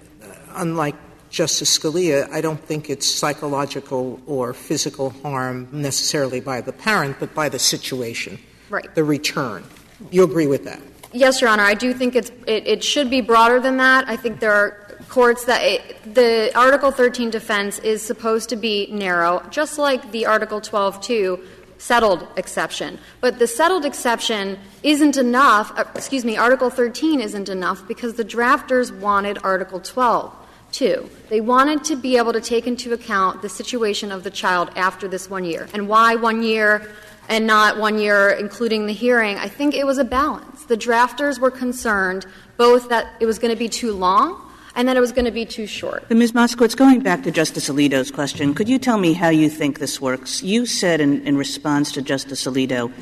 unlike 0.56 0.96
Justice 1.30 1.78
Scalia, 1.78 2.30
I 2.30 2.40
don't 2.42 2.62
think 2.62 2.90
it's 2.90 3.06
psychological 3.06 4.20
or 4.26 4.52
physical 4.52 5.10
harm 5.22 5.66
necessarily 5.72 6.40
by 6.40 6.60
the 6.60 6.72
parent, 6.72 7.16
but 7.18 7.34
by 7.34 7.48
the 7.48 7.58
situation, 7.58 8.38
right. 8.68 8.94
the 8.94 9.02
return. 9.02 9.64
You 10.10 10.24
agree 10.24 10.46
with 10.46 10.64
that? 10.64 10.80
Yes, 11.12 11.40
Your 11.40 11.50
Honor. 11.50 11.62
I 11.62 11.74
do 11.74 11.94
think 11.94 12.14
it's, 12.14 12.30
it, 12.46 12.66
it 12.66 12.84
should 12.84 13.08
be 13.08 13.20
broader 13.20 13.60
than 13.60 13.78
that. 13.78 14.08
I 14.08 14.16
think 14.16 14.40
there 14.40 14.52
are 14.52 14.98
courts 15.08 15.44
that 15.44 15.62
it, 15.62 16.14
the 16.14 16.50
Article 16.54 16.90
13 16.90 17.30
defense 17.30 17.78
is 17.80 18.02
supposed 18.02 18.48
to 18.50 18.56
be 18.56 18.88
narrow, 18.90 19.42
just 19.50 19.78
like 19.78 20.12
the 20.12 20.26
Article 20.26 20.60
12.2 20.60 21.42
settled 21.78 22.26
exception. 22.36 22.98
But 23.20 23.38
the 23.38 23.46
settled 23.46 23.84
exception 23.84 24.58
isn't 24.82 25.16
enough, 25.16 25.72
uh, 25.76 25.84
excuse 25.94 26.24
me, 26.24 26.36
Article 26.36 26.70
13 26.70 27.20
isn't 27.20 27.48
enough 27.48 27.86
because 27.88 28.14
the 28.14 28.24
drafters 28.24 28.96
wanted 29.00 29.38
Article 29.42 29.80
12 29.80 30.32
too. 30.72 31.08
They 31.28 31.40
wanted 31.40 31.84
to 31.84 31.96
be 31.96 32.16
able 32.16 32.32
to 32.32 32.40
take 32.40 32.66
into 32.66 32.92
account 32.92 33.42
the 33.42 33.48
situation 33.48 34.10
of 34.10 34.24
the 34.24 34.30
child 34.30 34.70
after 34.76 35.06
this 35.06 35.30
one 35.30 35.44
year. 35.44 35.68
And 35.72 35.88
why 35.88 36.16
one 36.16 36.42
year 36.42 36.90
and 37.28 37.46
not 37.46 37.78
one 37.78 37.98
year, 37.98 38.30
including 38.30 38.86
the 38.86 38.92
hearing? 38.92 39.36
I 39.38 39.48
think 39.48 39.74
it 39.74 39.86
was 39.86 39.98
a 39.98 40.04
balance. 40.04 40.64
The 40.64 40.76
drafters 40.76 41.38
were 41.38 41.50
concerned 41.50 42.26
both 42.56 42.88
that 42.88 43.14
it 43.20 43.26
was 43.26 43.38
going 43.38 43.52
to 43.52 43.58
be 43.58 43.68
too 43.68 43.92
long 43.92 44.40
and 44.74 44.88
that 44.88 44.96
it 44.96 45.00
was 45.00 45.12
going 45.12 45.24
to 45.26 45.30
be 45.30 45.44
too 45.44 45.66
short. 45.66 46.04
But 46.08 46.16
Ms. 46.16 46.32
Moskowitz, 46.32 46.76
going 46.76 47.00
back 47.00 47.22
to 47.24 47.30
Justice 47.30 47.68
Alito's 47.68 48.10
question, 48.10 48.54
could 48.54 48.68
you 48.68 48.78
tell 48.78 48.98
me 48.98 49.12
how 49.12 49.28
you 49.28 49.50
think 49.50 49.78
this 49.78 50.00
works? 50.00 50.42
You 50.42 50.66
said 50.66 51.00
in, 51.00 51.26
in 51.26 51.36
response 51.36 51.92
to 51.92 52.02
Justice 52.02 52.46
Alito 52.46 52.92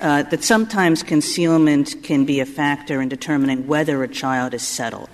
uh, 0.00 0.24
that 0.24 0.44
sometimes 0.44 1.02
concealment 1.02 2.02
can 2.02 2.24
be 2.24 2.40
a 2.40 2.46
factor 2.46 3.00
in 3.00 3.08
determining 3.08 3.66
whether 3.66 4.02
a 4.02 4.08
child 4.08 4.52
is 4.52 4.62
settled. 4.62 5.08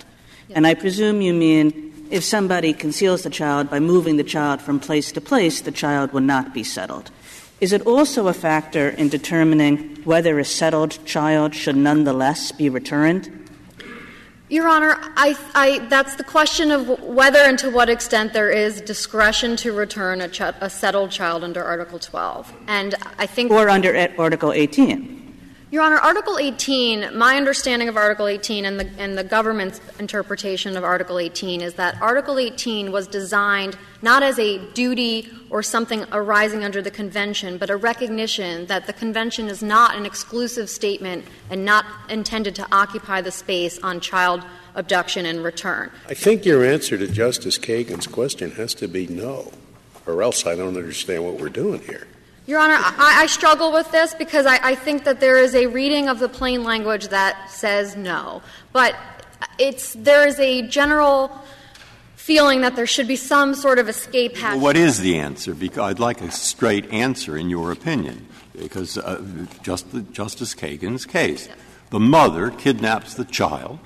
Yes. 0.49 0.57
And 0.57 0.67
I 0.67 0.75
presume 0.75 1.21
you 1.21 1.33
mean 1.33 1.90
if 2.11 2.25
somebody 2.25 2.73
conceals 2.73 3.23
the 3.23 3.31
child 3.31 3.71
by 3.71 3.81
moving 3.81 4.17
the 4.17 4.25
child 4.25 4.61
from 4.61 4.81
place 4.81 5.13
to 5.13 5.21
place, 5.21 5.61
the 5.61 5.73
child 5.73 6.13
will 6.13 6.21
not 6.21 6.53
be 6.53 6.65
settled. 6.65 7.11
Is 7.61 7.73
it 7.73 7.87
also 7.87 8.27
a 8.27 8.33
factor 8.33 8.89
in 8.89 9.09
determining 9.09 9.97
whether 10.05 10.39
a 10.39 10.45
settled 10.45 11.05
child 11.05 11.55
should 11.55 11.77
nonetheless 11.77 12.53
be 12.53 12.69
returned? 12.69 13.37
Your 14.49 14.67
Honor, 14.67 14.97
I, 15.17 15.39
I, 15.55 15.79
that's 15.89 16.17
the 16.17 16.25
question 16.25 16.73
of 16.73 16.89
whether 17.03 17.39
and 17.39 17.57
to 17.61 17.71
what 17.71 17.89
extent 17.89 18.33
there 18.33 18.51
is 18.51 18.81
discretion 18.81 19.55
to 19.57 19.73
return 19.73 20.21
a, 20.21 20.29
ch- 20.29 20.41
a 20.41 20.69
settled 20.69 21.13
child 21.13 21.45
under 21.45 21.63
Article 21.63 22.01
12. 22.01 22.53
And 22.67 22.97
I 23.19 23.27
think. 23.27 23.53
Or 23.53 23.69
under 23.69 23.95
Article 24.19 24.53
18. 24.53 25.20
Your 25.73 25.85
Honor, 25.85 25.99
Article 25.99 26.37
18, 26.37 27.17
my 27.17 27.37
understanding 27.37 27.89
of 27.89 27.97
Article 27.97 28.27
18 28.27 28.65
and 28.65 28.81
the, 28.81 28.91
and 28.99 29.17
the 29.17 29.23
government's 29.23 29.81
interpretation 30.01 30.77
of 30.77 30.83
Article 30.83 31.21
18 31.21 31.61
is 31.61 31.75
that 31.75 31.97
Article 32.03 32.41
18 32.41 32.91
was 32.91 33.07
designed 33.07 33.79
not 34.03 34.25
as 34.25 34.37
a 34.41 34.59
duty 34.73 35.29
or 35.49 35.63
something 35.63 36.05
arising 36.11 36.65
under 36.65 36.83
the 36.83 36.91
convention, 36.91 37.57
but 37.57 37.71
a 37.71 37.77
recognition 37.77 38.67
that 38.67 38.89
the 38.89 38.93
convention 38.93 39.47
is 39.47 39.63
not 39.63 39.95
an 39.95 40.05
exclusive 40.05 40.69
statement 40.69 41.25
and 41.51 41.65
not 41.65 41.85
intended 42.09 42.57
to 42.57 42.67
occupy 42.73 43.21
the 43.21 43.31
space 43.31 43.79
on 43.79 44.01
child 44.01 44.45
abduction 44.75 45.25
and 45.25 45.45
return. 45.45 45.89
I 46.09 46.15
think 46.15 46.45
your 46.45 46.65
answer 46.65 46.99
to 46.99 47.07
Justice 47.07 47.59
Kagan's 47.59 48.09
question 48.09 48.51
has 48.53 48.75
to 48.75 48.89
be 48.89 49.07
no, 49.07 49.53
or 50.05 50.21
else 50.25 50.47
I 50.47 50.57
don't 50.57 50.77
understand 50.77 51.25
what 51.25 51.39
we're 51.41 51.49
doing 51.49 51.81
here. 51.83 52.09
Your 52.51 52.59
Honor, 52.59 52.75
I, 52.75 53.23
I 53.23 53.27
struggle 53.27 53.73
with 53.73 53.93
this 53.93 54.13
because 54.13 54.45
I, 54.45 54.59
I, 54.71 54.75
think 54.75 55.05
that 55.05 55.21
there 55.21 55.39
is 55.39 55.55
a 55.55 55.67
reading 55.67 56.09
of 56.09 56.19
the 56.19 56.29
plain 56.29 56.65
language 56.65 57.07
that 57.09 57.49
says 57.49 57.95
no. 57.95 58.43
But 58.73 58.97
it's, 59.57 59.93
there 59.95 60.27
is 60.27 60.37
a 60.41 60.63
general 60.63 61.31
feeling 62.17 62.63
that 62.63 62.75
there 62.75 62.89
should 62.89 63.07
be 63.07 63.15
some 63.15 63.55
sort 63.55 63.79
of 63.79 63.89
escape 63.89 64.37
hatch. 64.37 64.55
Well, 64.55 64.65
what 64.65 64.77
is 64.77 64.99
the 64.99 65.17
answer? 65.17 65.55
Because 65.55 65.79
I'd 65.79 66.01
like 66.01 66.21
a 66.23 66.33
straight 66.33 66.93
answer 66.93 67.37
in 67.37 67.51
your 67.51 67.71
opinion, 67.71 68.27
because 68.59 68.99
uh, 68.99 69.23
just 69.63 69.93
the, 69.93 70.01
Justice 70.01 70.53
Kagan's 70.53 71.07
case. 71.07 71.47
Yes. 71.47 71.57
The 71.91 72.01
mother 72.01 72.51
kidnaps 72.51 73.15
the 73.15 73.27
child. 73.27 73.79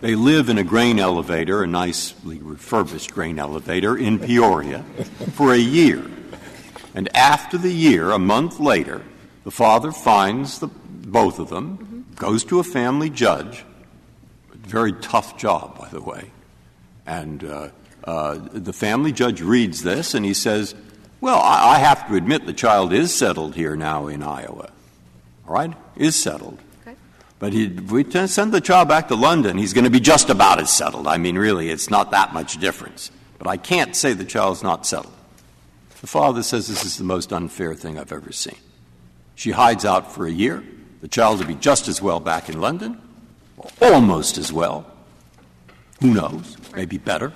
They 0.00 0.16
live 0.16 0.48
in 0.48 0.58
a 0.58 0.64
grain 0.64 0.98
elevator, 0.98 1.62
a 1.62 1.68
nicely 1.68 2.38
refurbished 2.38 3.12
grain 3.12 3.38
elevator 3.38 3.96
in 3.96 4.18
Peoria, 4.18 4.82
for 5.34 5.52
a 5.52 5.56
year. 5.56 6.02
And 6.94 7.14
after 7.16 7.58
the 7.58 7.72
year, 7.72 8.10
a 8.10 8.18
month 8.18 8.60
later, 8.60 9.02
the 9.44 9.50
father 9.50 9.92
finds 9.92 10.58
the, 10.58 10.68
both 10.68 11.38
of 11.38 11.48
them, 11.48 11.78
mm-hmm. 11.78 12.14
goes 12.14 12.44
to 12.44 12.58
a 12.58 12.64
family 12.64 13.10
judge, 13.10 13.64
very 14.54 14.92
tough 14.92 15.36
job, 15.36 15.78
by 15.78 15.88
the 15.88 16.00
way. 16.00 16.30
And 17.06 17.44
uh, 17.44 17.68
uh, 18.04 18.38
the 18.52 18.72
family 18.72 19.12
judge 19.12 19.40
reads 19.40 19.82
this 19.82 20.14
and 20.14 20.24
he 20.24 20.34
says, 20.34 20.74
Well, 21.20 21.40
I, 21.40 21.74
I 21.74 21.78
have 21.78 22.06
to 22.08 22.14
admit 22.14 22.46
the 22.46 22.52
child 22.52 22.92
is 22.92 23.14
settled 23.14 23.54
here 23.54 23.76
now 23.76 24.06
in 24.06 24.22
Iowa. 24.22 24.70
All 25.46 25.54
right? 25.54 25.74
Is 25.96 26.16
settled. 26.16 26.58
But 27.38 27.52
he, 27.52 27.64
if 27.64 27.90
we 27.90 28.08
send 28.28 28.52
the 28.52 28.60
child 28.60 28.86
back 28.86 29.08
to 29.08 29.16
London, 29.16 29.58
he's 29.58 29.72
going 29.72 29.82
to 29.82 29.90
be 29.90 29.98
just 29.98 30.30
about 30.30 30.60
as 30.60 30.70
settled. 30.70 31.08
I 31.08 31.18
mean, 31.18 31.36
really, 31.36 31.70
it's 31.70 31.90
not 31.90 32.12
that 32.12 32.32
much 32.32 32.58
difference. 32.58 33.10
But 33.36 33.48
I 33.48 33.56
can't 33.56 33.96
say 33.96 34.12
the 34.12 34.24
child's 34.24 34.62
not 34.62 34.86
settled. 34.86 35.12
The 36.02 36.08
father 36.08 36.42
says 36.42 36.68
this 36.68 36.84
is 36.84 36.98
the 36.98 37.04
most 37.04 37.32
unfair 37.32 37.74
thing 37.74 37.98
I've 37.98 38.12
ever 38.12 38.32
seen. 38.32 38.58
She 39.34 39.52
hides 39.52 39.84
out 39.84 40.12
for 40.12 40.26
a 40.26 40.30
year. 40.30 40.62
The 41.00 41.08
child 41.08 41.38
will 41.38 41.46
be 41.46 41.54
just 41.54 41.88
as 41.88 42.02
well 42.02 42.20
back 42.20 42.48
in 42.48 42.60
London, 42.60 43.00
almost 43.80 44.36
as 44.36 44.52
well. 44.52 44.84
Who 46.00 46.12
knows? 46.12 46.56
Maybe 46.74 46.98
better. 46.98 47.32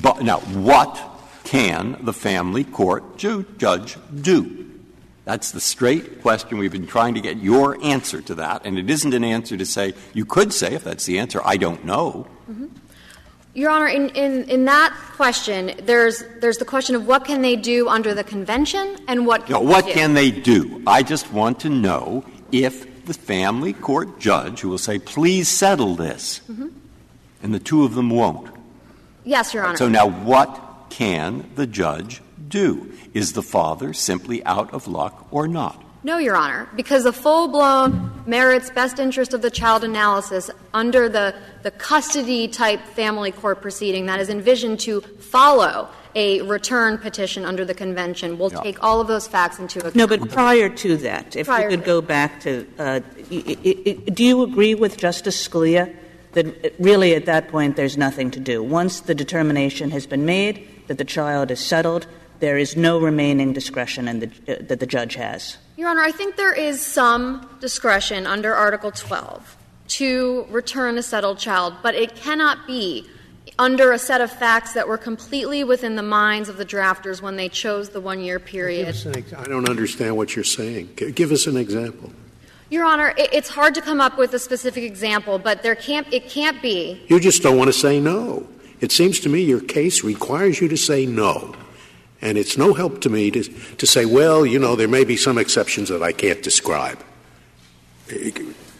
But 0.00 0.22
now, 0.22 0.38
what 0.38 0.98
can 1.44 1.98
the 2.00 2.12
family 2.12 2.64
court 2.64 3.18
judge 3.18 3.96
do? 4.14 4.70
That's 5.24 5.50
the 5.50 5.60
straight 5.60 6.22
question. 6.22 6.58
We've 6.58 6.70
been 6.70 6.86
trying 6.86 7.14
to 7.14 7.20
get 7.20 7.38
your 7.38 7.82
answer 7.82 8.20
to 8.22 8.36
that, 8.36 8.62
and 8.64 8.78
it 8.78 8.88
isn't 8.88 9.12
an 9.12 9.24
answer 9.24 9.56
to 9.56 9.66
say, 9.66 9.94
you 10.14 10.24
could 10.24 10.52
say, 10.52 10.74
if 10.74 10.84
that's 10.84 11.04
the 11.04 11.18
answer, 11.18 11.40
I 11.44 11.56
don't 11.56 11.84
know. 11.84 12.28
Mm-hmm. 12.48 12.66
Your 13.56 13.70
Honor, 13.70 13.88
in, 13.88 14.10
in, 14.10 14.44
in 14.50 14.66
that 14.66 14.94
question, 15.14 15.72
there's, 15.84 16.22
there's 16.42 16.58
the 16.58 16.66
question 16.66 16.94
of 16.94 17.06
what 17.06 17.24
can 17.24 17.40
they 17.40 17.56
do 17.56 17.88
under 17.88 18.12
the 18.12 18.22
convention 18.22 18.98
and 19.08 19.26
what 19.26 19.46
can 19.46 19.54
no, 19.54 19.60
what 19.60 19.86
can 19.86 20.12
they 20.12 20.30
do? 20.30 20.82
I 20.86 21.02
just 21.02 21.32
want 21.32 21.60
to 21.60 21.70
know 21.70 22.26
if 22.52 23.06
the 23.06 23.14
family 23.14 23.72
court 23.72 24.18
judge 24.18 24.60
who 24.60 24.68
will 24.68 24.76
say, 24.76 24.98
please 24.98 25.48
settle 25.48 25.94
this, 25.94 26.42
mm-hmm. 26.50 26.68
and 27.42 27.54
the 27.54 27.58
two 27.58 27.84
of 27.84 27.94
them 27.94 28.10
won't. 28.10 28.50
Yes, 29.24 29.54
Your 29.54 29.64
Honor. 29.64 29.78
So 29.78 29.88
now 29.88 30.06
what 30.06 30.90
can 30.90 31.48
the 31.54 31.66
judge 31.66 32.20
do? 32.46 32.92
Is 33.14 33.32
the 33.32 33.42
father 33.42 33.94
simply 33.94 34.44
out 34.44 34.74
of 34.74 34.86
luck 34.86 35.28
or 35.30 35.48
not? 35.48 35.82
No, 36.06 36.18
Your 36.18 36.36
Honor, 36.36 36.68
because 36.76 37.02
the 37.02 37.12
full 37.12 37.48
blown 37.48 38.22
merits 38.26 38.70
best 38.70 39.00
interest 39.00 39.34
of 39.34 39.42
the 39.42 39.50
child 39.50 39.82
analysis 39.82 40.52
under 40.72 41.08
the, 41.08 41.34
the 41.64 41.72
custody 41.72 42.46
type 42.46 42.80
family 42.94 43.32
court 43.32 43.60
proceeding 43.60 44.06
that 44.06 44.20
is 44.20 44.28
envisioned 44.28 44.78
to 44.78 45.00
follow 45.00 45.88
a 46.14 46.42
return 46.42 46.96
petition 46.96 47.44
under 47.44 47.64
the 47.64 47.74
convention 47.74 48.38
will 48.38 48.52
yeah. 48.52 48.60
take 48.60 48.84
all 48.84 49.00
of 49.00 49.08
those 49.08 49.26
facts 49.26 49.58
into 49.58 49.80
account. 49.80 49.96
No, 49.96 50.06
but 50.06 50.30
prior 50.30 50.68
to 50.68 50.96
that, 50.98 51.34
if 51.34 51.48
prior 51.48 51.68
we 51.68 51.74
could 51.74 51.84
go 51.84 52.00
back 52.00 52.40
to, 52.42 52.64
uh, 52.78 53.00
do 53.28 54.24
you 54.24 54.44
agree 54.44 54.76
with 54.76 54.96
Justice 54.96 55.48
Scalia 55.48 55.92
that 56.34 56.72
really 56.78 57.16
at 57.16 57.26
that 57.26 57.48
point 57.48 57.74
there's 57.74 57.98
nothing 57.98 58.30
to 58.30 58.38
do? 58.38 58.62
Once 58.62 59.00
the 59.00 59.14
determination 59.16 59.90
has 59.90 60.06
been 60.06 60.24
made 60.24 60.68
that 60.86 60.98
the 60.98 61.04
child 61.04 61.50
is 61.50 61.58
settled, 61.58 62.06
there 62.38 62.56
is 62.58 62.76
no 62.76 63.00
remaining 63.00 63.52
discretion 63.52 64.04
the, 64.20 64.30
uh, 64.46 64.54
that 64.60 64.78
the 64.78 64.86
judge 64.86 65.16
has. 65.16 65.58
Your 65.76 65.90
Honor, 65.90 66.00
I 66.00 66.10
think 66.10 66.36
there 66.36 66.54
is 66.54 66.84
some 66.84 67.46
discretion 67.60 68.26
under 68.26 68.54
Article 68.54 68.90
12 68.90 69.56
to 69.88 70.46
return 70.48 70.96
a 70.96 71.02
settled 71.02 71.38
child, 71.38 71.74
but 71.82 71.94
it 71.94 72.16
cannot 72.16 72.66
be 72.66 73.06
under 73.58 73.92
a 73.92 73.98
set 73.98 74.22
of 74.22 74.30
facts 74.30 74.72
that 74.72 74.88
were 74.88 74.96
completely 74.96 75.64
within 75.64 75.96
the 75.96 76.02
minds 76.02 76.48
of 76.48 76.56
the 76.56 76.64
drafters 76.64 77.20
when 77.20 77.36
they 77.36 77.50
chose 77.50 77.90
the 77.90 78.00
one 78.00 78.20
year 78.20 78.38
period. 78.38 78.88
I 79.36 79.44
don't 79.44 79.68
understand 79.68 80.16
what 80.16 80.34
you're 80.34 80.44
saying. 80.46 80.94
Give 81.14 81.30
us 81.30 81.46
an 81.46 81.58
example. 81.58 82.10
Your 82.70 82.86
Honor, 82.86 83.14
it's 83.18 83.50
hard 83.50 83.74
to 83.74 83.82
come 83.82 84.00
up 84.00 84.16
with 84.16 84.32
a 84.32 84.38
specific 84.38 84.82
example, 84.82 85.38
but 85.38 85.62
there 85.62 85.74
can't, 85.74 86.10
it 86.10 86.30
can't 86.30 86.60
be. 86.62 87.02
You 87.06 87.20
just 87.20 87.42
don't 87.42 87.58
want 87.58 87.68
to 87.68 87.78
say 87.78 88.00
no. 88.00 88.48
It 88.80 88.92
seems 88.92 89.20
to 89.20 89.28
me 89.28 89.42
your 89.42 89.60
case 89.60 90.02
requires 90.02 90.58
you 90.58 90.68
to 90.68 90.76
say 90.76 91.04
no. 91.04 91.54
And 92.26 92.36
it's 92.36 92.58
no 92.58 92.74
help 92.74 93.02
to 93.02 93.08
me 93.08 93.30
to, 93.30 93.44
to 93.44 93.86
say, 93.86 94.04
well, 94.04 94.44
you 94.44 94.58
know, 94.58 94.74
there 94.74 94.88
may 94.88 95.04
be 95.04 95.16
some 95.16 95.38
exceptions 95.38 95.88
that 95.90 96.02
I 96.02 96.10
can't 96.10 96.42
describe. 96.42 96.98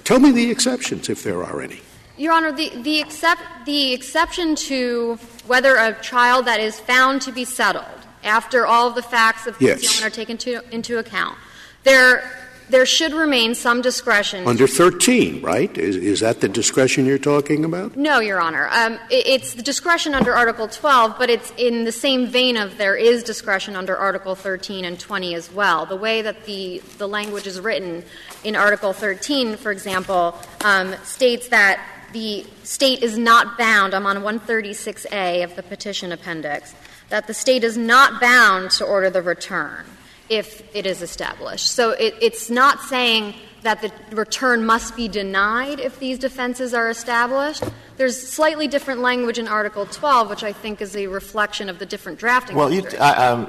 Tell 0.03 0.19
me 0.19 0.33
the 0.33 0.51
exceptions, 0.51 1.09
if 1.09 1.23
there 1.23 1.45
are 1.45 1.61
any. 1.61 1.81
Your 2.17 2.33
Honor, 2.33 2.51
the, 2.51 2.71
the, 2.83 2.99
except, 2.99 3.41
the 3.65 3.93
exception 3.93 4.57
to 4.57 5.15
whether 5.47 5.77
a 5.77 5.95
child 6.03 6.47
that 6.47 6.59
is 6.59 6.81
found 6.81 7.23
to 7.23 7.31
be 7.31 7.45
settled 7.45 7.85
after 8.25 8.67
all 8.67 8.89
of 8.89 8.97
the 8.97 9.03
facts 9.03 9.47
of 9.47 9.57
yes. 9.61 9.79
concealment 9.79 10.13
are 10.13 10.17
taken 10.17 10.37
to, 10.39 10.75
into 10.75 10.99
account, 10.99 11.39
there 11.85 12.46
there 12.69 12.87
should 12.87 13.13
remain 13.13 13.55
some 13.55 13.81
discretion. 13.81 14.47
Under 14.47 14.67
13, 14.67 15.43
right? 15.43 15.77
Is, 15.79 15.97
is 15.97 16.21
that 16.21 16.41
the 16.41 16.49
discretion 16.49 17.07
you're 17.07 17.19
talking 17.19 17.65
about? 17.65 17.97
No, 17.97 18.19
Your 18.19 18.41
Honor. 18.41 18.69
Um, 18.73 18.95
it, 19.11 19.27
it's 19.27 19.55
the 19.55 19.63
discretion 19.63 20.15
under 20.15 20.35
Article 20.35 20.67
12, 20.67 21.17
but 21.19 21.31
it's 21.31 21.53
in 21.57 21.85
the 21.85 21.93
same 21.93 22.27
vein 22.27 22.57
of 22.57 22.77
there 22.79 22.97
is 22.97 23.23
discretion 23.23 23.77
under 23.77 23.97
Article 23.97 24.35
13 24.35 24.85
and 24.85 24.99
20 24.99 25.35
as 25.35 25.53
well. 25.53 25.87
The 25.87 25.97
way 25.97 26.23
that 26.23 26.45
the, 26.47 26.83
the 26.99 27.07
language 27.07 27.47
is 27.47 27.61
written 27.61 28.05
in 28.43 28.57
Article 28.57 28.93
13, 28.93 29.57
for 29.57 29.71
example, 29.71 30.35
um, 30.65 30.95
states 31.05 31.49
that 31.49 31.85
the 32.13 32.47
state 32.63 33.03
is 33.03 33.19
not 33.19 33.59
bound, 33.59 33.95
I'm 33.95 34.07
on 34.07 34.19
136A 34.19 35.45
of 35.45 35.55
the 35.55 35.63
petition 35.63 36.13
appendix, 36.13 36.75
that 37.11 37.27
the 37.27 37.35
state 37.35 37.63
is 37.63 37.77
not 37.77 38.21
bound 38.21 38.71
to 38.73 38.85
order 38.85 39.11
the 39.11 39.23
return 39.23 39.85
if 40.29 40.63
it 40.75 40.87
is 40.87 41.03
established. 41.03 41.69
So 41.73 41.91
it, 41.91 42.15
it's 42.21 42.51
not 42.51 42.81
saying 42.81 43.35
that 43.63 43.83
the 43.83 43.93
return 44.15 44.65
must 44.65 44.95
be 44.95 45.09
denied 45.09 45.81
if 45.81 45.99
these 45.99 46.19
defenses 46.19 46.73
are 46.73 46.89
established. 46.89 47.65
There's 47.97 48.17
slightly 48.21 48.69
different 48.69 49.01
language 49.01 49.39
in 49.39 49.49
Article 49.49 49.87
12, 49.87 50.31
which 50.31 50.45
I 50.45 50.53
think 50.53 50.81
is 50.81 50.95
a 50.95 51.09
reflection 51.09 51.69
of 51.69 51.79
the 51.79 51.87
different 51.87 52.19
drafting. 52.19 52.57
Well, 52.57 52.73
you, 52.73 52.83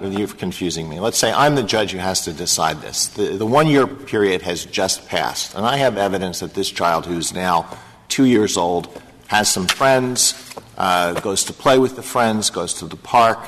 you're 0.09 0.27
confusing 0.27 0.89
me. 0.89 0.99
Let's 0.99 1.19
say 1.19 1.31
I'm 1.31 1.55
the 1.55 1.63
judge 1.63 1.91
who 1.91 1.99
has 1.99 2.21
to 2.21 2.33
decide 2.33 2.81
this. 2.81 3.07
The, 3.07 3.37
the 3.37 3.45
one 3.45 3.67
year 3.67 3.85
period 3.85 4.41
has 4.41 4.65
just 4.65 5.07
passed, 5.07 5.55
and 5.55 5.65
I 5.65 5.77
have 5.77 5.97
evidence 5.97 6.39
that 6.39 6.55
this 6.55 6.71
child, 6.71 7.05
who's 7.05 7.33
now 7.33 7.77
two 8.07 8.25
years 8.25 8.57
old, 8.57 9.01
has 9.27 9.51
some 9.51 9.67
friends, 9.67 10.55
uh, 10.77 11.19
goes 11.19 11.43
to 11.45 11.53
play 11.53 11.77
with 11.77 11.95
the 11.95 12.03
friends, 12.03 12.49
goes 12.49 12.73
to 12.75 12.85
the 12.85 12.95
park, 12.95 13.39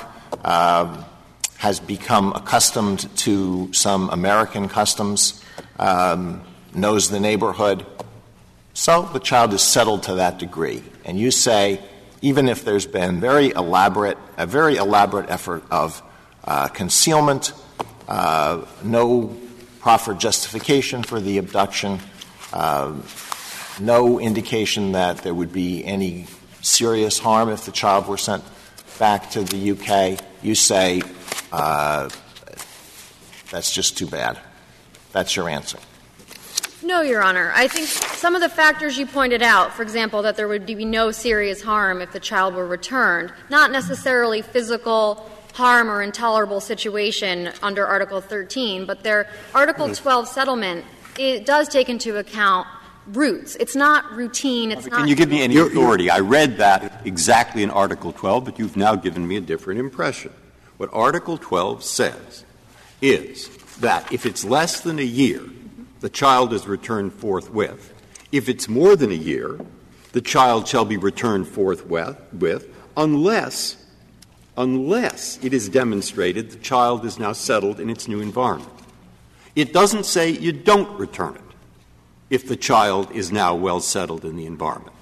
um, 0.44 1.04
has 1.60 1.78
become 1.78 2.32
accustomed 2.32 3.06
to 3.18 3.70
some 3.74 4.08
American 4.08 4.66
customs, 4.66 5.44
um, 5.78 6.40
knows 6.72 7.10
the 7.10 7.20
neighborhood. 7.20 7.84
So 8.72 9.02
the 9.12 9.18
child 9.18 9.52
is 9.52 9.60
settled 9.60 10.04
to 10.04 10.14
that 10.14 10.38
degree. 10.38 10.82
And 11.04 11.18
you 11.18 11.30
say, 11.30 11.78
even 12.22 12.48
if 12.48 12.64
there's 12.64 12.86
been 12.86 13.20
very 13.20 13.50
elaborate, 13.50 14.16
a 14.38 14.46
very 14.46 14.76
elaborate 14.76 15.28
effort 15.28 15.62
of 15.70 16.02
uh, 16.44 16.68
concealment, 16.68 17.52
uh, 18.08 18.64
no 18.82 19.36
proffered 19.80 20.18
justification 20.18 21.02
for 21.02 21.20
the 21.20 21.36
abduction, 21.36 21.98
uh, 22.54 22.94
no 23.78 24.18
indication 24.18 24.92
that 24.92 25.18
there 25.18 25.34
would 25.34 25.52
be 25.52 25.84
any 25.84 26.26
serious 26.62 27.18
harm 27.18 27.50
if 27.50 27.66
the 27.66 27.72
child 27.72 28.08
were 28.08 28.16
sent 28.16 28.42
back 28.98 29.30
to 29.32 29.44
the 29.44 29.72
UK, 29.72 30.24
you 30.42 30.54
say 30.54 31.02
that's 31.50 32.12
just 33.72 33.98
too 33.98 34.06
bad. 34.06 34.38
That's 35.12 35.34
your 35.36 35.48
answer. 35.48 35.78
No, 36.82 37.02
Your 37.02 37.22
Honor. 37.22 37.52
I 37.54 37.68
think 37.68 37.86
some 37.86 38.34
of 38.34 38.40
the 38.40 38.48
factors 38.48 38.96
you 38.96 39.04
pointed 39.06 39.42
out, 39.42 39.74
for 39.74 39.82
example, 39.82 40.22
that 40.22 40.36
there 40.36 40.48
would 40.48 40.64
be 40.64 40.84
no 40.84 41.10
serious 41.10 41.60
harm 41.60 42.00
if 42.00 42.12
the 42.12 42.20
child 42.20 42.54
were 42.54 42.66
returned, 42.66 43.32
not 43.50 43.70
necessarily 43.70 44.40
physical 44.40 45.28
harm 45.52 45.90
or 45.90 46.00
intolerable 46.00 46.60
situation 46.60 47.52
under 47.62 47.86
Article 47.86 48.20
13, 48.20 48.86
but 48.86 49.02
their 49.02 49.28
Article 49.54 49.86
mm-hmm. 49.86 50.02
12 50.02 50.28
settlement 50.28 50.84
it 51.18 51.44
does 51.44 51.68
take 51.68 51.88
into 51.88 52.16
account 52.16 52.66
roots. 53.08 53.56
It's 53.56 53.76
not 53.76 54.10
routine. 54.12 54.72
It's 54.72 54.86
Can 54.86 55.08
you 55.08 55.14
give 55.14 55.28
me 55.28 55.42
any 55.42 55.56
authority? 55.56 56.08
I 56.08 56.20
read 56.20 56.56
that 56.58 57.02
exactly 57.04 57.62
in 57.62 57.70
Article 57.70 58.12
12, 58.12 58.44
but 58.44 58.58
you've 58.58 58.76
now 58.76 58.94
given 58.94 59.26
me 59.26 59.36
a 59.36 59.40
different 59.40 59.80
impression. 59.80 60.32
What 60.80 60.88
Article 60.94 61.36
12 61.36 61.84
says 61.84 62.46
is 63.02 63.48
that 63.80 64.10
if 64.10 64.24
it's 64.24 64.46
less 64.46 64.80
than 64.80 64.98
a 64.98 65.02
year, 65.02 65.42
the 66.00 66.08
child 66.08 66.54
is 66.54 66.66
returned 66.66 67.12
forthwith. 67.12 67.92
If 68.32 68.48
it's 68.48 68.66
more 68.66 68.96
than 68.96 69.10
a 69.10 69.14
year, 69.14 69.60
the 70.12 70.22
child 70.22 70.66
shall 70.66 70.86
be 70.86 70.96
returned 70.96 71.48
forthwith 71.48 72.66
unless 72.96 73.76
unless 74.56 75.38
it 75.44 75.52
is 75.52 75.68
demonstrated 75.68 76.50
the 76.50 76.58
child 76.60 77.04
is 77.04 77.18
now 77.18 77.34
settled 77.34 77.78
in 77.78 77.90
its 77.90 78.08
new 78.08 78.22
environment. 78.22 78.72
It 79.54 79.74
doesn't 79.74 80.06
say 80.06 80.30
you 80.30 80.52
don't 80.52 80.98
return 80.98 81.34
it 81.34 81.54
if 82.30 82.48
the 82.48 82.56
child 82.56 83.12
is 83.12 83.30
now 83.30 83.54
well 83.54 83.80
settled 83.80 84.24
in 84.24 84.34
the 84.34 84.46
environment. 84.46 84.96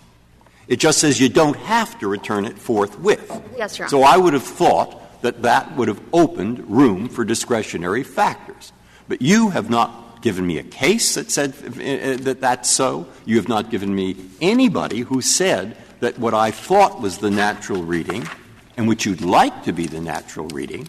It 0.67 0.81
just 0.81 0.99
says 0.99 1.21
you 1.21 1.29
don't 1.29 1.57
have 1.57 2.01
to 2.01 2.09
return 2.09 2.47
it 2.47 2.59
forthwith. 2.59 3.31
Yes, 3.57 3.79
Your 3.79 3.87
Honor. 3.87 3.91
So 3.91 4.03
I 4.03 4.17
would 4.17 4.33
have 4.33 4.43
thought 4.43 5.05
that 5.23 5.43
that 5.43 5.77
would 5.77 5.89
have 5.89 6.01
opened 6.13 6.69
room 6.71 7.09
for 7.09 7.25
discretionary 7.25 8.03
factors. 8.03 8.73
But 9.09 9.23
you 9.23 9.51
have 9.51 9.71
not 9.71 10.23
given 10.23 10.47
me 10.47 10.59
a 10.59 10.63
case 10.63 11.15
that 11.15 11.31
said 11.31 11.55
uh, 11.65 12.23
that 12.25 12.39
that's 12.41 12.71
so. 12.71 13.07
You 13.25 13.37
have 13.37 13.49
not 13.49 13.71
given 13.71 13.95
me 13.95 14.17
anybody 14.41 15.01
who 15.01 15.23
said 15.23 15.77
that 16.01 16.19
what 16.19 16.35
I 16.35 16.51
thought 16.51 17.01
was 17.01 17.19
the 17.19 17.31
natural 17.31 17.83
reading 17.83 18.29
and 18.77 18.87
which 18.87 19.05
you'd 19.05 19.21
like 19.21 19.65
to 19.65 19.73
be 19.73 19.87
the 19.87 20.01
natural 20.01 20.47
reading, 20.49 20.89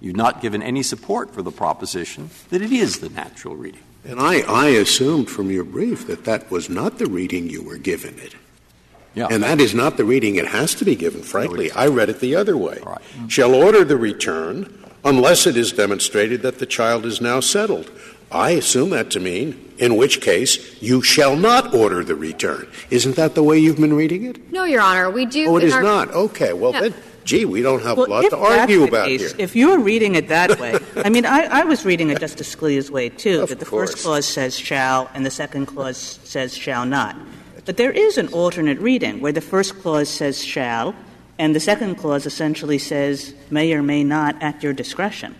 you've 0.00 0.16
not 0.16 0.40
given 0.40 0.62
any 0.62 0.82
support 0.82 1.34
for 1.34 1.42
the 1.42 1.52
proposition 1.52 2.30
that 2.48 2.62
it 2.62 2.72
is 2.72 3.00
the 3.00 3.10
natural 3.10 3.56
reading. 3.56 3.82
And 4.04 4.18
I, 4.18 4.40
I 4.40 4.68
assumed 4.68 5.28
from 5.28 5.50
your 5.50 5.64
brief 5.64 6.06
that 6.06 6.24
that 6.24 6.50
was 6.50 6.70
not 6.70 6.98
the 6.98 7.06
reading 7.06 7.50
you 7.50 7.62
were 7.62 7.76
given 7.76 8.18
it. 8.18 8.34
Yeah. 9.18 9.28
And 9.30 9.42
that 9.42 9.60
is 9.60 9.74
not 9.74 9.96
the 9.96 10.04
reading 10.04 10.36
it 10.36 10.46
has 10.46 10.74
to 10.76 10.84
be 10.84 10.94
given, 10.94 11.22
frankly. 11.22 11.70
I 11.72 11.86
read 11.88 12.08
it 12.08 12.20
the 12.20 12.36
other 12.36 12.56
way. 12.56 12.80
Right. 12.84 13.00
Mm. 13.18 13.30
Shall 13.30 13.54
order 13.54 13.84
the 13.84 13.96
return 13.96 14.72
unless 15.04 15.46
it 15.46 15.56
is 15.56 15.72
demonstrated 15.72 16.42
that 16.42 16.58
the 16.58 16.66
child 16.66 17.04
is 17.04 17.20
now 17.20 17.40
settled. 17.40 17.90
I 18.30 18.50
assume 18.50 18.90
that 18.90 19.10
to 19.12 19.20
mean, 19.20 19.72
in 19.78 19.96
which 19.96 20.20
case, 20.20 20.82
you 20.82 21.02
shall 21.02 21.34
not 21.34 21.74
order 21.74 22.04
the 22.04 22.14
return. 22.14 22.68
Isn't 22.90 23.16
that 23.16 23.34
the 23.34 23.42
way 23.42 23.58
you've 23.58 23.78
been 23.78 23.94
reading 23.94 24.24
it? 24.24 24.52
No, 24.52 24.64
Your 24.64 24.82
Honor. 24.82 25.10
We 25.10 25.24
do. 25.24 25.48
Oh, 25.48 25.56
it 25.56 25.64
is 25.64 25.72
our, 25.72 25.82
not. 25.82 26.10
Okay. 26.10 26.52
Well, 26.52 26.72
then, 26.72 26.92
gee, 27.24 27.46
we 27.46 27.62
don't 27.62 27.82
have 27.82 27.96
well, 27.96 28.06
a 28.06 28.10
lot 28.10 28.30
to 28.30 28.36
argue 28.36 28.84
about 28.84 29.06
case, 29.06 29.32
here. 29.32 29.40
If 29.40 29.56
you're 29.56 29.78
reading 29.78 30.14
it 30.14 30.28
that 30.28 30.60
way, 30.60 30.78
I 30.96 31.08
mean, 31.08 31.24
I, 31.24 31.44
I, 31.44 31.64
was 31.64 31.86
reading 31.86 32.10
it 32.10 32.20
Justice 32.20 32.54
Scalia's 32.54 32.90
way, 32.90 33.08
too, 33.08 33.40
of 33.40 33.48
that 33.48 33.60
the 33.60 33.64
course. 33.64 33.92
first 33.92 34.02
clause 34.02 34.26
says 34.26 34.58
shall 34.58 35.10
and 35.14 35.24
the 35.24 35.30
second 35.30 35.66
clause 35.66 36.18
says 36.24 36.54
shall 36.54 36.84
not. 36.84 37.16
But 37.68 37.76
there 37.76 37.92
is 37.92 38.16
an 38.16 38.28
alternate 38.28 38.78
reading 38.78 39.20
where 39.20 39.30
the 39.30 39.42
first 39.42 39.78
clause 39.80 40.08
says 40.08 40.42
shall, 40.42 40.94
and 41.38 41.54
the 41.54 41.60
second 41.60 41.96
clause 41.96 42.24
essentially 42.24 42.78
says 42.78 43.34
may 43.50 43.74
or 43.74 43.82
may 43.82 44.04
not 44.04 44.42
at 44.42 44.62
your 44.62 44.72
discretion. 44.72 45.34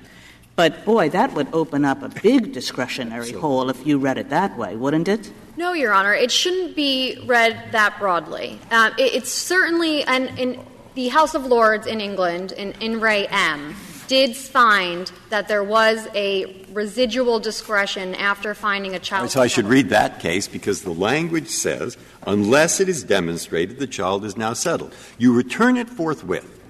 But 0.55 0.85
boy, 0.85 1.09
that 1.09 1.33
would 1.33 1.49
open 1.55 1.87
up 1.87 2.03
a 2.03 2.11
big 2.11 2.53
discretionary 2.53 3.33
so, 3.33 3.41
hole 3.41 3.71
if 3.71 3.87
you 3.87 3.97
read 3.97 4.19
it 4.19 4.29
that 4.29 4.59
way, 4.59 4.77
wouldn't 4.77 5.09
it? 5.09 5.33
No, 5.57 5.73
Your 5.73 5.95
Honor. 5.95 6.13
It 6.13 6.31
shouldn't 6.31 6.77
be 6.77 7.19
read 7.25 7.73
that 7.73 7.99
broadly. 7.99 8.61
Uh, 8.71 8.91
it, 8.99 9.15
it's 9.15 9.33
certainly, 9.33 10.05
and 10.05 10.39
in 10.39 10.61
the 10.97 11.09
House 11.09 11.35
of 11.35 11.47
Lords 11.47 11.87
in 11.87 11.99
England, 11.99 12.53
in, 12.53 12.73
in 12.73 13.01
Re 13.01 13.27
M, 13.29 13.75
did 14.09 14.35
find 14.37 15.13
that 15.29 15.47
there 15.47 15.63
was 15.63 16.09
a 16.15 16.65
residual 16.73 17.39
discretion 17.39 18.15
after 18.15 18.55
finding 18.55 18.95
a 18.95 18.99
child. 18.99 19.31
So 19.31 19.41
I 19.41 19.47
should 19.47 19.67
read 19.67 19.91
that 19.91 20.19
case 20.19 20.49
because 20.49 20.83
the 20.83 20.91
language 20.91 21.49
says, 21.49 21.97
unless 22.27 22.81
it 22.81 22.89
is 22.89 23.05
demonstrated 23.05 23.79
the 23.79 23.87
child 23.87 24.25
is 24.25 24.37
now 24.37 24.55
settled. 24.55 24.95
You 25.19 25.35
return 25.35 25.77
it 25.77 25.89
forthwith, 25.89 26.61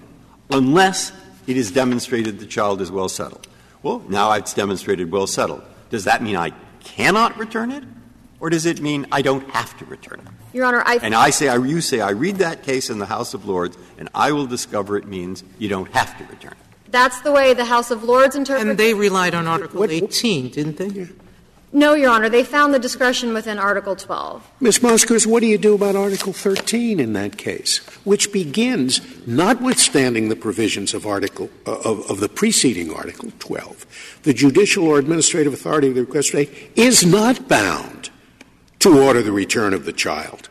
unless 0.51 1.13
it 1.47 1.57
is 1.57 1.71
demonstrated 1.71 2.41
the 2.41 2.47
child 2.47 2.81
is 2.81 2.91
well 2.91 3.09
settled. 3.09 3.47
Well, 3.83 4.01
now 4.09 4.33
it's 4.33 4.53
demonstrated 4.53 5.11
well 5.11 5.27
settled. 5.27 5.63
Does 5.91 6.05
that 6.05 6.23
mean 6.23 6.37
I 6.37 6.53
cannot 6.85 7.39
return 7.39 7.71
it? 7.71 7.85
Or 8.41 8.51
does 8.51 8.67
it 8.67 8.81
mean 8.81 9.07
I 9.11 9.23
don't 9.23 9.49
have 9.51 9.77
to 9.79 9.85
return 9.85 10.21
it? 10.21 10.55
Your 10.55 10.65
Honor, 10.65 10.83
I 10.85 10.99
and 11.03 11.15
I 11.15 11.31
say, 11.31 11.49
I, 11.49 11.57
you 11.57 11.81
say, 11.81 12.01
I 12.01 12.11
read 12.11 12.37
that 12.37 12.63
case 12.63 12.89
in 12.89 12.99
the 12.99 13.07
House 13.07 13.35
of 13.35 13.47
Lords, 13.47 13.77
and 13.99 14.09
I 14.15 14.33
will 14.33 14.47
discover 14.47 14.97
it 14.97 15.07
means 15.07 15.45
you 15.59 15.69
don't 15.69 15.93
have 15.93 16.17
to 16.19 16.25
return 16.25 16.53
it. 16.53 16.68
That's 16.91 17.21
the 17.21 17.33
way 17.33 17.55
the 17.55 17.65
House 17.65 17.91
of 17.91 18.05
Lords 18.05 18.35
interpreted. 18.35 18.71
And 18.71 18.79
they 18.79 18.95
relied 18.95 19.35
on 19.35 19.47
Article 19.47 19.85
18, 19.85 20.51
didn't 20.51 20.77
they? 20.77 21.09
No, 21.71 21.93
Your 21.93 22.11
Honor. 22.11 22.31
They 22.31 22.45
found 22.45 22.73
the 22.73 22.79
discretion 22.79 23.35
within 23.35 23.59
Article 23.59 23.95
12. 23.95 24.53
Ms. 24.61 24.79
Moskowitz, 24.79 25.27
what 25.27 25.41
do 25.41 25.47
you 25.47 25.59
do 25.59 25.75
about 25.75 25.97
Article 25.97 26.33
13 26.33 26.99
in 26.99 27.13
that 27.13 27.37
case, 27.37 27.79
which 28.05 28.33
begins, 28.33 29.03
notwithstanding 29.27 30.31
the 30.31 30.37
provisions 30.37 30.95
of 30.95 31.07
Article 31.07 31.51
uh, 31.67 31.77
of, 31.81 32.11
of, 32.11 32.21
the 32.21 32.29
preceding 32.29 32.91
Article 32.91 33.31
12, 33.39 34.21
the 34.23 34.33
judicial 34.33 34.87
or 34.87 34.99
administrative 34.99 35.53
authority 35.53 35.89
of 35.89 35.95
the 35.95 36.01
request 36.01 36.35
is 36.35 37.05
not 37.05 37.49
bound 37.49 38.09
to 38.79 38.99
order 39.03 39.23
the 39.23 39.33
return 39.33 39.75
of 39.75 39.85
the 39.85 39.93
child 39.93 40.49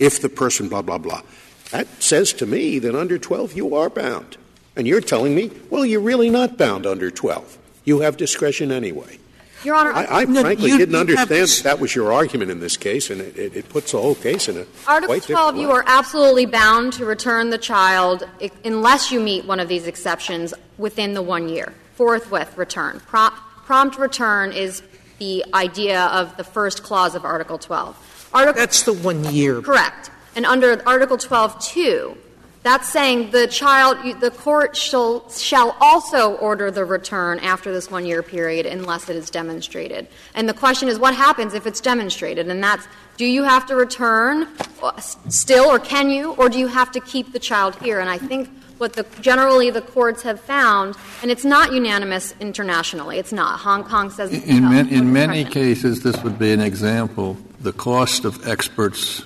if 0.00 0.20
the 0.20 0.28
person 0.28 0.68
blah 0.68 0.82
blah 0.82 0.98
blah. 0.98 1.22
That 1.70 1.86
says 2.02 2.32
to 2.34 2.46
me 2.46 2.78
that 2.80 2.94
under 2.94 3.18
12 3.18 3.52
you 3.54 3.74
are 3.76 3.90
bound. 3.90 4.36
And 4.76 4.86
you're 4.86 5.00
telling 5.00 5.34
me, 5.34 5.50
well, 5.70 5.86
you're 5.86 6.00
really 6.00 6.30
not 6.30 6.56
bound 6.58 6.86
under 6.86 7.10
12. 7.10 7.58
You 7.84 8.00
have 8.00 8.16
discretion 8.16 8.70
anyway. 8.70 9.18
Your 9.64 9.74
Honor, 9.74 9.92
I, 9.92 10.04
I 10.04 10.24
no, 10.26 10.42
frankly 10.42 10.70
you, 10.70 10.78
didn't 10.78 10.94
you 10.94 11.00
understand 11.00 11.48
that 11.64 11.80
was 11.80 11.94
your 11.94 12.12
argument 12.12 12.50
in 12.50 12.60
this 12.60 12.76
case, 12.76 13.10
and 13.10 13.20
it, 13.20 13.36
it, 13.36 13.56
it 13.56 13.68
puts 13.68 13.92
the 13.92 14.00
whole 14.00 14.14
case 14.14 14.48
in 14.48 14.58
a 14.58 14.66
Article 14.86 15.18
12, 15.18 15.56
you 15.56 15.70
are 15.72 15.82
absolutely 15.86 16.46
bound 16.46 16.92
to 16.94 17.04
return 17.04 17.50
the 17.50 17.58
child 17.58 18.28
unless 18.64 19.10
you 19.10 19.18
meet 19.18 19.44
one 19.44 19.58
of 19.58 19.68
these 19.68 19.86
exceptions 19.86 20.52
within 20.78 21.14
the 21.14 21.22
one 21.22 21.48
year. 21.48 21.72
Forthwith 21.94 22.56
return. 22.58 23.00
Prompt, 23.00 23.38
prompt 23.64 23.98
return 23.98 24.52
is 24.52 24.82
the 25.18 25.44
idea 25.54 26.04
of 26.06 26.36
the 26.36 26.44
first 26.44 26.82
clause 26.82 27.14
of 27.14 27.24
Article 27.24 27.58
12. 27.58 28.30
Article, 28.34 28.60
That's 28.60 28.82
the 28.82 28.92
one 28.92 29.24
year. 29.32 29.62
Correct. 29.62 30.10
And 30.36 30.44
under 30.44 30.86
Article 30.86 31.16
12, 31.16 31.64
2, 31.64 32.18
that's 32.66 32.88
saying 32.88 33.30
the 33.30 33.46
child, 33.46 34.20
the 34.20 34.30
court 34.30 34.76
shall, 34.76 35.28
shall 35.30 35.76
also 35.80 36.34
order 36.36 36.70
the 36.70 36.84
return 36.84 37.38
after 37.38 37.72
this 37.72 37.90
one 37.90 38.04
year 38.04 38.22
period 38.22 38.66
unless 38.66 39.08
it 39.08 39.16
is 39.16 39.30
demonstrated. 39.30 40.08
And 40.34 40.48
the 40.48 40.54
question 40.54 40.88
is, 40.88 40.98
what 40.98 41.14
happens 41.14 41.54
if 41.54 41.66
it's 41.66 41.80
demonstrated? 41.80 42.48
And 42.48 42.62
that's, 42.62 42.88
do 43.16 43.24
you 43.24 43.44
have 43.44 43.66
to 43.66 43.76
return 43.76 44.48
uh, 44.82 44.98
still, 44.98 45.66
or 45.66 45.78
can 45.78 46.10
you, 46.10 46.32
or 46.32 46.48
do 46.48 46.58
you 46.58 46.66
have 46.66 46.90
to 46.92 47.00
keep 47.00 47.32
the 47.32 47.38
child 47.38 47.76
here? 47.76 48.00
And 48.00 48.10
I 48.10 48.18
think 48.18 48.50
what 48.78 48.92
the, 48.94 49.06
generally 49.20 49.70
the 49.70 49.82
courts 49.82 50.22
have 50.22 50.40
found, 50.40 50.96
and 51.22 51.30
it's 51.30 51.44
not 51.44 51.72
unanimous 51.72 52.34
internationally. 52.40 53.18
It's 53.18 53.32
not. 53.32 53.60
Hong 53.60 53.84
Kong 53.84 54.10
says 54.10 54.32
in, 54.32 54.72
in, 54.72 54.88
in 54.88 55.12
many 55.12 55.44
cases, 55.44 56.02
this 56.02 56.22
would 56.22 56.38
be 56.38 56.52
an 56.52 56.60
example. 56.60 57.38
The 57.60 57.72
cost 57.72 58.24
of 58.24 58.46
experts 58.46 59.24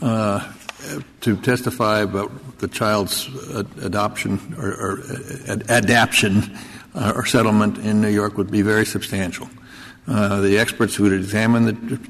uh, 0.00 0.50
to 1.20 1.36
testify 1.36 2.00
about 2.00 2.30
the 2.62 2.68
child's 2.68 3.28
adoption 3.82 4.54
or, 4.56 4.70
or 4.70 5.02
adaption 5.68 6.56
uh, 6.94 7.12
or 7.14 7.26
settlement 7.26 7.76
in 7.78 8.00
New 8.00 8.08
York 8.08 8.38
would 8.38 8.50
be 8.50 8.62
very 8.62 8.86
substantial. 8.86 9.50
Uh, 10.06 10.40
the 10.40 10.58
experts 10.58 10.94
who 10.94 11.02
would 11.02 11.12
examine 11.12 11.64
the 11.64 12.00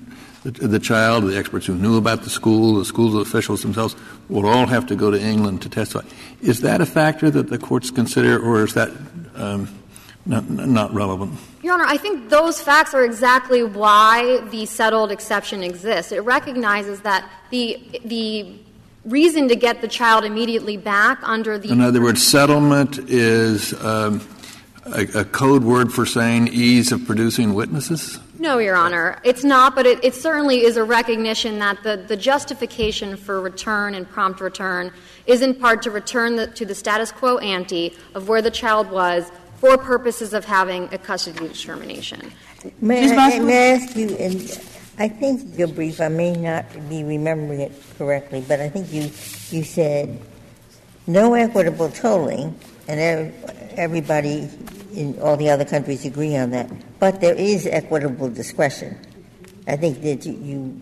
the, 0.45 0.67
the 0.67 0.81
child, 0.81 1.25
the 1.25 1.39
experts 1.39 1.67
who 1.67 1.75
knew 1.77 1.97
about 1.97 2.23
the 2.23 2.31
school, 2.31 2.75
the 2.75 2.85
school 2.85 3.21
officials 3.21 3.63
themselves, 3.63 3.95
would 4.29 4.45
all 4.45 4.67
have 4.67 4.87
to 4.87 4.97
go 4.97 5.09
to 5.09 5.21
England 5.21 5.63
to 5.63 5.69
testify. 5.69 6.05
Is 6.41 6.63
that 6.63 6.81
a 6.81 6.87
factor 6.87 7.31
that 7.31 7.49
the 7.49 7.59
courts 7.59 7.93
consider, 7.93 8.41
or 8.41 8.65
is 8.65 8.75
that 8.75 8.91
um, 9.37 9.69
not, 10.27 10.51
not 10.51 10.93
relevant? 10.93 11.39
Your 11.63 11.75
Honor, 11.75 11.85
I 11.87 11.97
think 11.97 12.29
those 12.29 12.61
facts 12.61 12.93
are 12.93 13.05
exactly 13.05 13.63
why 13.63 14.41
the 14.51 14.67
settled 14.67 15.13
exception 15.13 15.63
exists. 15.63 16.11
It 16.11 16.25
recognizes 16.25 17.03
that 17.03 17.31
the 17.51 17.79
the 18.05 18.59
reason 19.05 19.49
to 19.49 19.57
get 19.57 19.81
the 19.81 19.89
child 19.89 20.25
immediately 20.25 20.77
back 20.77 21.19
under 21.23 21.59
the. 21.59 21.71
In 21.71 21.81
other 21.81 22.03
words, 22.03 22.27
settlement 22.27 22.99
is 23.11 23.73
um, 23.85 24.21
a, 24.87 25.21
a, 25.21 25.25
code 25.25 25.65
word 25.65 25.93
for 25.93 26.05
saying 26.05 26.49
ease 26.49 26.93
of 26.93 27.05
producing 27.07 27.55
witnesses? 27.55 28.19
No, 28.39 28.59
Your 28.59 28.75
Honor. 28.75 29.21
It's 29.25 29.45
not, 29.45 29.75
but 29.75 29.87
it, 29.87 30.05
it 30.05 30.15
certainly 30.15 30.63
is 30.65 30.77
a 30.77 30.85
recognition 30.85 31.59
that 31.61 31.83
the, 31.83 31.97
the 31.97 32.17
justification 32.17 33.17
for 33.17 33.41
return 33.41 33.95
and 33.95 34.09
prompt 34.09 34.41
return 34.41 34.93
is 35.27 35.43
in 35.43 35.55
part 35.55 35.83
to 35.83 35.91
return 35.91 36.37
the, 36.37 36.49
to 36.49 36.67
the 36.67 36.75
status 36.75 37.13
quo 37.13 37.39
ante 37.39 37.97
of 38.15 38.29
where 38.29 38.43
the 38.43 38.51
child 38.51 38.91
was 38.91 39.31
for 39.59 39.79
purposes 39.79 40.35
of 40.35 40.45
having 40.45 40.93
a 40.93 40.99
custody 40.99 41.47
determination. 41.47 42.33
May, 42.81 43.17
I, 43.17 43.39
may 43.39 43.73
I 43.73 43.77
ask 43.77 43.97
you, 43.97 44.17
and 44.17 44.41
I 44.99 45.09
think 45.09 45.59
your 45.59 45.69
brief, 45.69 46.01
I 46.01 46.09
may 46.09 46.33
not 46.35 46.67
be 46.89 47.03
remembering 47.03 47.61
it 47.61 47.73
correctly, 47.97 48.45
but 48.47 48.61
I 48.61 48.69
think 48.69 48.93
you, 48.93 49.11
you 49.51 49.65
said 49.65 50.21
no 51.07 51.35
equitable 51.35 51.91
tolling, 51.91 52.55
and 52.89 53.33
everybody 53.77 54.49
in 54.95 55.19
all 55.21 55.37
the 55.37 55.51
other 55.51 55.65
countries 55.65 56.05
agree 56.05 56.37
on 56.37 56.51
that, 56.51 56.71
but 56.99 57.21
there 57.21 57.35
is 57.35 57.67
equitable 57.67 58.29
discretion. 58.29 58.99
I 59.67 59.77
think 59.77 60.03
that 60.03 60.27
you, 60.27 60.81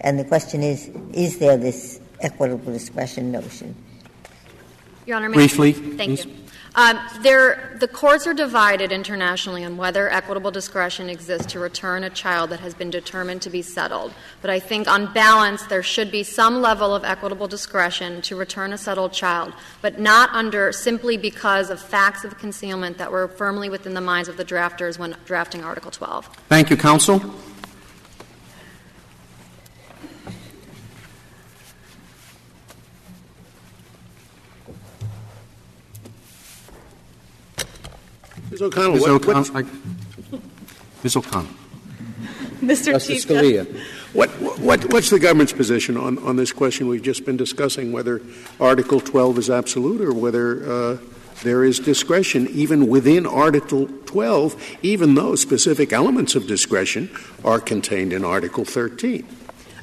and 0.00 0.18
the 0.18 0.24
question 0.24 0.62
is, 0.62 0.88
is 1.12 1.38
there 1.38 1.56
this 1.56 2.00
equitable 2.20 2.72
discretion 2.72 3.30
notion? 3.30 3.74
Your 5.06 5.16
Honor, 5.16 5.30
briefly, 5.30 5.72
thank 5.72 5.96
please. 5.96 6.24
you. 6.26 6.41
Um, 6.74 6.98
there, 7.20 7.76
the 7.78 7.88
courts 7.88 8.26
are 8.26 8.32
divided 8.32 8.92
internationally 8.92 9.62
on 9.62 9.76
whether 9.76 10.10
equitable 10.10 10.50
discretion 10.50 11.10
exists 11.10 11.52
to 11.52 11.60
return 11.60 12.02
a 12.02 12.08
child 12.08 12.48
that 12.50 12.60
has 12.60 12.72
been 12.72 12.88
determined 12.88 13.42
to 13.42 13.50
be 13.50 13.60
settled. 13.60 14.14
But 14.40 14.50
I 14.50 14.58
think, 14.58 14.88
on 14.88 15.12
balance, 15.12 15.62
there 15.66 15.82
should 15.82 16.10
be 16.10 16.22
some 16.22 16.62
level 16.62 16.94
of 16.94 17.04
equitable 17.04 17.46
discretion 17.46 18.22
to 18.22 18.36
return 18.36 18.72
a 18.72 18.78
settled 18.78 19.12
child, 19.12 19.52
but 19.82 20.00
not 20.00 20.30
under 20.30 20.72
simply 20.72 21.18
because 21.18 21.68
of 21.68 21.80
facts 21.80 22.24
of 22.24 22.38
concealment 22.38 22.96
that 22.96 23.12
were 23.12 23.28
firmly 23.28 23.68
within 23.68 23.92
the 23.92 24.00
minds 24.00 24.28
of 24.28 24.38
the 24.38 24.44
drafters 24.44 24.98
when 24.98 25.14
drafting 25.26 25.62
Article 25.62 25.90
12. 25.90 26.26
Thank 26.48 26.70
you, 26.70 26.76
counsel. 26.78 27.20
Ms. 38.62 38.76
O'Connell, 38.76 38.92
Ms. 38.92 39.02
what, 39.02 39.10
O'Connell, 39.10 39.56
I, 39.56 40.38
Ms. 41.02 41.16
O'Connell. 41.16 41.52
Mr. 42.60 42.84
Justice 42.92 43.24
Chief 43.24 43.26
Scalia. 43.26 43.80
What, 44.12 44.30
what, 44.30 44.92
what's 44.92 45.10
the 45.10 45.18
government's 45.18 45.52
position 45.52 45.96
on, 45.96 46.18
on 46.18 46.36
this 46.36 46.52
question 46.52 46.86
we've 46.86 47.02
just 47.02 47.26
been 47.26 47.36
discussing, 47.36 47.90
whether 47.90 48.22
Article 48.60 49.00
12 49.00 49.38
is 49.38 49.50
absolute 49.50 50.00
or 50.00 50.12
whether 50.12 50.70
uh, 50.92 50.98
there 51.42 51.64
is 51.64 51.80
discretion 51.80 52.46
even 52.48 52.86
within 52.86 53.26
Article 53.26 53.88
12, 54.06 54.76
even 54.82 55.16
though 55.16 55.34
specific 55.34 55.92
elements 55.92 56.36
of 56.36 56.46
discretion 56.46 57.10
are 57.44 57.58
contained 57.58 58.12
in 58.12 58.24
Article 58.24 58.64
13? 58.64 59.26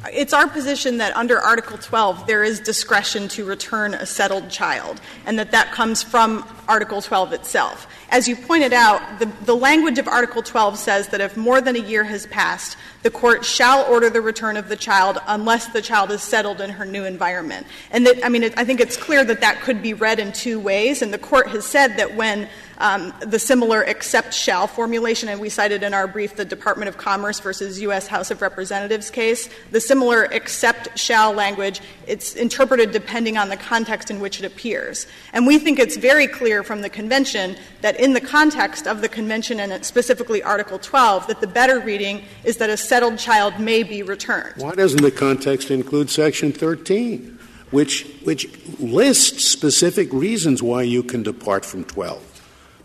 It's 0.07 0.31
our 0.31 0.47
position 0.47 0.99
that 0.99 1.15
under 1.17 1.39
Article 1.39 1.77
12 1.77 2.25
there 2.25 2.41
is 2.41 2.61
discretion 2.61 3.27
to 3.29 3.43
return 3.43 3.93
a 3.93 4.05
settled 4.05 4.49
child, 4.49 5.01
and 5.25 5.37
that 5.37 5.51
that 5.51 5.73
comes 5.73 6.01
from 6.01 6.47
Article 6.69 7.01
12 7.01 7.33
itself. 7.33 7.85
As 8.09 8.27
you 8.27 8.37
pointed 8.37 8.71
out, 8.71 9.19
the, 9.19 9.25
the 9.43 9.55
language 9.55 9.99
of 9.99 10.07
Article 10.07 10.41
12 10.41 10.77
says 10.79 11.09
that 11.09 11.19
if 11.19 11.35
more 11.35 11.59
than 11.59 11.75
a 11.75 11.79
year 11.79 12.05
has 12.05 12.25
passed, 12.27 12.77
the 13.03 13.11
court 13.11 13.43
shall 13.43 13.85
order 13.91 14.09
the 14.09 14.21
return 14.21 14.55
of 14.55 14.69
the 14.69 14.75
child 14.77 15.17
unless 15.27 15.67
the 15.67 15.81
child 15.81 16.11
is 16.11 16.21
settled 16.21 16.61
in 16.61 16.69
her 16.69 16.85
new 16.85 17.03
environment. 17.03 17.67
And 17.91 18.05
that, 18.07 18.25
I 18.25 18.29
mean, 18.29 18.43
it, 18.43 18.53
I 18.57 18.63
think 18.63 18.79
it's 18.79 18.95
clear 18.95 19.25
that 19.25 19.41
that 19.41 19.59
could 19.61 19.81
be 19.81 19.93
read 19.93 20.19
in 20.19 20.31
two 20.31 20.59
ways, 20.59 21.01
and 21.01 21.13
the 21.13 21.19
court 21.19 21.49
has 21.49 21.65
said 21.65 21.97
that 21.97 22.15
when 22.15 22.47
Um, 22.79 23.13
the 23.19 23.39
similar 23.39 23.83
except 23.83 24.33
shall 24.33 24.65
formulation, 24.65 25.27
and 25.27 25.41
we 25.41 25.49
cited 25.49 25.83
in 25.83 25.93
our 25.93 26.07
brief 26.07 26.37
the 26.37 26.45
Department 26.45 26.87
of 26.87 26.97
Commerce 26.97 27.39
versus 27.41 27.81
U.S. 27.81 28.07
House 28.07 28.31
of 28.31 28.41
Representatives 28.41 29.09
case. 29.09 29.49
The 29.71 29.81
similar 29.81 30.25
except 30.25 30.97
shall 30.97 31.33
language, 31.33 31.81
it's 32.07 32.35
interpreted 32.35 32.91
depending 32.91 33.37
on 33.37 33.49
the 33.49 33.57
context 33.57 34.09
in 34.09 34.21
which 34.21 34.39
it 34.39 34.45
appears. 34.45 35.07
And 35.33 35.45
we 35.45 35.59
think 35.59 35.77
it's 35.77 35.97
very 35.97 36.25
clear 36.25 36.63
from 36.63 36.81
the 36.81 36.89
convention 36.89 37.57
that 37.81 37.99
in 37.99 38.13
the 38.13 38.21
context 38.21 38.87
of 38.87 39.01
the 39.01 39.09
convention 39.09 39.59
and 39.59 39.85
specifically 39.85 40.41
Article 40.41 40.79
12, 40.79 41.27
that 41.27 41.41
the 41.41 41.47
better 41.47 41.81
reading 41.81 42.23
is 42.45 42.57
that 42.57 42.69
a 42.69 42.77
settled 42.77 43.19
child 43.19 43.59
may 43.59 43.83
be 43.83 44.03
returned. 44.03 44.53
Why 44.55 44.73
doesn't 44.73 45.01
the 45.01 45.11
context 45.11 45.69
include 45.69 46.09
Section 46.09 46.53
13? 46.53 47.37
Which, 47.71 48.07
which 48.23 48.47
lists 48.79 49.47
specific 49.47 50.11
reasons 50.11 50.63
why 50.63 50.83
you 50.83 51.03
can 51.03 51.21
depart 51.21 51.65
from 51.65 51.83
12. 51.83 52.28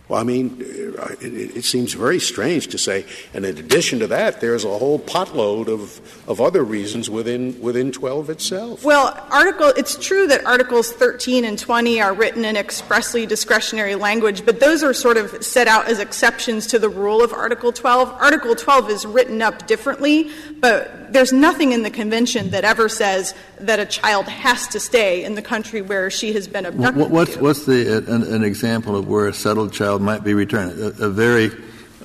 Well, 0.07 0.21
I 0.21 0.25
mean, 0.25 0.63
uh, 0.99 1.15
it, 1.23 1.57
it, 1.57 1.65
seems 1.65 1.95
very 1.95 2.21
strange 2.21 2.67
to 2.69 2.79
say, 2.79 3.07
and 3.33 3.47
in 3.47 3.57
addition 3.57 4.01
to 4.01 4.07
that, 4.09 4.43
there's 4.43 4.63
a 4.63 4.79
whole 4.79 4.99
potload 4.99 5.69
of, 5.69 5.99
of 6.29 6.43
other 6.43 6.63
reasons 6.63 7.09
within, 7.09 7.59
within 7.63 7.91
12 7.91 8.29
itself. 8.29 8.85
Well, 8.85 9.19
article, 9.31 9.69
it's 9.79 9.97
true 9.97 10.27
that 10.27 10.45
Articles 10.45 10.93
13 10.93 11.47
and 11.47 11.59
20 11.59 12.03
are 12.03 12.13
written 12.13 12.45
in 12.45 12.55
expressly 12.55 13.25
discretionary 13.25 13.95
language, 13.95 14.45
but 14.45 14.61
those 14.61 14.83
are 14.83 14.93
sort 14.93 15.17
of 15.17 15.43
set 15.43 15.69
out 15.69 15.87
as 15.87 16.01
exceptions 16.01 16.67
to 16.67 16.79
the 16.79 16.91
rule 16.91 17.25
of 17.25 17.33
Article 17.33 17.73
12. 17.73 18.11
Article 18.11 18.55
12 18.55 18.91
is 18.91 19.07
written 19.07 19.41
up 19.41 19.67
differently, 19.67 20.31
but 20.61 21.15
there's 21.15 21.33
nothing 21.33 21.73
in 21.73 21.83
the 21.83 21.91
convention 21.91 22.51
that 22.51 22.65
ever 22.65 22.91
says 22.91 23.35
that 23.67 23.81
a 23.81 23.87
child 23.87 24.27
has 24.29 24.67
to 24.69 24.81
stay 24.81 25.25
in 25.25 25.35
the 25.35 25.43
country 25.43 25.83
where 25.83 26.11
she 26.11 26.33
has 26.33 26.49
been 26.49 26.67
abducted. 26.67 27.01
What, 27.01 27.11
what's, 27.11 27.37
what's 27.37 27.67
the, 27.67 27.97
uh, 27.97 28.15
an, 28.15 28.23
an, 28.23 28.45
example 28.45 28.97
of 28.97 29.09
where 29.09 29.29
a 29.29 29.35
settled 29.35 29.73
child 29.73 30.03
might 30.03 30.25
be 30.25 30.35
returned? 30.35 30.79
A, 30.81 31.07
a 31.07 31.11
very 31.11 31.51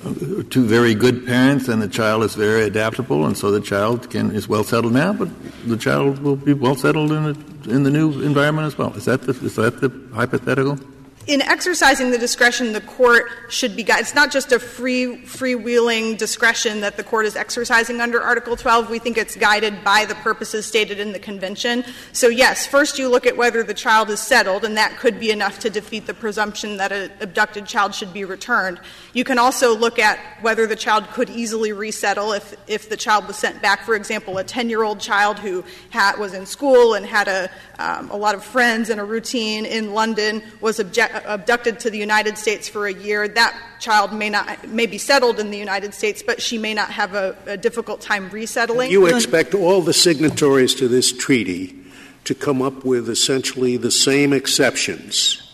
uh, 0.04 0.42
two 0.48 0.64
very 0.64 0.94
good 0.94 1.26
parents, 1.26 1.68
and 1.68 1.82
the 1.82 1.88
child 1.88 2.22
is 2.22 2.34
very 2.34 2.62
adaptable, 2.62 3.26
and 3.26 3.36
so 3.36 3.50
the 3.50 3.60
child 3.60 4.08
can 4.10 4.30
is 4.30 4.48
well 4.48 4.64
settled 4.64 4.94
now, 4.94 5.12
but 5.12 5.28
the 5.66 5.76
child 5.76 6.20
will 6.20 6.36
be 6.36 6.54
well 6.54 6.74
settled 6.74 7.12
in 7.12 7.24
the, 7.24 7.74
in 7.74 7.82
the 7.82 7.90
new 7.90 8.22
environment 8.22 8.66
as 8.66 8.78
well. 8.78 8.94
Is 8.94 9.04
that 9.04 9.22
the, 9.22 9.32
is 9.44 9.56
that 9.56 9.80
the 9.82 9.92
hypothetical? 10.14 10.78
In 11.26 11.42
exercising 11.42 12.10
the 12.10 12.18
discretion, 12.18 12.72
the 12.72 12.80
court 12.80 13.26
should 13.50 13.76
be 13.76 13.82
guided. 13.82 14.06
It's 14.06 14.14
not 14.14 14.32
just 14.32 14.52
a 14.52 14.58
free, 14.58 15.18
freewheeling 15.18 16.16
discretion 16.16 16.80
that 16.80 16.96
the 16.96 17.04
court 17.04 17.26
is 17.26 17.36
exercising 17.36 18.00
under 18.00 18.22
Article 18.22 18.56
12. 18.56 18.88
We 18.88 18.98
think 18.98 19.18
it's 19.18 19.36
guided 19.36 19.84
by 19.84 20.06
the 20.06 20.14
purposes 20.16 20.64
stated 20.64 20.98
in 20.98 21.12
the 21.12 21.18
convention. 21.18 21.84
So, 22.12 22.28
yes, 22.28 22.66
first 22.66 22.98
you 22.98 23.08
look 23.08 23.26
at 23.26 23.36
whether 23.36 23.62
the 23.62 23.74
child 23.74 24.08
is 24.08 24.18
settled, 24.18 24.64
and 24.64 24.78
that 24.78 24.96
could 24.98 25.20
be 25.20 25.30
enough 25.30 25.58
to 25.60 25.70
defeat 25.70 26.06
the 26.06 26.14
presumption 26.14 26.78
that 26.78 26.90
an 26.90 27.12
abducted 27.20 27.66
child 27.66 27.94
should 27.94 28.14
be 28.14 28.24
returned. 28.24 28.80
You 29.12 29.24
can 29.24 29.38
also 29.38 29.76
look 29.76 29.98
at 29.98 30.18
whether 30.40 30.66
the 30.66 30.76
child 30.76 31.06
could 31.08 31.28
easily 31.28 31.72
resettle 31.72 32.32
if, 32.32 32.56
if 32.66 32.88
the 32.88 32.96
child 32.96 33.26
was 33.26 33.36
sent 33.36 33.60
back. 33.60 33.84
For 33.84 33.94
example, 33.94 34.38
a 34.38 34.44
10 34.44 34.70
year 34.70 34.82
old 34.82 35.00
child 35.00 35.38
who 35.38 35.64
had, 35.90 36.16
was 36.16 36.32
in 36.32 36.46
school 36.46 36.94
and 36.94 37.04
had 37.04 37.28
a, 37.28 37.50
um, 37.78 38.10
a 38.10 38.16
lot 38.16 38.34
of 38.34 38.42
friends 38.42 38.88
and 38.88 38.98
a 38.98 39.04
routine 39.04 39.66
in 39.66 39.92
London 39.92 40.42
was 40.62 40.80
object- 40.80 41.09
abducted 41.12 41.80
to 41.80 41.90
the 41.90 41.98
United 41.98 42.38
States 42.38 42.68
for 42.68 42.86
a 42.86 42.92
year, 42.92 43.28
that 43.28 43.56
child 43.80 44.12
may 44.12 44.30
not 44.30 44.68
may 44.68 44.86
be 44.86 44.98
settled 44.98 45.38
in 45.40 45.50
the 45.50 45.58
United 45.58 45.94
States, 45.94 46.22
but 46.22 46.40
she 46.40 46.58
may 46.58 46.74
not 46.74 46.90
have 46.90 47.14
a, 47.14 47.36
a 47.46 47.56
difficult 47.56 48.00
time 48.00 48.28
resettling. 48.30 48.90
You 48.90 49.06
expect 49.06 49.54
all 49.54 49.82
the 49.82 49.92
signatories 49.92 50.74
to 50.76 50.88
this 50.88 51.12
treaty 51.12 51.76
to 52.24 52.34
come 52.34 52.62
up 52.62 52.84
with 52.84 53.08
essentially 53.08 53.76
the 53.76 53.90
same 53.90 54.32
exceptions 54.32 55.46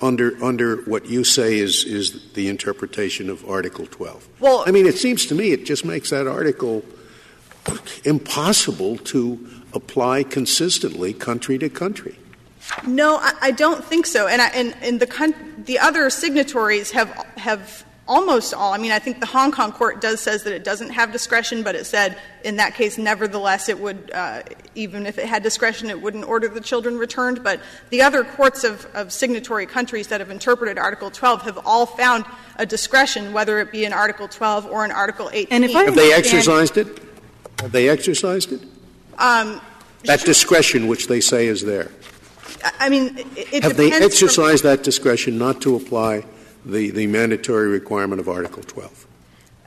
under 0.00 0.42
under 0.44 0.76
what 0.82 1.06
you 1.06 1.24
say 1.24 1.58
is 1.58 1.84
is 1.84 2.32
the 2.34 2.48
interpretation 2.48 3.30
of 3.30 3.48
Article 3.48 3.86
12. 3.86 4.28
Well, 4.40 4.64
I 4.66 4.70
mean, 4.70 4.86
it 4.86 4.96
seems 4.96 5.26
to 5.26 5.34
me 5.34 5.52
it 5.52 5.64
just 5.64 5.84
makes 5.84 6.10
that 6.10 6.26
article 6.26 6.84
impossible 8.04 8.96
to 8.98 9.46
apply 9.72 10.22
consistently 10.22 11.12
country 11.12 11.58
to 11.58 11.68
country. 11.68 12.16
No, 12.86 13.16
I, 13.16 13.32
I 13.42 13.50
don't 13.50 13.84
think 13.84 14.06
so. 14.06 14.26
And, 14.26 14.42
I, 14.42 14.48
and, 14.48 14.74
and 14.82 15.00
the, 15.00 15.34
the 15.58 15.78
other 15.78 16.10
signatories 16.10 16.90
have, 16.92 17.10
have 17.36 17.84
almost 18.08 18.54
all. 18.54 18.72
I 18.72 18.78
mean, 18.78 18.92
I 18.92 18.98
think 18.98 19.20
the 19.20 19.26
Hong 19.26 19.50
Kong 19.52 19.72
court 19.72 20.00
does 20.00 20.20
says 20.20 20.44
that 20.44 20.52
it 20.52 20.64
doesn't 20.64 20.90
have 20.90 21.12
discretion, 21.12 21.62
but 21.62 21.74
it 21.74 21.86
said 21.86 22.18
in 22.44 22.56
that 22.56 22.74
case, 22.74 22.98
nevertheless, 22.98 23.68
it 23.68 23.78
would, 23.78 24.10
uh, 24.12 24.42
even 24.74 25.06
if 25.06 25.18
it 25.18 25.26
had 25.26 25.42
discretion, 25.42 25.90
it 25.90 26.00
wouldn't 26.00 26.24
order 26.24 26.48
the 26.48 26.60
children 26.60 26.98
returned. 26.98 27.42
But 27.42 27.60
the 27.90 28.02
other 28.02 28.24
courts 28.24 28.64
of, 28.64 28.86
of 28.94 29.12
signatory 29.12 29.66
countries 29.66 30.08
that 30.08 30.20
have 30.20 30.30
interpreted 30.30 30.78
Article 30.78 31.10
12 31.10 31.42
have 31.42 31.58
all 31.66 31.86
found 31.86 32.24
a 32.56 32.66
discretion, 32.66 33.32
whether 33.32 33.58
it 33.58 33.72
be 33.72 33.84
in 33.84 33.92
Article 33.92 34.28
12 34.28 34.66
or 34.66 34.84
in 34.84 34.90
Article 34.90 35.30
18. 35.32 35.48
And 35.50 35.64
if 35.64 35.74
I 35.74 35.84
have 35.84 35.94
they 35.94 36.12
exercised 36.12 36.76
it? 36.76 36.86
Have 37.60 37.72
they 37.72 37.88
exercised 37.88 38.52
it? 38.52 38.62
Um, 39.18 39.60
that 40.04 40.20
discretion 40.20 40.86
which 40.86 41.08
they 41.08 41.20
say 41.20 41.46
is 41.46 41.62
there. 41.62 41.90
I 42.78 42.88
mean, 42.88 43.16
it, 43.36 43.62
Have 43.62 43.76
they 43.76 43.90
depends 43.90 44.06
exercised 44.06 44.64
that 44.64 44.82
discretion 44.82 45.38
not 45.38 45.60
to 45.62 45.76
apply 45.76 46.24
the, 46.64 46.90
the 46.90 47.06
mandatory 47.06 47.68
requirement 47.68 48.20
of 48.20 48.28
Article 48.28 48.62
12? 48.62 49.06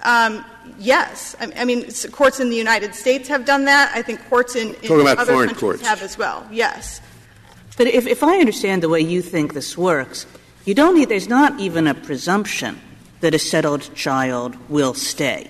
Um, 0.03 0.45
yes. 0.77 1.35
I, 1.39 1.51
I 1.57 1.65
mean, 1.65 1.85
courts 2.11 2.39
in 2.39 2.49
the 2.49 2.55
United 2.55 2.95
States 2.95 3.27
have 3.27 3.45
done 3.45 3.65
that. 3.65 3.91
I 3.95 4.01
think 4.01 4.27
courts 4.29 4.55
in, 4.55 4.69
in 4.69 4.75
Talking 4.75 5.01
about 5.01 5.17
other 5.19 5.33
foreign 5.33 5.49
countries 5.49 5.59
courts. 5.59 5.87
have 5.87 6.01
as 6.01 6.17
well. 6.17 6.47
Yes. 6.51 7.01
But 7.77 7.87
if, 7.87 8.07
if 8.07 8.23
I 8.23 8.39
understand 8.39 8.83
the 8.83 8.89
way 8.89 9.01
you 9.01 9.21
think 9.21 9.53
this 9.53 9.77
works, 9.77 10.25
you 10.65 10.73
don't 10.73 10.95
need, 10.95 11.09
there's 11.09 11.29
not 11.29 11.59
even 11.59 11.87
a 11.87 11.93
presumption 11.93 12.79
that 13.21 13.33
a 13.33 13.39
settled 13.39 13.93
child 13.95 14.55
will 14.69 14.93
stay, 14.93 15.49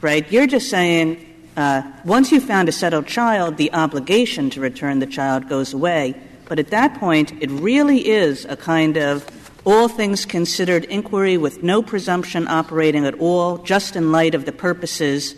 right? 0.00 0.30
You're 0.30 0.46
just 0.46 0.70
saying 0.70 1.24
uh, 1.56 1.82
once 2.04 2.30
you 2.30 2.40
found 2.40 2.68
a 2.68 2.72
settled 2.72 3.06
child, 3.06 3.56
the 3.56 3.72
obligation 3.72 4.50
to 4.50 4.60
return 4.60 5.00
the 5.00 5.06
child 5.06 5.48
goes 5.48 5.72
away. 5.72 6.14
But 6.48 6.58
at 6.58 6.68
that 6.68 6.98
point, 6.98 7.32
it 7.40 7.50
really 7.50 8.08
is 8.08 8.44
a 8.46 8.56
kind 8.56 8.96
of 8.96 9.26
all 9.64 9.88
things 9.88 10.24
considered 10.24 10.84
inquiry 10.86 11.36
with 11.36 11.62
no 11.62 11.82
presumption 11.82 12.48
operating 12.48 13.04
at 13.04 13.14
all, 13.20 13.58
just 13.58 13.96
in 13.96 14.12
light 14.12 14.34
of 14.34 14.46
the 14.46 14.52
purposes 14.52 15.34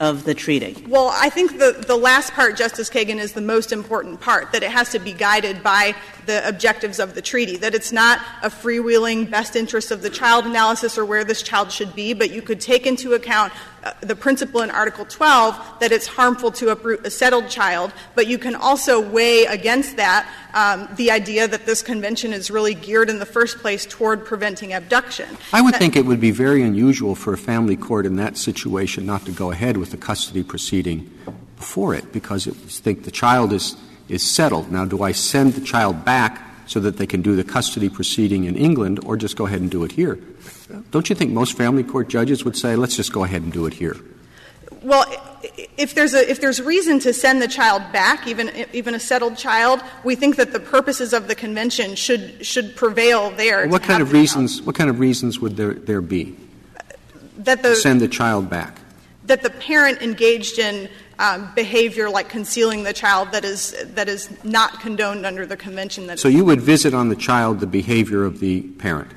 of 0.00 0.24
the 0.24 0.34
treaty. 0.34 0.84
Well, 0.88 1.12
I 1.12 1.28
think 1.28 1.58
the, 1.58 1.84
the 1.86 1.96
last 1.96 2.32
part, 2.32 2.56
Justice 2.56 2.88
Kagan, 2.88 3.18
is 3.18 3.32
the 3.32 3.40
most 3.40 3.72
important 3.72 4.20
part, 4.20 4.52
that 4.52 4.62
it 4.62 4.70
has 4.70 4.90
to 4.90 5.00
be 5.00 5.12
guided 5.12 5.62
by 5.62 5.96
the 6.26 6.46
objectives 6.46 7.00
of 7.00 7.14
the 7.14 7.22
treaty, 7.22 7.56
that 7.56 7.74
it's 7.74 7.90
not 7.90 8.20
a 8.42 8.48
freewheeling 8.48 9.28
best 9.28 9.56
interest 9.56 9.90
of 9.90 10.02
the 10.02 10.10
child 10.10 10.46
analysis 10.46 10.98
or 10.98 11.04
where 11.04 11.24
this 11.24 11.42
child 11.42 11.72
should 11.72 11.94
be, 11.96 12.12
but 12.12 12.30
you 12.30 12.42
could 12.42 12.60
take 12.60 12.86
into 12.86 13.14
account 13.14 13.52
the 14.00 14.16
principle 14.16 14.62
in 14.62 14.70
Article 14.70 15.04
12 15.04 15.80
that 15.80 15.92
it's 15.92 16.06
harmful 16.06 16.50
to 16.52 16.70
uproot 16.70 17.06
a 17.06 17.10
settled 17.10 17.48
child, 17.48 17.92
but 18.14 18.26
you 18.26 18.38
can 18.38 18.54
also 18.54 19.00
weigh 19.00 19.44
against 19.46 19.96
that 19.96 20.28
um, 20.54 20.88
the 20.96 21.10
idea 21.10 21.46
that 21.48 21.66
this 21.66 21.82
convention 21.82 22.32
is 22.32 22.50
really 22.50 22.74
geared 22.74 23.10
in 23.10 23.18
the 23.18 23.26
first 23.26 23.58
place 23.58 23.86
toward 23.86 24.24
preventing 24.24 24.72
abduction. 24.72 25.28
I 25.52 25.60
would 25.60 25.74
That- 25.74 25.78
think 25.80 25.96
it 25.96 26.06
would 26.06 26.20
be 26.20 26.30
very 26.30 26.62
unusual 26.62 27.14
for 27.14 27.32
a 27.32 27.38
family 27.38 27.76
court 27.76 28.06
in 28.06 28.16
that 28.16 28.36
situation 28.36 29.06
not 29.06 29.24
to 29.26 29.32
go 29.32 29.50
ahead 29.50 29.76
with 29.76 29.90
the 29.90 29.96
custody 29.96 30.42
proceeding 30.42 31.10
before 31.56 31.94
it 31.94 32.12
because 32.12 32.46
it 32.46 32.54
would 32.54 32.70
think 32.70 33.04
the 33.04 33.10
child 33.10 33.52
is, 33.52 33.76
is 34.08 34.22
settled. 34.22 34.70
Now, 34.70 34.84
do 34.84 35.02
I 35.02 35.12
send 35.12 35.54
the 35.54 35.60
child 35.60 36.04
back 36.04 36.42
so 36.66 36.80
that 36.80 36.98
they 36.98 37.06
can 37.06 37.22
do 37.22 37.34
the 37.34 37.44
custody 37.44 37.88
proceeding 37.88 38.44
in 38.44 38.54
England 38.56 39.00
or 39.04 39.16
just 39.16 39.36
go 39.36 39.46
ahead 39.46 39.60
and 39.60 39.70
do 39.70 39.84
it 39.84 39.92
here? 39.92 40.18
Don't 40.90 41.08
you 41.08 41.16
think 41.16 41.32
most 41.32 41.56
family 41.56 41.82
court 41.82 42.08
judges 42.08 42.44
would 42.44 42.56
say, 42.56 42.76
let's 42.76 42.96
just 42.96 43.12
go 43.12 43.24
ahead 43.24 43.42
and 43.42 43.52
do 43.52 43.66
it 43.66 43.74
here? 43.74 43.96
Well, 44.82 45.04
if 45.76 45.94
there's 45.94 46.14
a 46.14 46.30
if 46.30 46.40
there's 46.40 46.60
reason 46.62 47.00
to 47.00 47.12
send 47.12 47.42
the 47.42 47.48
child 47.48 47.82
back, 47.92 48.26
even 48.26 48.50
even 48.72 48.94
a 48.94 49.00
settled 49.00 49.36
child, 49.36 49.82
we 50.04 50.14
think 50.14 50.36
that 50.36 50.52
the 50.52 50.60
purposes 50.60 51.12
of 51.12 51.26
the 51.26 51.34
convention 51.34 51.94
should 51.94 52.46
should 52.46 52.76
prevail 52.76 53.30
there. 53.30 53.66
What 53.66 53.82
kind 53.82 54.02
of 54.02 54.12
reasons, 54.12 54.62
what 54.62 54.76
kind 54.76 54.88
of 54.88 55.00
reasons 55.00 55.40
would 55.40 55.56
there, 55.56 55.74
there 55.74 56.00
be 56.00 56.36
that 57.38 57.62
to 57.62 57.70
the 57.70 57.76
send 57.76 58.00
the 58.00 58.08
child 58.08 58.48
back? 58.48 58.78
that 59.28 59.42
the 59.42 59.50
parent 59.50 60.02
engaged 60.02 60.58
in 60.58 60.88
um, 61.18 61.50
behavior 61.54 62.10
like 62.10 62.28
concealing 62.28 62.82
the 62.82 62.92
child 62.92 63.30
that 63.32 63.44
is 63.44 63.72
that 63.94 64.08
is 64.08 64.30
not 64.44 64.80
condoned 64.80 65.24
under 65.24 65.46
the 65.46 65.56
convention. 65.56 66.06
That 66.06 66.18
So 66.18 66.28
you 66.28 66.44
would 66.44 66.60
visit 66.60 66.94
on 66.94 67.08
the 67.08 67.16
child 67.16 67.60
the 67.60 67.66
behavior 67.66 68.24
of 68.24 68.40
the 68.40 68.62
parent? 68.62 69.10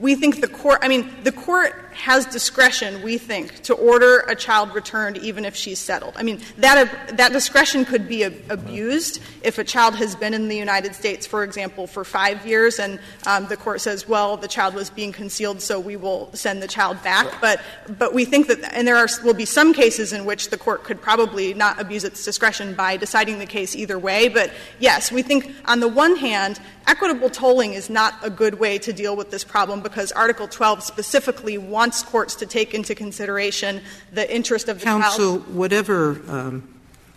We 0.00 0.14
think 0.14 0.40
the 0.40 0.48
court. 0.48 0.78
I 0.82 0.88
mean, 0.88 1.10
the 1.22 1.32
court 1.32 1.74
has 1.96 2.26
discretion. 2.26 3.02
We 3.02 3.16
think 3.16 3.62
to 3.62 3.74
order 3.74 4.18
a 4.20 4.34
child 4.34 4.74
returned 4.74 5.16
even 5.18 5.46
if 5.46 5.56
she's 5.56 5.78
settled. 5.78 6.12
I 6.16 6.22
mean 6.22 6.40
that 6.58 7.16
that 7.16 7.32
discretion 7.32 7.86
could 7.86 8.06
be 8.06 8.24
ab- 8.24 8.34
abused 8.50 9.22
if 9.42 9.58
a 9.58 9.64
child 9.64 9.94
has 9.96 10.14
been 10.14 10.34
in 10.34 10.48
the 10.48 10.56
United 10.56 10.94
States, 10.94 11.26
for 11.26 11.42
example, 11.42 11.86
for 11.86 12.04
five 12.04 12.46
years, 12.46 12.78
and 12.78 13.00
um, 13.26 13.46
the 13.46 13.56
court 13.56 13.80
says, 13.80 14.06
well, 14.06 14.36
the 14.36 14.48
child 14.48 14.74
was 14.74 14.90
being 14.90 15.10
concealed, 15.10 15.62
so 15.62 15.80
we 15.80 15.96
will 15.96 16.28
send 16.34 16.62
the 16.62 16.68
child 16.68 17.02
back. 17.02 17.40
But 17.40 17.62
but 17.98 18.12
we 18.12 18.26
think 18.26 18.48
that, 18.48 18.62
and 18.74 18.86
there 18.86 18.96
are 18.96 19.08
will 19.24 19.34
be 19.34 19.46
some 19.46 19.72
cases 19.72 20.12
in 20.12 20.26
which 20.26 20.50
the 20.50 20.58
court 20.58 20.84
could 20.84 21.00
probably 21.00 21.54
not 21.54 21.80
abuse 21.80 22.04
its 22.04 22.22
discretion 22.24 22.74
by 22.74 22.98
deciding 22.98 23.38
the 23.38 23.46
case 23.46 23.74
either 23.74 23.98
way. 23.98 24.28
But 24.28 24.52
yes, 24.78 25.10
we 25.10 25.22
think 25.22 25.54
on 25.64 25.80
the 25.80 25.88
one 25.88 26.16
hand, 26.16 26.60
equitable 26.86 27.30
tolling 27.30 27.74
is 27.74 27.90
not 27.90 28.14
a 28.22 28.30
good 28.30 28.58
way 28.58 28.78
to 28.78 28.92
deal 28.92 29.16
with 29.16 29.30
this 29.30 29.44
problem 29.44 29.80
because 29.80 30.12
Article 30.12 30.48
12 30.48 30.82
specifically 30.82 31.58
wants 31.58 32.02
courts 32.02 32.34
to 32.36 32.46
take 32.46 32.74
into 32.74 32.94
consideration 32.94 33.80
the 34.12 34.32
interest 34.34 34.68
of 34.68 34.78
the 34.78 34.84
Counsel, 34.84 35.38
child. 35.38 35.54
whatever 35.54 36.20
um, 36.28 36.68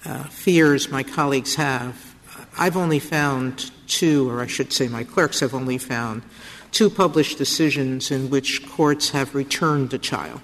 uh, 0.06 0.24
fears 0.26 0.90
my 0.90 1.04
colleagues 1.04 1.56
have, 1.56 2.16
I've 2.58 2.78
only 2.78 3.00
found 3.00 3.72
two, 3.88 4.30
or 4.30 4.42
I 4.42 4.48
should 4.48 4.74
say 4.74 4.88
my 4.88 5.04
clerks 5.04 5.40
have 5.40 5.54
only 5.54 5.78
found, 5.78 6.24
two 6.72 6.90
published 6.90 7.38
decisions 7.38 8.12
in 8.12 8.30
which 8.30 8.68
courts 8.68 9.10
have 9.12 9.34
returned 9.36 9.94
a 9.94 9.98
child. 9.98 10.42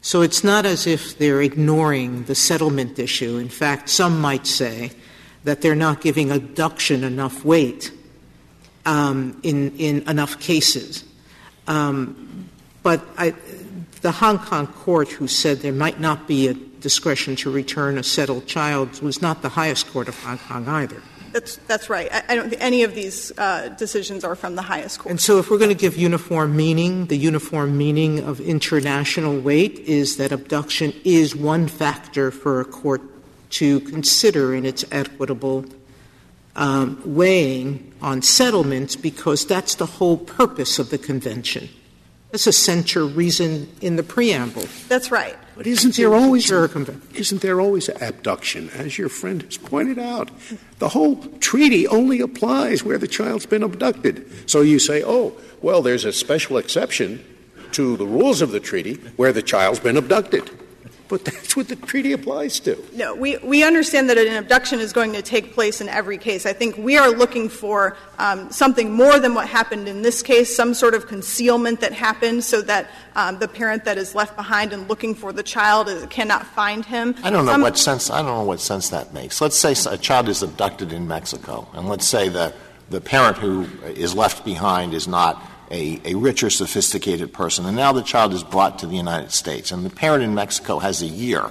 So 0.00 0.22
it's 0.22 0.44
not 0.44 0.64
as 0.64 0.86
if 0.86 1.18
they're 1.18 1.42
ignoring 1.42 2.24
the 2.24 2.34
settlement 2.34 2.98
issue. 2.98 3.36
In 3.36 3.48
fact, 3.48 3.88
some 3.88 4.20
might 4.20 4.46
say 4.46 4.92
that 5.44 5.60
they're 5.60 5.74
not 5.74 6.00
giving 6.00 6.30
abduction 6.30 7.04
enough 7.04 7.44
weight 7.44 7.92
um, 8.86 9.38
in, 9.42 9.76
in 9.76 10.08
enough 10.08 10.38
cases. 10.40 11.04
Um, 11.66 12.48
but 12.82 13.04
I, 13.16 13.34
the 14.00 14.12
Hong 14.12 14.38
Kong 14.38 14.66
court, 14.66 15.08
who 15.08 15.28
said 15.28 15.58
there 15.58 15.72
might 15.72 16.00
not 16.00 16.26
be 16.26 16.48
a 16.48 16.54
discretion 16.54 17.36
to 17.36 17.50
return 17.50 17.98
a 17.98 18.02
settled 18.02 18.46
child, 18.46 19.00
was 19.02 19.20
not 19.20 19.42
the 19.42 19.48
highest 19.50 19.88
court 19.88 20.08
of 20.08 20.18
Hong 20.22 20.38
Kong 20.38 20.68
either. 20.68 21.02
That's, 21.32 21.56
that's 21.66 21.90
right. 21.90 22.08
I, 22.10 22.22
I 22.30 22.34
don't 22.34 22.48
think 22.48 22.62
any 22.62 22.82
of 22.84 22.94
these 22.94 23.36
uh, 23.36 23.68
decisions 23.76 24.24
are 24.24 24.34
from 24.34 24.54
the 24.54 24.62
highest 24.62 25.00
court. 25.00 25.10
And 25.10 25.20
so, 25.20 25.38
if 25.38 25.50
we're 25.50 25.58
going 25.58 25.68
to 25.68 25.74
give 25.74 25.96
uniform 25.96 26.56
meaning, 26.56 27.06
the 27.06 27.18
uniform 27.18 27.76
meaning 27.76 28.20
of 28.20 28.40
international 28.40 29.38
weight 29.38 29.78
is 29.80 30.16
that 30.16 30.32
abduction 30.32 30.94
is 31.04 31.36
one 31.36 31.68
factor 31.68 32.30
for 32.30 32.60
a 32.60 32.64
court 32.64 33.02
to 33.50 33.80
consider 33.80 34.54
in 34.54 34.64
its 34.64 34.84
equitable 34.90 35.64
Um, 36.58 37.00
weighing 37.04 37.92
on 38.02 38.20
settlements 38.20 38.96
because 38.96 39.46
that's 39.46 39.76
the 39.76 39.86
whole 39.86 40.16
purpose 40.16 40.80
of 40.80 40.90
the 40.90 40.98
convention. 40.98 41.68
That's 42.32 42.48
a 42.48 42.52
central 42.52 43.08
reason 43.08 43.68
in 43.80 43.94
the 43.94 44.02
preamble. 44.02 44.66
That's 44.88 45.12
right. 45.12 45.36
But 45.56 45.68
isn't 45.68 45.94
there 45.94 46.12
always 46.14 46.46
Circumvent. 46.46 47.02
isn't 47.14 47.42
there 47.42 47.60
always 47.60 47.88
abduction, 47.88 48.70
as 48.70 48.98
your 48.98 49.08
friend 49.08 49.42
has 49.42 49.56
pointed 49.56 50.00
out? 50.00 50.30
The 50.80 50.88
whole 50.88 51.16
treaty 51.38 51.86
only 51.86 52.20
applies 52.20 52.82
where 52.82 52.98
the 52.98 53.06
child's 53.08 53.46
been 53.46 53.62
abducted. 53.62 54.26
So 54.50 54.60
you 54.60 54.80
say, 54.80 55.04
oh, 55.04 55.36
well, 55.62 55.80
there's 55.80 56.04
a 56.04 56.12
special 56.12 56.58
exception 56.58 57.24
to 57.72 57.96
the 57.96 58.06
rules 58.06 58.42
of 58.42 58.50
the 58.50 58.60
treaty 58.60 58.94
where 59.16 59.32
the 59.32 59.42
child's 59.42 59.78
been 59.80 59.96
abducted. 59.96 60.50
But 61.08 61.24
that's 61.24 61.56
what 61.56 61.68
the 61.68 61.76
treaty 61.76 62.12
applies 62.12 62.60
to. 62.60 62.76
No, 62.92 63.14
we, 63.14 63.38
we 63.38 63.64
understand 63.64 64.10
that 64.10 64.18
an 64.18 64.34
abduction 64.36 64.78
is 64.80 64.92
going 64.92 65.12
to 65.14 65.22
take 65.22 65.54
place 65.54 65.80
in 65.80 65.88
every 65.88 66.18
case. 66.18 66.44
I 66.44 66.52
think 66.52 66.76
we 66.76 66.98
are 66.98 67.10
looking 67.10 67.48
for 67.48 67.96
um, 68.18 68.50
something 68.50 68.92
more 68.92 69.18
than 69.18 69.34
what 69.34 69.48
happened 69.48 69.88
in 69.88 70.02
this 70.02 70.22
case, 70.22 70.54
some 70.54 70.74
sort 70.74 70.94
of 70.94 71.06
concealment 71.06 71.80
that 71.80 71.92
happened 71.92 72.44
so 72.44 72.60
that 72.62 72.90
um, 73.16 73.38
the 73.38 73.48
parent 73.48 73.84
that 73.86 73.96
is 73.96 74.14
left 74.14 74.36
behind 74.36 74.72
and 74.72 74.88
looking 74.88 75.14
for 75.14 75.32
the 75.32 75.42
child 75.42 75.88
is, 75.88 76.04
cannot 76.06 76.46
find 76.46 76.84
him. 76.84 77.14
I 77.22 77.30
don't 77.30 77.46
know 77.46 77.52
Some- 77.52 77.62
what 77.62 77.78
sense. 77.78 78.10
I 78.10 78.18
don't 78.18 78.26
know 78.36 78.44
what 78.44 78.60
sense 78.60 78.90
that 78.90 79.14
makes. 79.14 79.40
Let's 79.40 79.56
say 79.56 79.74
a 79.90 79.96
child 79.96 80.28
is 80.28 80.42
abducted 80.42 80.92
in 80.92 81.08
Mexico, 81.08 81.68
and 81.72 81.88
let's 81.88 82.06
say 82.06 82.28
the 82.28 82.52
the 82.90 83.00
parent 83.00 83.36
who 83.36 83.66
is 83.84 84.14
left 84.14 84.44
behind 84.44 84.94
is 84.94 85.06
not 85.06 85.42
a, 85.70 86.00
a 86.04 86.14
rich 86.14 86.42
or 86.42 86.50
sophisticated 86.50 87.32
person, 87.32 87.66
and 87.66 87.76
now 87.76 87.92
the 87.92 88.02
child 88.02 88.32
is 88.32 88.42
brought 88.42 88.78
to 88.80 88.86
the 88.86 88.96
United 88.96 89.32
States, 89.32 89.72
and 89.72 89.84
the 89.84 89.90
parent 89.90 90.22
in 90.22 90.34
Mexico 90.34 90.78
has 90.78 91.02
a 91.02 91.06
year 91.06 91.50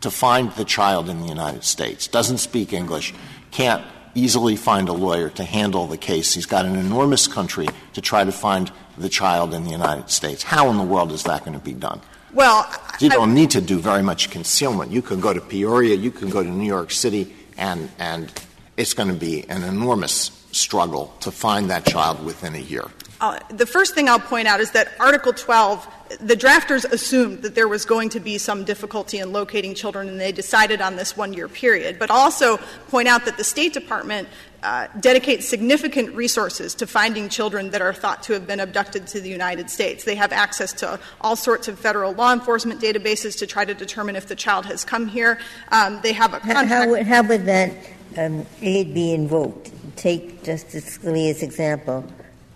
to 0.00 0.10
find 0.10 0.52
the 0.52 0.64
child 0.64 1.08
in 1.08 1.20
the 1.20 1.28
United 1.28 1.64
States, 1.64 2.06
doesn't 2.06 2.38
speak 2.38 2.72
English, 2.72 3.14
can't 3.50 3.84
easily 4.14 4.56
find 4.56 4.88
a 4.88 4.92
lawyer 4.92 5.28
to 5.30 5.44
handle 5.44 5.86
the 5.86 5.96
case. 5.96 6.34
He's 6.34 6.46
got 6.46 6.64
an 6.64 6.76
enormous 6.76 7.28
country 7.28 7.68
to 7.92 8.00
try 8.00 8.24
to 8.24 8.32
find 8.32 8.70
the 8.96 9.08
child 9.08 9.52
in 9.52 9.64
the 9.64 9.70
United 9.70 10.10
States. 10.10 10.42
How 10.42 10.70
in 10.70 10.78
the 10.78 10.82
world 10.82 11.12
is 11.12 11.24
that 11.24 11.44
going 11.44 11.58
to 11.58 11.64
be 11.64 11.74
done? 11.74 12.00
Well, 12.32 12.66
You 13.00 13.10
don't 13.10 13.34
need 13.34 13.50
to 13.50 13.60
do 13.60 13.78
very 13.78 14.02
much 14.02 14.30
concealment. 14.30 14.90
You 14.90 15.02
can 15.02 15.20
go 15.20 15.32
to 15.32 15.40
Peoria, 15.40 15.96
you 15.96 16.10
can 16.10 16.30
go 16.30 16.42
to 16.42 16.48
New 16.48 16.66
York 16.66 16.90
City, 16.90 17.34
and, 17.58 17.90
and 17.98 18.32
it's 18.76 18.94
going 18.94 19.08
to 19.08 19.14
be 19.14 19.48
an 19.48 19.62
enormous 19.62 20.30
struggle 20.56 21.14
to 21.20 21.30
find 21.30 21.70
that 21.70 21.86
child 21.86 22.24
within 22.24 22.54
a 22.54 22.58
year. 22.58 22.90
Uh, 23.20 23.38
the 23.48 23.66
first 23.66 23.94
thing 23.94 24.08
I'll 24.08 24.18
point 24.18 24.46
out 24.46 24.60
is 24.60 24.72
that 24.72 24.92
Article 25.00 25.32
12, 25.32 25.88
the 26.20 26.36
drafters 26.36 26.84
assumed 26.84 27.42
that 27.42 27.54
there 27.54 27.66
was 27.66 27.86
going 27.86 28.10
to 28.10 28.20
be 28.20 28.36
some 28.36 28.64
difficulty 28.64 29.18
in 29.18 29.32
locating 29.32 29.74
children, 29.74 30.08
and 30.08 30.20
they 30.20 30.32
decided 30.32 30.82
on 30.82 30.96
this 30.96 31.16
one 31.16 31.32
year 31.32 31.48
period. 31.48 31.98
But 31.98 32.10
also 32.10 32.58
point 32.88 33.08
out 33.08 33.24
that 33.24 33.38
the 33.38 33.44
State 33.44 33.72
Department 33.72 34.28
uh, 34.62 34.88
dedicates 35.00 35.48
significant 35.48 36.14
resources 36.14 36.74
to 36.74 36.86
finding 36.86 37.28
children 37.30 37.70
that 37.70 37.80
are 37.80 37.94
thought 37.94 38.22
to 38.24 38.34
have 38.34 38.46
been 38.46 38.60
abducted 38.60 39.06
to 39.06 39.20
the 39.20 39.30
United 39.30 39.70
States. 39.70 40.04
They 40.04 40.16
have 40.16 40.32
access 40.32 40.72
to 40.74 41.00
all 41.22 41.36
sorts 41.36 41.68
of 41.68 41.78
federal 41.78 42.12
law 42.12 42.34
enforcement 42.34 42.80
databases 42.80 43.38
to 43.38 43.46
try 43.46 43.64
to 43.64 43.74
determine 43.74 44.16
if 44.16 44.26
the 44.26 44.36
child 44.36 44.66
has 44.66 44.84
come 44.84 45.06
here. 45.06 45.38
Um, 45.72 46.00
they 46.02 46.12
have 46.12 46.34
a 46.34 46.40
contract. 46.40 46.68
How, 46.68 46.88
would, 46.88 47.06
how 47.06 47.22
would 47.22 47.46
that 47.46 47.72
um, 48.18 48.44
aid 48.60 48.92
be 48.92 49.14
invoked? 49.14 49.70
Take 49.96 50.44
Justice 50.44 50.98
Scalia's 50.98 51.42
example 51.42 52.04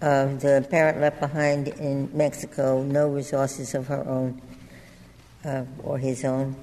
of 0.00 0.40
the 0.40 0.66
parent 0.70 1.00
left 1.00 1.20
behind 1.20 1.68
in 1.68 2.10
Mexico, 2.12 2.82
no 2.82 3.08
resources 3.08 3.74
of 3.74 3.86
her 3.86 4.06
own 4.06 4.40
uh, 5.44 5.64
or 5.82 5.98
his 5.98 6.24
own. 6.24 6.54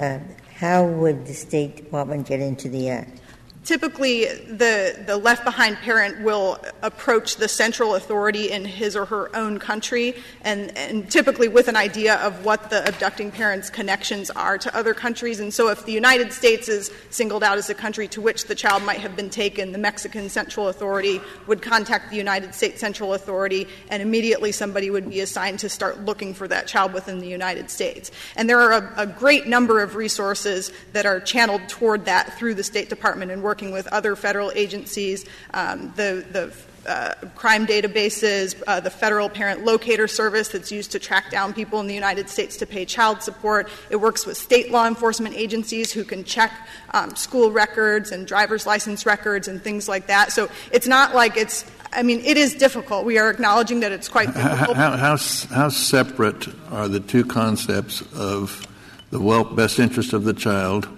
Uh, 0.00 0.18
how 0.56 0.84
would 0.84 1.26
the 1.26 1.34
State 1.34 1.76
Department 1.76 2.26
get 2.26 2.40
into 2.40 2.68
the 2.68 2.88
act? 2.88 3.20
Typically 3.64 4.26
the, 4.26 5.02
the 5.06 5.16
left 5.16 5.44
behind 5.44 5.76
parent 5.78 6.20
will 6.22 6.62
approach 6.82 7.36
the 7.36 7.48
central 7.48 7.94
authority 7.94 8.50
in 8.50 8.64
his 8.64 8.94
or 8.94 9.06
her 9.06 9.34
own 9.34 9.58
country 9.58 10.14
and, 10.42 10.76
and 10.76 11.10
typically 11.10 11.48
with 11.48 11.68
an 11.68 11.76
idea 11.76 12.16
of 12.16 12.44
what 12.44 12.70
the 12.70 12.86
abducting 12.86 13.30
parent's 13.30 13.70
connections 13.70 14.30
are 14.30 14.58
to 14.58 14.74
other 14.76 14.94
countries. 14.94 15.40
And 15.40 15.52
so 15.52 15.68
if 15.68 15.84
the 15.84 15.92
united 15.92 16.32
states 16.32 16.68
is 16.68 16.90
singled 17.10 17.42
out 17.42 17.58
as 17.58 17.70
a 17.70 17.74
country 17.74 18.06
to 18.08 18.20
which 18.20 18.44
the 18.44 18.54
child 18.54 18.82
might 18.82 19.00
have 19.00 19.16
been 19.16 19.30
taken 19.30 19.72
the 19.72 19.78
mexican 19.78 20.28
central 20.28 20.68
authority 20.68 21.20
would 21.46 21.62
contact 21.62 22.10
the 22.10 22.16
united 22.16 22.54
states 22.54 22.80
central 22.80 23.14
authority 23.14 23.66
and 23.88 24.02
immediately 24.02 24.52
somebody 24.52 24.90
would 24.90 25.08
be 25.08 25.20
assigned 25.20 25.58
to 25.58 25.68
start 25.68 26.04
looking 26.04 26.34
for 26.34 26.46
that 26.48 26.66
child 26.66 26.92
within 26.92 27.18
the 27.18 27.26
united 27.26 27.70
states. 27.70 28.10
And 28.36 28.48
there 28.48 28.60
are 28.60 28.72
a, 28.72 28.94
a 29.02 29.06
great 29.06 29.46
number 29.46 29.80
of 29.80 29.96
resources 29.96 30.72
that 30.92 31.06
are 31.06 31.20
channeled 31.20 31.68
toward 31.68 32.04
that 32.06 32.36
through 32.38 32.54
the 32.54 32.64
state 32.64 32.88
department 32.88 33.30
and 33.30 33.42
working 33.54 33.70
with 33.70 33.86
other 33.92 34.16
federal 34.16 34.50
agencies, 34.56 35.24
um, 35.52 35.92
the, 35.94 36.26
the 36.32 36.52
uh, 36.90 37.14
crime 37.36 37.64
databases, 37.68 38.60
uh, 38.66 38.80
the 38.80 38.90
federal 38.90 39.28
parent 39.28 39.64
locator 39.64 40.08
service 40.08 40.48
that's 40.48 40.72
used 40.72 40.90
to 40.90 40.98
track 40.98 41.30
down 41.30 41.54
people 41.54 41.78
in 41.78 41.86
the 41.86 41.94
United 41.94 42.28
States 42.28 42.56
to 42.56 42.66
pay 42.66 42.84
child 42.84 43.22
support. 43.22 43.68
It 43.90 43.96
works 44.00 44.26
with 44.26 44.36
state 44.36 44.72
law 44.72 44.88
enforcement 44.88 45.36
agencies 45.36 45.92
who 45.92 46.02
can 46.02 46.24
check 46.24 46.50
um, 46.94 47.14
school 47.14 47.52
records 47.52 48.10
and 48.10 48.26
driver's 48.26 48.66
license 48.66 49.06
records 49.06 49.46
and 49.46 49.62
things 49.62 49.88
like 49.88 50.08
that. 50.08 50.32
So 50.32 50.48
it's 50.72 50.88
not 50.88 51.14
like 51.14 51.36
it's 51.36 51.64
I 51.92 52.02
mean, 52.02 52.18
it 52.24 52.36
is 52.36 52.54
difficult. 52.54 53.04
We 53.04 53.18
are 53.18 53.30
acknowledging 53.30 53.78
that 53.80 53.92
it's 53.92 54.08
quite 54.08 54.34
difficult. 54.34 54.76
How, 54.76 54.96
how, 54.96 55.16
how 55.16 55.68
separate 55.68 56.48
are 56.72 56.88
the 56.88 56.98
two 56.98 57.24
concepts 57.24 58.02
of 58.16 58.66
the 59.12 59.20
well, 59.20 59.44
best 59.44 59.78
interest 59.78 60.12
of 60.12 60.24
the 60.24 60.32
child 60.32 60.88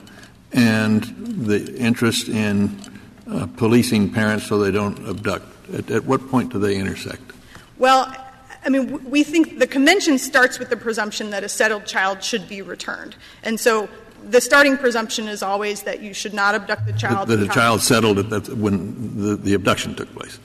and 0.57 1.05
the 1.47 1.77
interest 1.77 2.29
in 2.29 2.81
uh, 3.31 3.47
policing 3.57 4.13
parents 4.13 4.47
so 4.47 4.59
they 4.59 4.71
don't 4.71 4.99
abduct? 5.09 5.47
At, 5.73 5.91
at 5.91 6.05
what 6.05 6.29
point 6.29 6.53
do 6.53 6.59
they 6.59 6.77
intersect? 6.77 7.23
Well, 7.79 8.15
I 8.65 8.69
mean, 8.69 9.09
we 9.09 9.23
think 9.23 9.59
the 9.59 9.67
convention 9.67 10.19
starts 10.19 10.59
with 10.59 10.71
the 10.71 10.77
presumption 10.77 11.31
that 11.31 11.45
a 11.45 11.49
settled 11.49 11.87
child 11.87 12.25
should 12.25 12.49
be 12.49 12.63
returned. 12.63 13.15
And 13.45 13.61
so 13.61 13.89
the 14.29 14.41
starting 14.41 14.77
presumption 14.77 15.29
is 15.29 15.43
always 15.43 15.83
that 15.83 16.01
you 16.01 16.13
should 16.13 16.35
not 16.35 16.55
abduct 16.55 16.87
the 16.87 16.93
child. 16.93 17.29
That, 17.29 17.41
a 17.41 17.49
child 17.49 17.81
settled 17.83 18.19
at 18.19 18.31
that 18.31 18.49
when 18.57 19.17
the, 19.17 19.37
the 19.37 19.55
abduction 19.55 19.95
took 19.95 20.13
place. 20.15 20.41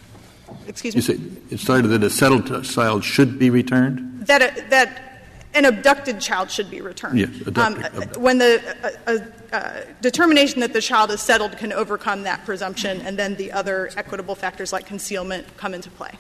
Excuse 0.68 0.96
me? 0.96 1.00
You 1.00 1.02
say 1.02 1.56
it 1.56 1.60
started 1.60 1.88
that 1.90 2.04
a 2.04 2.10
settled 2.10 2.64
child 2.64 3.04
should 3.04 3.40
be 3.40 3.50
returned? 3.50 4.28
That, 4.28 4.70
that 4.70 5.11
an 5.54 5.66
abducted 5.66 6.20
child 6.20 6.50
should 6.50 6.70
be 6.70 6.82
returned. 6.82 7.20
Yes, 7.20 7.30
abducted, 7.46 8.18
um, 8.18 8.22
when 8.22 8.38
the 8.38 8.98
uh, 9.08 9.18
uh, 9.56 9.82
determination 10.02 10.62
that 10.62 10.74
the 10.74 10.82
child 10.82 11.12
is 11.12 11.22
settled 11.22 11.58
can 11.58 11.74
overcome 11.74 12.24
that 12.24 12.46
presumption, 12.46 13.02
and 13.02 13.18
then 13.18 13.36
the 13.36 13.52
other 13.52 13.90
equitable 13.98 14.36
factors 14.36 14.72
like 14.72 14.86
concealment 14.86 15.46
come 15.58 15.74
into 15.74 15.90
play. 15.90 16.12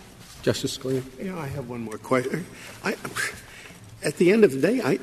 Justice 0.41 0.77
Scalia? 0.77 1.03
Yeah, 1.21 1.37
I 1.37 1.47
have 1.47 1.69
one 1.69 1.81
more 1.81 1.97
question. 1.97 2.45
I, 2.83 2.95
at 4.03 4.17
the 4.17 4.31
end 4.31 4.43
of 4.43 4.51
the 4.53 4.59
day, 4.59 4.81
I, 4.81 4.99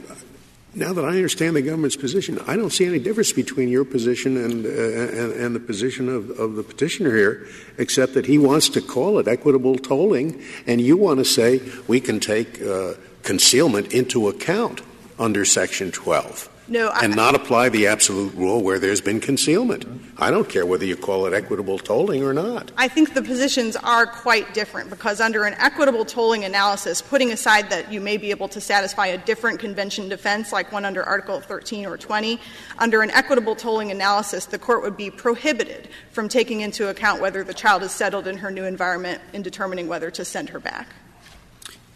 now 0.78 0.92
that 0.92 1.04
I 1.04 1.08
understand 1.08 1.56
the 1.56 1.62
government's 1.62 1.96
position, 1.96 2.38
I 2.46 2.56
don't 2.56 2.70
see 2.70 2.86
any 2.86 2.98
difference 2.98 3.32
between 3.32 3.68
your 3.68 3.84
position 3.84 4.36
and, 4.36 4.64
uh, 4.64 4.68
and, 4.68 5.32
and, 5.32 5.54
the 5.54 5.60
position 5.60 6.08
of, 6.08 6.30
of, 6.38 6.54
the 6.54 6.62
petitioner 6.62 7.14
here, 7.14 7.46
except 7.78 8.14
that 8.14 8.26
he 8.26 8.38
wants 8.38 8.68
to 8.70 8.80
call 8.80 9.18
it 9.18 9.28
equitable 9.28 9.76
tolling, 9.76 10.40
and 10.66 10.80
you 10.80 10.96
want 10.96 11.18
to 11.18 11.24
say 11.24 11.60
we 11.86 12.00
can 12.00 12.20
take 12.20 12.62
uh, 12.62 12.94
concealment 13.22 13.92
into 13.92 14.28
account 14.28 14.80
under 15.18 15.44
Section 15.44 15.90
12. 15.90 16.48
No, 16.70 16.88
I, 16.88 17.04
and 17.04 17.16
not 17.16 17.34
apply 17.34 17.70
the 17.70 17.86
absolute 17.86 18.34
rule 18.34 18.62
where 18.62 18.78
there's 18.78 19.00
been 19.00 19.20
concealment. 19.20 19.86
I 20.18 20.30
don't 20.30 20.48
care 20.48 20.66
whether 20.66 20.84
you 20.84 20.96
call 20.96 21.24
it 21.24 21.32
equitable 21.32 21.78
tolling 21.78 22.22
or 22.22 22.34
not. 22.34 22.72
I 22.76 22.88
think 22.88 23.14
the 23.14 23.22
positions 23.22 23.74
are 23.76 24.06
quite 24.06 24.52
different 24.52 24.90
because 24.90 25.18
under 25.18 25.44
an 25.44 25.54
equitable 25.54 26.04
tolling 26.04 26.44
analysis, 26.44 27.00
putting 27.00 27.32
aside 27.32 27.70
that 27.70 27.90
you 27.90 28.02
may 28.02 28.18
be 28.18 28.30
able 28.30 28.48
to 28.48 28.60
satisfy 28.60 29.06
a 29.06 29.16
different 29.16 29.60
convention 29.60 30.10
defense 30.10 30.52
like 30.52 30.70
one 30.70 30.84
under 30.84 31.02
Article 31.02 31.40
13 31.40 31.86
or 31.86 31.96
20, 31.96 32.38
under 32.78 33.00
an 33.00 33.10
equitable 33.12 33.54
tolling 33.54 33.90
analysis, 33.90 34.44
the 34.44 34.58
court 34.58 34.82
would 34.82 34.96
be 34.96 35.10
prohibited 35.10 35.88
from 36.12 36.28
taking 36.28 36.60
into 36.60 36.90
account 36.90 37.22
whether 37.22 37.42
the 37.42 37.54
child 37.54 37.82
is 37.82 37.92
settled 37.92 38.26
in 38.26 38.36
her 38.36 38.50
new 38.50 38.64
environment 38.64 39.22
in 39.32 39.40
determining 39.40 39.88
whether 39.88 40.10
to 40.10 40.24
send 40.24 40.50
her 40.50 40.60
back. 40.60 40.88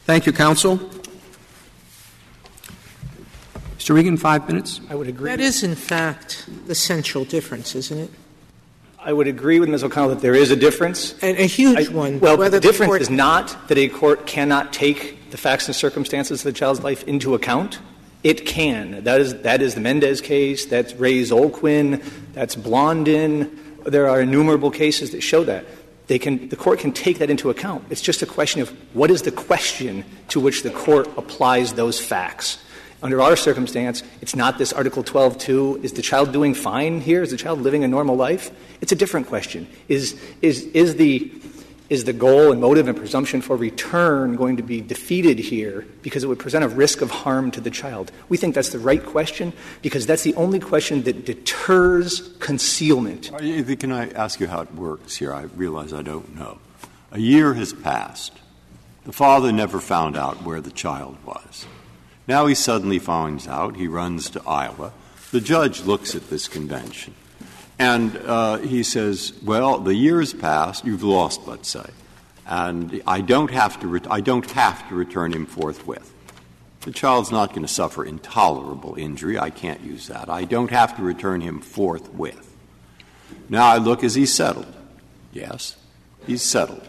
Thank 0.05 0.25
you, 0.25 0.33
counsel. 0.33 0.91
Mr. 3.83 3.97
Regan, 3.97 4.17
five 4.17 4.47
minutes. 4.47 4.81
I 4.89 4.95
would 4.95 5.09
agree. 5.09 5.29
That 5.29 5.41
is, 5.41 5.65
in 5.65 5.75
fact, 5.75 6.49
the 6.69 6.75
central 6.75 7.25
difference, 7.25 7.75
isn't 7.75 7.99
it? 7.99 8.11
I 9.01 9.13
would 9.13 9.27
agree 9.27 9.59
with 9.59 9.69
Ms. 9.71 9.83
O'Connell 9.83 10.11
that 10.11 10.21
there 10.21 10.37
is 10.37 10.53
a 10.53 10.57
difference. 10.57 11.19
And 11.21 11.37
a 11.37 11.47
huge 11.47 11.89
I, 11.89 11.93
one. 11.93 12.21
Well, 12.21 12.37
the 12.37 12.61
difference 12.61 12.93
the 12.93 13.01
is 13.01 13.11
not 13.11 13.57
that 13.67 13.79
a 13.79 13.89
court 13.89 14.25
cannot 14.25 14.73
take 14.73 15.33
the 15.33 15.37
facts 15.37 15.67
and 15.67 15.75
circumstances 15.75 16.43
of 16.43 16.45
the 16.45 16.57
child's 16.57 16.85
life 16.85 17.03
into 17.09 17.35
account. 17.35 17.81
It 18.23 18.47
can. 18.47 19.03
That 19.03 19.21
is, 19.21 19.35
that 19.43 19.61
is 19.61 19.75
the 19.75 19.81
Mendez 19.81 20.21
case. 20.21 20.67
That's 20.67 20.95
Ray 20.95 21.21
Zolquin. 21.23 22.05
That's 22.35 22.55
Blondin. 22.55 23.59
There 23.85 24.09
are 24.09 24.21
innumerable 24.21 24.71
cases 24.71 25.11
that 25.11 25.23
show 25.23 25.43
that. 25.43 25.65
They 26.07 26.21
can, 26.21 26.49
the 26.51 26.57
court 26.57 26.79
can 26.79 26.93
take 26.93 27.19
that 27.19 27.31
into 27.31 27.51
account. 27.51 27.87
It's 27.91 28.01
just 28.01 28.23
a 28.23 28.27
question 28.27 28.63
of 28.63 28.69
what 28.95 29.11
is 29.11 29.23
the 29.23 29.33
question 29.33 30.05
to 30.29 30.39
which 30.39 30.63
the 30.63 30.71
court 30.71 31.09
applies 31.17 31.73
those 31.73 32.01
facts. 32.01 32.59
Under 33.03 33.21
our 33.21 33.35
circumstance, 33.35 34.05
it's 34.21 34.37
not 34.37 34.59
this 34.59 34.73
Article 34.73 35.03
12.2, 35.03 35.83
is 35.83 35.95
the 35.95 36.03
child 36.03 36.33
doing 36.33 36.55
fine 36.55 37.01
here? 37.01 37.23
Is 37.23 37.33
the 37.33 37.37
child 37.37 37.61
living 37.61 37.83
a 37.83 37.89
normal 37.89 38.15
life? 38.15 38.53
It's 38.81 38.93
a 38.93 38.97
different 38.97 39.27
question. 39.27 39.67
Is, 39.89 40.21
is, 40.41 40.67
is, 40.67 40.95
the, 40.95 41.33
is 41.91 42.05
the 42.05 42.13
goal 42.13 42.53
and 42.53 42.61
motive 42.61 42.87
and 42.87 42.97
presumption 42.97 43.43
for 43.43 43.57
return 43.57 44.37
going 44.37 44.57
to 44.59 44.63
be 44.63 44.81
defeated 44.81 45.41
here 45.41 45.85
because 46.03 46.23
it 46.23 46.29
would 46.29 46.39
present 46.39 46.65
a 46.65 46.69
risk 46.69 47.01
of 47.01 47.11
harm 47.11 47.51
to 47.51 47.61
the 47.61 47.71
child? 47.71 48.13
We 48.29 48.37
think 48.37 48.55
that's 48.55 48.69
the 48.69 48.79
right 48.79 49.05
question 49.05 49.53
because 49.83 50.07
that's 50.07 50.23
the 50.23 50.35
only 50.37 50.61
question 50.61 51.03
that 51.03 51.27
deters 51.27 52.31
concealment. 52.39 53.33
Can 53.81 53.91
I 53.91 54.11
ask 54.11 54.39
you 54.39 54.47
how 54.47 54.61
it 54.61 54.73
works 54.77 55.17
here? 55.17 55.35
I 55.35 55.43
realize 55.43 55.93
I 55.93 56.03
don't 56.03 56.37
know. 56.37 56.59
A 57.11 57.19
year 57.19 57.55
has 57.55 57.73
passed. 57.73 58.33
The 59.05 59.13
father 59.13 59.51
never 59.51 59.81
found 59.81 60.17
out 60.17 60.45
where 60.45 60.61
the 60.61 60.71
child 60.71 61.17
was. 61.27 61.67
Now 62.27 62.47
he 62.47 62.55
suddenly 62.55 62.99
finds 62.99 63.49
out, 63.49 63.77
he 63.77 63.89
runs 63.89 64.31
to 64.31 64.43
Iowa. 64.47 64.93
The 65.33 65.41
judge 65.41 65.83
looks 65.83 66.15
at 66.15 66.31
this 66.31 66.47
convention 66.49 67.15
and 67.83 68.17
uh, 68.17 68.59
he 68.59 68.85
says, 68.85 69.33
Well, 69.43 69.79
the 69.79 69.95
years 69.95 70.33
passed, 70.33 70.85
you've 70.85 71.03
lost, 71.03 71.49
let's 71.49 71.69
say, 71.69 71.87
and 72.47 73.03
I 73.07 73.23
don't 73.23 73.51
have 73.51 73.81
to, 73.81 74.01
I 74.09 74.21
don't 74.21 74.49
have 74.53 74.89
to 74.89 74.95
return 74.95 75.33
him 75.33 75.47
forthwith. 75.47 76.13
The 76.83 76.93
child's 76.93 77.33
not 77.33 77.51
going 77.51 77.63
to 77.63 77.69
suffer 77.69 78.05
intolerable 78.05 78.97
injury. 78.97 79.39
I 79.39 79.51
can't 79.51 79.81
use 79.81 80.09
that. 80.09 80.29
I 80.29 80.45
don't 80.45 80.71
have 80.71 80.97
to 80.97 81.03
return 81.03 81.41
him 81.41 81.61
forthwith. 81.61 82.57
Now 83.49 83.67
I 83.67 83.79
look, 83.79 84.05
is 84.05 84.15
he 84.15 84.27
settled? 84.27 84.73
Yes, 85.33 85.77
he's 86.27 86.43
settled. 86.43 86.87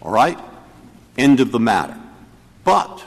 All 0.00 0.12
right? 0.12 0.38
End 1.18 1.40
of 1.40 1.52
the 1.52 1.60
matter. 1.60 1.98
But 2.64 3.02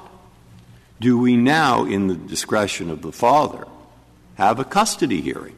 do 1.00 1.18
we 1.18 1.38
now, 1.38 1.86
in 1.86 2.08
the 2.08 2.16
discretion 2.16 2.90
of 2.90 3.02
the 3.02 3.12
father, 3.12 3.68
have 4.36 4.60
a 4.60 4.66
custody 4.66 5.22
hearing? 5.22 5.56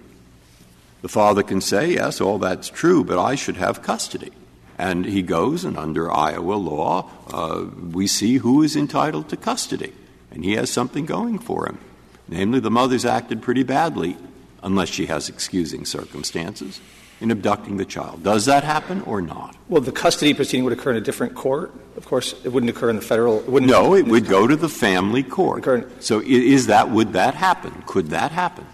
The 1.01 1.09
father 1.09 1.41
can 1.41 1.61
say, 1.61 1.93
yes, 1.93 2.21
all 2.21 2.37
that's 2.37 2.69
true, 2.69 3.03
but 3.03 3.17
I 3.17 3.35
should 3.35 3.57
have 3.57 3.81
custody. 3.81 4.31
And 4.77 5.05
he 5.05 5.21
goes, 5.21 5.65
and 5.65 5.77
under 5.77 6.11
Iowa 6.11 6.53
law, 6.53 7.09
uh, 7.31 7.65
we 7.91 8.07
see 8.07 8.37
who 8.37 8.61
is 8.61 8.75
entitled 8.75 9.29
to 9.29 9.37
custody. 9.37 9.93
And 10.31 10.43
he 10.43 10.53
has 10.53 10.69
something 10.69 11.05
going 11.05 11.39
for 11.39 11.67
him. 11.67 11.79
Namely, 12.27 12.59
the 12.59 12.71
mother's 12.71 13.05
acted 13.05 13.41
pretty 13.41 13.63
badly, 13.63 14.17
unless 14.63 14.89
she 14.89 15.07
has 15.07 15.27
excusing 15.27 15.85
circumstances. 15.85 16.79
In 17.22 17.32
abducting 17.32 17.78
the 17.78 17.86
child. 17.86 18.24
Does 18.24 18.45
that 18.45 18.63
happen 18.63 19.01
or 19.03 19.22
not? 19.22 19.55
Well, 19.69 19.82
the 19.82 19.91
custody 19.91 20.34
proceeding 20.34 20.63
would 20.65 20.74
occur 20.74 20.91
in 20.91 20.97
a 20.97 21.01
different 21.01 21.36
court. 21.36 21.72
Of 21.95 22.05
course, 22.05 22.34
it 22.43 22.49
wouldn't 22.49 22.69
occur 22.69 22.89
in 22.89 22.95
the 22.95 23.01
federal. 23.01 23.39
It 23.39 23.47
wouldn't 23.47 23.72
no, 23.72 23.95
it 23.95 24.05
would 24.07 24.28
go 24.28 24.47
to 24.47 24.55
the 24.55 24.67
family 24.67 25.24
court. 25.24 25.63
So 26.03 26.19
is 26.19 26.67
that 26.67 26.89
would 26.89 27.13
that 27.13 27.36
happen? 27.36 27.84
Could 27.86 28.07
that 28.07 28.32
happen? 28.32 28.65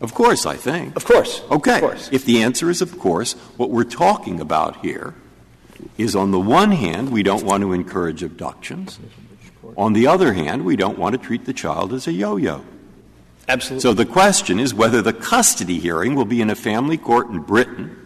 Of 0.00 0.14
course, 0.14 0.46
I 0.46 0.56
think. 0.56 0.96
Of 0.96 1.04
course. 1.04 1.42
Okay. 1.50 1.76
Of 1.76 1.80
course. 1.80 2.08
If 2.12 2.24
the 2.24 2.42
answer 2.42 2.70
is 2.70 2.82
of 2.82 2.98
course, 2.98 3.34
what 3.56 3.70
we're 3.70 3.84
talking 3.84 4.40
about 4.40 4.84
here 4.84 5.14
is 5.98 6.16
on 6.16 6.30
the 6.30 6.40
one 6.40 6.72
hand, 6.72 7.10
we 7.10 7.22
don't 7.22 7.44
want 7.44 7.62
to 7.62 7.72
encourage 7.72 8.22
abductions. 8.22 8.98
On 9.76 9.92
the 9.92 10.06
other 10.06 10.32
hand, 10.32 10.64
we 10.64 10.76
don't 10.76 10.98
want 10.98 11.12
to 11.14 11.18
treat 11.18 11.44
the 11.44 11.52
child 11.52 11.92
as 11.92 12.06
a 12.06 12.12
yo 12.12 12.36
yo. 12.36 12.64
Absolutely. 13.48 13.80
So 13.82 13.92
the 13.94 14.06
question 14.06 14.58
is 14.58 14.74
whether 14.74 15.02
the 15.02 15.12
custody 15.12 15.78
hearing 15.78 16.14
will 16.14 16.24
be 16.24 16.40
in 16.40 16.50
a 16.50 16.56
family 16.56 16.96
court 16.96 17.28
in 17.30 17.40
Britain 17.40 17.96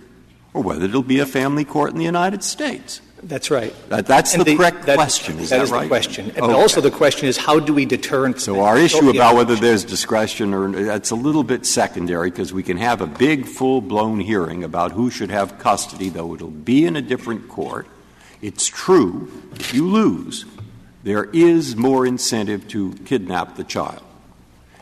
or 0.52 0.62
whether 0.62 0.84
it'll 0.84 1.02
be 1.02 1.18
a 1.20 1.26
family 1.26 1.64
court 1.64 1.92
in 1.92 1.98
the 1.98 2.04
United 2.04 2.42
States. 2.44 3.00
That's 3.22 3.50
right. 3.50 3.74
That, 3.90 4.06
that's 4.06 4.34
And 4.34 4.44
the, 4.44 4.56
correct 4.56 4.86
that- 4.86 4.96
question. 4.96 5.38
Is 5.38 5.50
that 5.50 5.58
that, 5.58 5.62
is 5.64 5.70
right? 5.70 5.82
the 5.82 5.88
question. 5.88 6.30
And 6.30 6.44
Okay. 6.44 6.52
also 6.54 6.80
the 6.80 6.90
question 6.90 7.28
is 7.28 7.36
how 7.36 7.58
do 7.60 7.72
we 7.74 7.84
deter? 7.84 8.34
So 8.38 8.60
our 8.62 8.78
issue 8.78 9.10
about 9.10 9.34
whether 9.36 9.54
there's 9.56 9.84
discretion 9.84 10.54
or 10.54 10.70
that's 10.70 11.10
a 11.10 11.14
little 11.14 11.44
bit 11.44 11.66
secondary 11.66 12.30
because 12.30 12.52
we 12.52 12.62
can 12.62 12.78
have 12.78 13.00
a 13.02 13.06
big 13.06 13.46
full 13.46 13.80
blown 13.82 14.20
hearing 14.20 14.64
about 14.64 14.92
who 14.92 15.10
should 15.10 15.30
have 15.30 15.58
custody, 15.58 16.08
though 16.08 16.34
it'll 16.34 16.48
be 16.48 16.86
in 16.86 16.96
a 16.96 17.02
different 17.02 17.48
court. 17.48 17.86
It's 18.40 18.66
true 18.66 19.30
if 19.54 19.74
you 19.74 19.86
lose, 19.86 20.46
there 21.02 21.24
is 21.24 21.76
more 21.76 22.06
incentive 22.06 22.68
to 22.68 22.92
kidnap 23.04 23.56
the 23.56 23.64
child. 23.64 24.02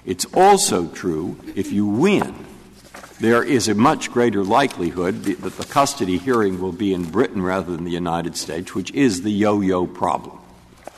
It's 0.08 0.24
also 0.32 0.86
true 0.86 1.36
if 1.54 1.70
you 1.70 1.84
win, 1.84 2.34
there 3.20 3.42
is 3.42 3.68
a 3.68 3.74
much 3.74 4.10
greater 4.10 4.42
likelihood 4.42 5.22
that 5.24 5.58
the 5.58 5.66
custody 5.66 6.16
hearing 6.16 6.62
will 6.62 6.72
be 6.72 6.94
in 6.94 7.10
Britain 7.10 7.42
rather 7.42 7.70
than 7.70 7.84
the 7.84 7.90
United 7.90 8.34
States, 8.34 8.74
which 8.74 8.90
is 8.92 9.20
the 9.20 9.30
yo 9.30 9.60
yo 9.60 9.86
problem. 9.86 10.38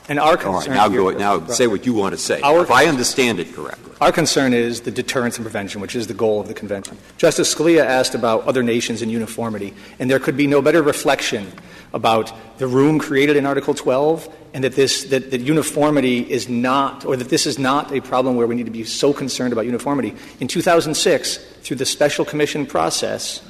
And 0.07 0.17
our 0.17 0.37
concern 0.37 0.77
All 0.77 0.89
right, 0.89 1.17
now 1.17 1.35
go 1.35 1.41
now 1.41 1.45
say 1.47 1.67
what 1.67 1.85
you 1.85 1.93
want 1.93 2.13
to 2.13 2.17
say. 2.17 2.39
Our- 2.39 2.63
if 2.63 2.71
I 2.71 2.85
understand 2.85 3.41
it 3.41 3.53
correctly. 3.53 3.91
Our 3.99 4.13
concern 4.13 4.53
is 4.53 4.81
the 4.81 4.91
deterrence 4.91 5.35
and 5.35 5.43
prevention, 5.45 5.81
which 5.81 5.95
is 5.95 6.07
the 6.07 6.13
goal 6.13 6.39
of 6.39 6.47
the 6.47 6.53
convention. 6.53 6.97
Justice 7.17 7.53
Scalia 7.53 7.85
asked 7.85 8.15
about 8.15 8.47
other 8.47 8.63
nations 8.63 9.01
and 9.01 9.11
uniformity, 9.11 9.73
and 9.99 10.09
there 10.09 10.19
could 10.19 10.37
be 10.37 10.47
no 10.47 10.61
better 10.61 10.81
reflection 10.81 11.51
about 11.93 12.31
the 12.57 12.67
room 12.67 12.99
created 12.99 13.35
in 13.35 13.45
Article 13.45 13.73
12 13.73 14.29
and 14.53 14.63
that 14.63 14.73
this 14.73 15.05
that, 15.05 15.31
that 15.31 15.41
uniformity 15.41 16.19
is 16.29 16.47
not 16.47 17.05
or 17.05 17.15
that 17.15 17.29
this 17.29 17.45
is 17.45 17.57
not 17.57 17.91
a 17.91 18.01
problem 18.01 18.35
where 18.35 18.47
we 18.47 18.55
need 18.55 18.65
to 18.65 18.71
be 18.71 18.83
so 18.83 19.13
concerned 19.13 19.53
about 19.53 19.65
uniformity. 19.65 20.15
In 20.39 20.47
2006, 20.47 21.37
through 21.61 21.77
the 21.77 21.85
special 21.85 22.25
commission 22.25 22.65
process, 22.65 23.41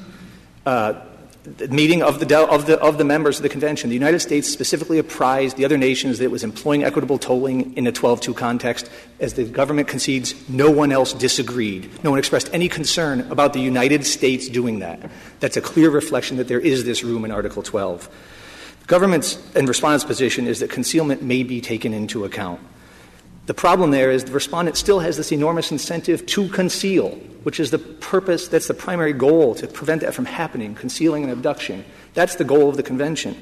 uh, 0.65 0.93
meeting 1.69 2.03
of 2.03 2.19
the, 2.19 3.03
members 3.05 3.37
of 3.37 3.43
the 3.43 3.49
convention, 3.49 3.89
the 3.89 3.95
United 3.95 4.19
States 4.19 4.47
specifically 4.47 4.99
apprised 4.99 5.57
the 5.57 5.65
other 5.65 5.77
nations 5.77 6.19
that 6.19 6.25
it 6.25 6.31
was 6.31 6.43
employing 6.43 6.83
equitable 6.83 7.17
tolling 7.17 7.75
in 7.75 7.87
a 7.87 7.91
12 7.91 8.21
2 8.21 8.33
context. 8.33 8.89
As 9.19 9.33
the 9.33 9.45
government 9.45 9.87
concedes, 9.87 10.35
no 10.49 10.69
one 10.69 10.91
else 10.91 11.13
disagreed. 11.13 11.89
No 12.03 12.11
one 12.11 12.19
expressed 12.19 12.49
any 12.53 12.69
concern 12.69 13.21
about 13.31 13.53
the 13.53 13.59
United 13.59 14.05
States 14.05 14.47
doing 14.49 14.79
that. 14.79 15.09
That's 15.39 15.57
a 15.57 15.61
clear 15.61 15.89
reflection 15.89 16.37
that 16.37 16.47
there 16.47 16.59
is 16.59 16.83
this 16.85 17.03
room 17.03 17.25
in 17.25 17.31
Article 17.31 17.63
12. 17.63 18.07
The 18.81 18.85
government's 18.85 19.39
and 19.55 19.67
respondent's 19.67 20.05
position 20.05 20.45
is 20.47 20.59
that 20.59 20.69
concealment 20.69 21.23
may 21.23 21.41
be 21.41 21.59
taken 21.59 21.93
into 21.93 22.23
account. 22.23 22.59
The 23.51 23.55
problem 23.55 23.91
there 23.91 24.11
is 24.11 24.23
the 24.23 24.31
respondent 24.31 24.77
still 24.77 25.01
has 25.01 25.17
this 25.17 25.33
enormous 25.33 25.73
incentive 25.73 26.25
to 26.27 26.47
conceal, 26.47 27.09
which 27.43 27.59
is 27.59 27.69
the 27.69 27.79
purpose, 27.79 28.47
that's 28.47 28.69
the 28.69 28.73
primary 28.73 29.11
goal, 29.11 29.55
to 29.55 29.67
prevent 29.67 30.03
that 30.03 30.13
from 30.13 30.23
happening, 30.23 30.73
concealing 30.73 31.25
an 31.25 31.29
abduction. 31.31 31.83
That's 32.13 32.35
the 32.35 32.45
goal 32.45 32.69
of 32.69 32.77
the 32.77 32.81
convention. 32.81 33.35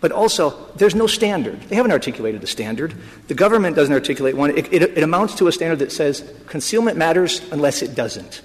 But 0.00 0.10
also, 0.10 0.72
there's 0.74 0.96
no 0.96 1.06
standard. 1.06 1.60
They 1.68 1.76
haven't 1.76 1.92
articulated 1.92 2.42
a 2.42 2.48
standard. 2.48 2.94
The 3.28 3.34
government 3.34 3.76
doesn't 3.76 3.94
articulate 3.94 4.36
one. 4.36 4.50
It, 4.58 4.72
it, 4.72 4.82
it 4.82 5.04
amounts 5.04 5.36
to 5.36 5.46
a 5.46 5.52
standard 5.52 5.78
that 5.78 5.92
says 5.92 6.28
concealment 6.48 6.96
matters 6.96 7.40
unless 7.52 7.80
it 7.80 7.94
doesn't. 7.94 8.42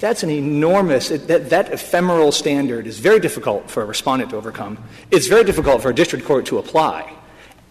That's 0.00 0.24
an 0.24 0.30
enormous, 0.30 1.12
it, 1.12 1.28
that, 1.28 1.50
that 1.50 1.72
ephemeral 1.72 2.32
standard 2.32 2.88
is 2.88 2.98
very 2.98 3.20
difficult 3.20 3.70
for 3.70 3.84
a 3.84 3.86
respondent 3.86 4.32
to 4.32 4.36
overcome. 4.36 4.82
It's 5.12 5.28
very 5.28 5.44
difficult 5.44 5.80
for 5.80 5.90
a 5.90 5.94
district 5.94 6.24
court 6.24 6.46
to 6.46 6.58
apply. 6.58 7.18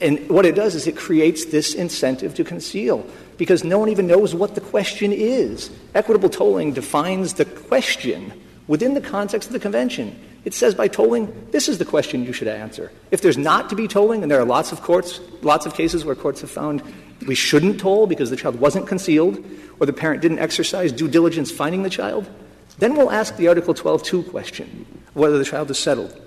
And 0.01 0.29
what 0.29 0.45
it 0.45 0.55
does 0.55 0.75
is 0.75 0.87
it 0.87 0.95
creates 0.95 1.45
this 1.45 1.73
incentive 1.73 2.33
to 2.35 2.43
conceal 2.43 3.05
because 3.37 3.63
no 3.63 3.79
one 3.79 3.89
even 3.89 4.07
knows 4.07 4.33
what 4.33 4.55
the 4.55 4.61
question 4.61 5.11
is. 5.11 5.69
Equitable 5.93 6.29
tolling 6.29 6.73
defines 6.73 7.33
the 7.33 7.45
question 7.45 8.33
within 8.67 8.93
the 8.93 9.01
context 9.01 9.49
of 9.49 9.53
the 9.53 9.59
convention. 9.59 10.17
It 10.45 10.53
says 10.53 10.73
by 10.73 10.87
tolling, 10.87 11.47
this 11.51 11.67
is 11.67 11.79
the 11.79 11.85
question 11.85 12.23
you 12.23 12.31
should 12.31 12.47
answer. 12.47 12.91
If 13.11 13.21
there's 13.21 13.37
not 13.37 13.69
to 13.69 13.75
be 13.75 13.87
tolling, 13.87 14.21
and 14.21 14.31
there 14.31 14.39
are 14.39 14.45
lots 14.45 14.71
of 14.71 14.81
courts, 14.81 15.19
lots 15.41 15.65
of 15.65 15.73
cases 15.73 16.05
where 16.05 16.15
courts 16.15 16.41
have 16.41 16.51
found 16.51 16.81
we 17.27 17.35
shouldn't 17.35 17.79
toll 17.79 18.07
because 18.07 18.29
the 18.29 18.37
child 18.37 18.59
wasn't 18.59 18.87
concealed 18.87 19.43
or 19.79 19.85
the 19.85 19.93
parent 19.93 20.21
didn't 20.21 20.39
exercise 20.39 20.93
due 20.93 21.09
diligence 21.09 21.51
finding 21.51 21.83
the 21.83 21.89
child, 21.89 22.29
then 22.77 22.95
we'll 22.95 23.11
ask 23.11 23.35
the 23.35 23.49
Article 23.49 23.73
12.2 23.73 24.29
question, 24.29 24.85
whether 25.13 25.37
the 25.37 25.43
child 25.43 25.69
is 25.69 25.77
settled. 25.77 26.17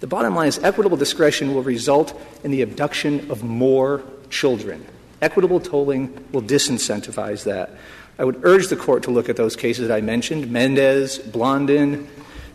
The 0.00 0.06
bottom 0.06 0.34
line 0.34 0.48
is 0.48 0.58
equitable 0.58 0.96
discretion 0.96 1.54
will 1.54 1.62
result 1.62 2.20
in 2.44 2.50
the 2.50 2.62
abduction 2.62 3.30
of 3.30 3.42
more 3.42 4.02
children. 4.28 4.84
Equitable 5.22 5.60
tolling 5.60 6.26
will 6.32 6.42
disincentivize 6.42 7.44
that. 7.44 7.70
I 8.18 8.24
would 8.24 8.40
urge 8.44 8.68
the 8.68 8.76
court 8.76 9.02
to 9.04 9.10
look 9.10 9.28
at 9.28 9.36
those 9.36 9.56
cases 9.56 9.88
that 9.88 9.94
I 9.94 10.00
mentioned 10.00 10.50
Mendez, 10.50 11.18
Blondin, 11.18 12.08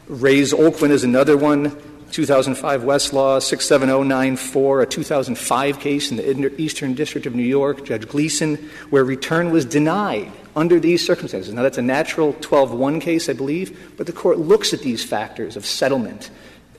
Reyes 0.08 0.54
Olguin 0.54 0.90
is 0.90 1.04
another 1.04 1.38
one, 1.38 1.76
2005 2.12 2.82
Westlaw 2.82 3.42
67094, 3.42 4.82
a 4.82 4.86
2005 4.86 5.80
case 5.80 6.12
in 6.12 6.18
the 6.18 6.62
Eastern 6.62 6.94
District 6.94 7.26
of 7.26 7.34
New 7.34 7.44
York, 7.44 7.86
Judge 7.86 8.08
Gleeson, 8.08 8.58
where 8.90 9.04
return 9.04 9.52
was 9.52 9.64
denied 9.64 10.32
under 10.56 10.80
these 10.80 11.06
circumstances. 11.06 11.54
Now, 11.54 11.64
that's 11.64 11.78
a 11.78 11.82
natural 11.82 12.34
12 12.42 12.74
1 12.74 13.00
case, 13.00 13.30
I 13.30 13.34
believe, 13.34 13.94
but 13.98 14.06
the 14.06 14.12
court 14.12 14.38
looks 14.38 14.74
at 14.74 14.82
these 14.82 15.04
factors 15.04 15.56
of 15.56 15.66
settlement. 15.66 16.30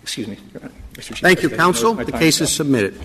Excuse 0.02 0.28
me, 0.28 0.36
Thank 0.96 1.42
you, 1.42 1.50
counsel. 1.50 1.94
The 1.94 2.12
case 2.12 2.40
is 2.40 2.52
submitted. 2.52 3.00